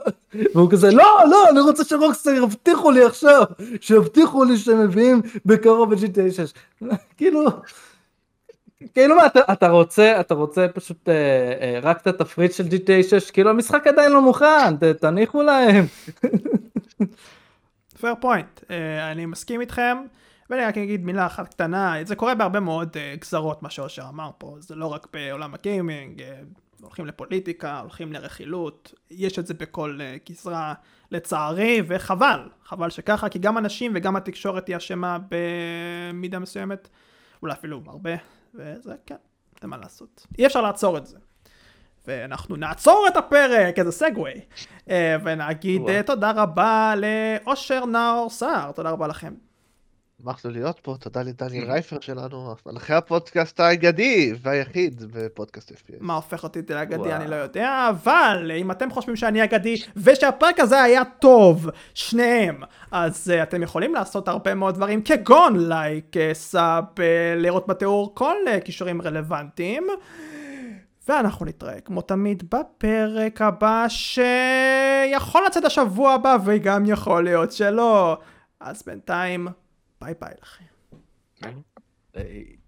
[0.54, 3.42] והוא כזה לא לא אני רוצה שרוקסטר יבטיחו לי עכשיו
[3.80, 6.52] שיבטיחו לי שהם מביאים בקרוב את GTA 6.
[7.16, 7.44] כאילו
[8.94, 11.14] כאילו מה אתה, אתה רוצה אתה רוצה פשוט אה,
[11.60, 15.84] אה, רק את התפריט של GTA 6 כאילו המשחק עדיין לא מוכן ת, תניחו להם.
[18.00, 18.72] פייר פוינט, uh,
[19.12, 19.96] אני מסכים איתכם,
[20.50, 24.30] ואני רק אגיד מילה אחת קטנה, זה קורה בהרבה מאוד uh, גזרות מה שאושר אמר
[24.38, 26.24] פה, זה לא רק בעולם הגיימינג, uh,
[26.82, 30.74] הולכים לפוליטיקה, הולכים לרכילות, יש את זה בכל uh, גזרה
[31.10, 36.88] לצערי, וחבל, חבל שככה, כי גם אנשים וגם התקשורת היא אשמה במידה מסוימת,
[37.42, 38.14] אולי אפילו הרבה,
[38.54, 39.16] וזה כן,
[39.62, 40.26] אין מה לעשות.
[40.38, 41.18] אי אפשר לעצור את זה.
[42.06, 44.32] ואנחנו נעצור את הפרק, איזה סגווי,
[44.90, 46.02] אה, ונגיד.
[46.02, 49.34] תודה רבה לאושר נאור סער, תודה רבה לכם.
[50.22, 55.96] שמחנו להיות פה, תודה לדניאל רייפר שלנו, מלכי הפודקאסט האגדי והיחיד בפודקאסט FPS.
[56.00, 60.82] מה הופך אותי לאגדי אני לא יודע, אבל אם אתם חושבים שאני אגדי ושהפרק הזה
[60.82, 67.00] היה טוב, שניהם, אז uh, אתם יכולים לעשות הרבה מאוד דברים כגון לייק, סאב, uh,
[67.36, 69.86] לראות בתיאור כל uh, קישורים רלוונטיים.
[71.08, 78.18] ואנחנו נתראה כמו תמיד בפרק הבא שיכול לצאת השבוע הבא וגם יכול להיות שלא.
[78.60, 79.48] אז בינתיים,
[80.00, 80.40] 拜拜了
[82.12, 82.59] bye.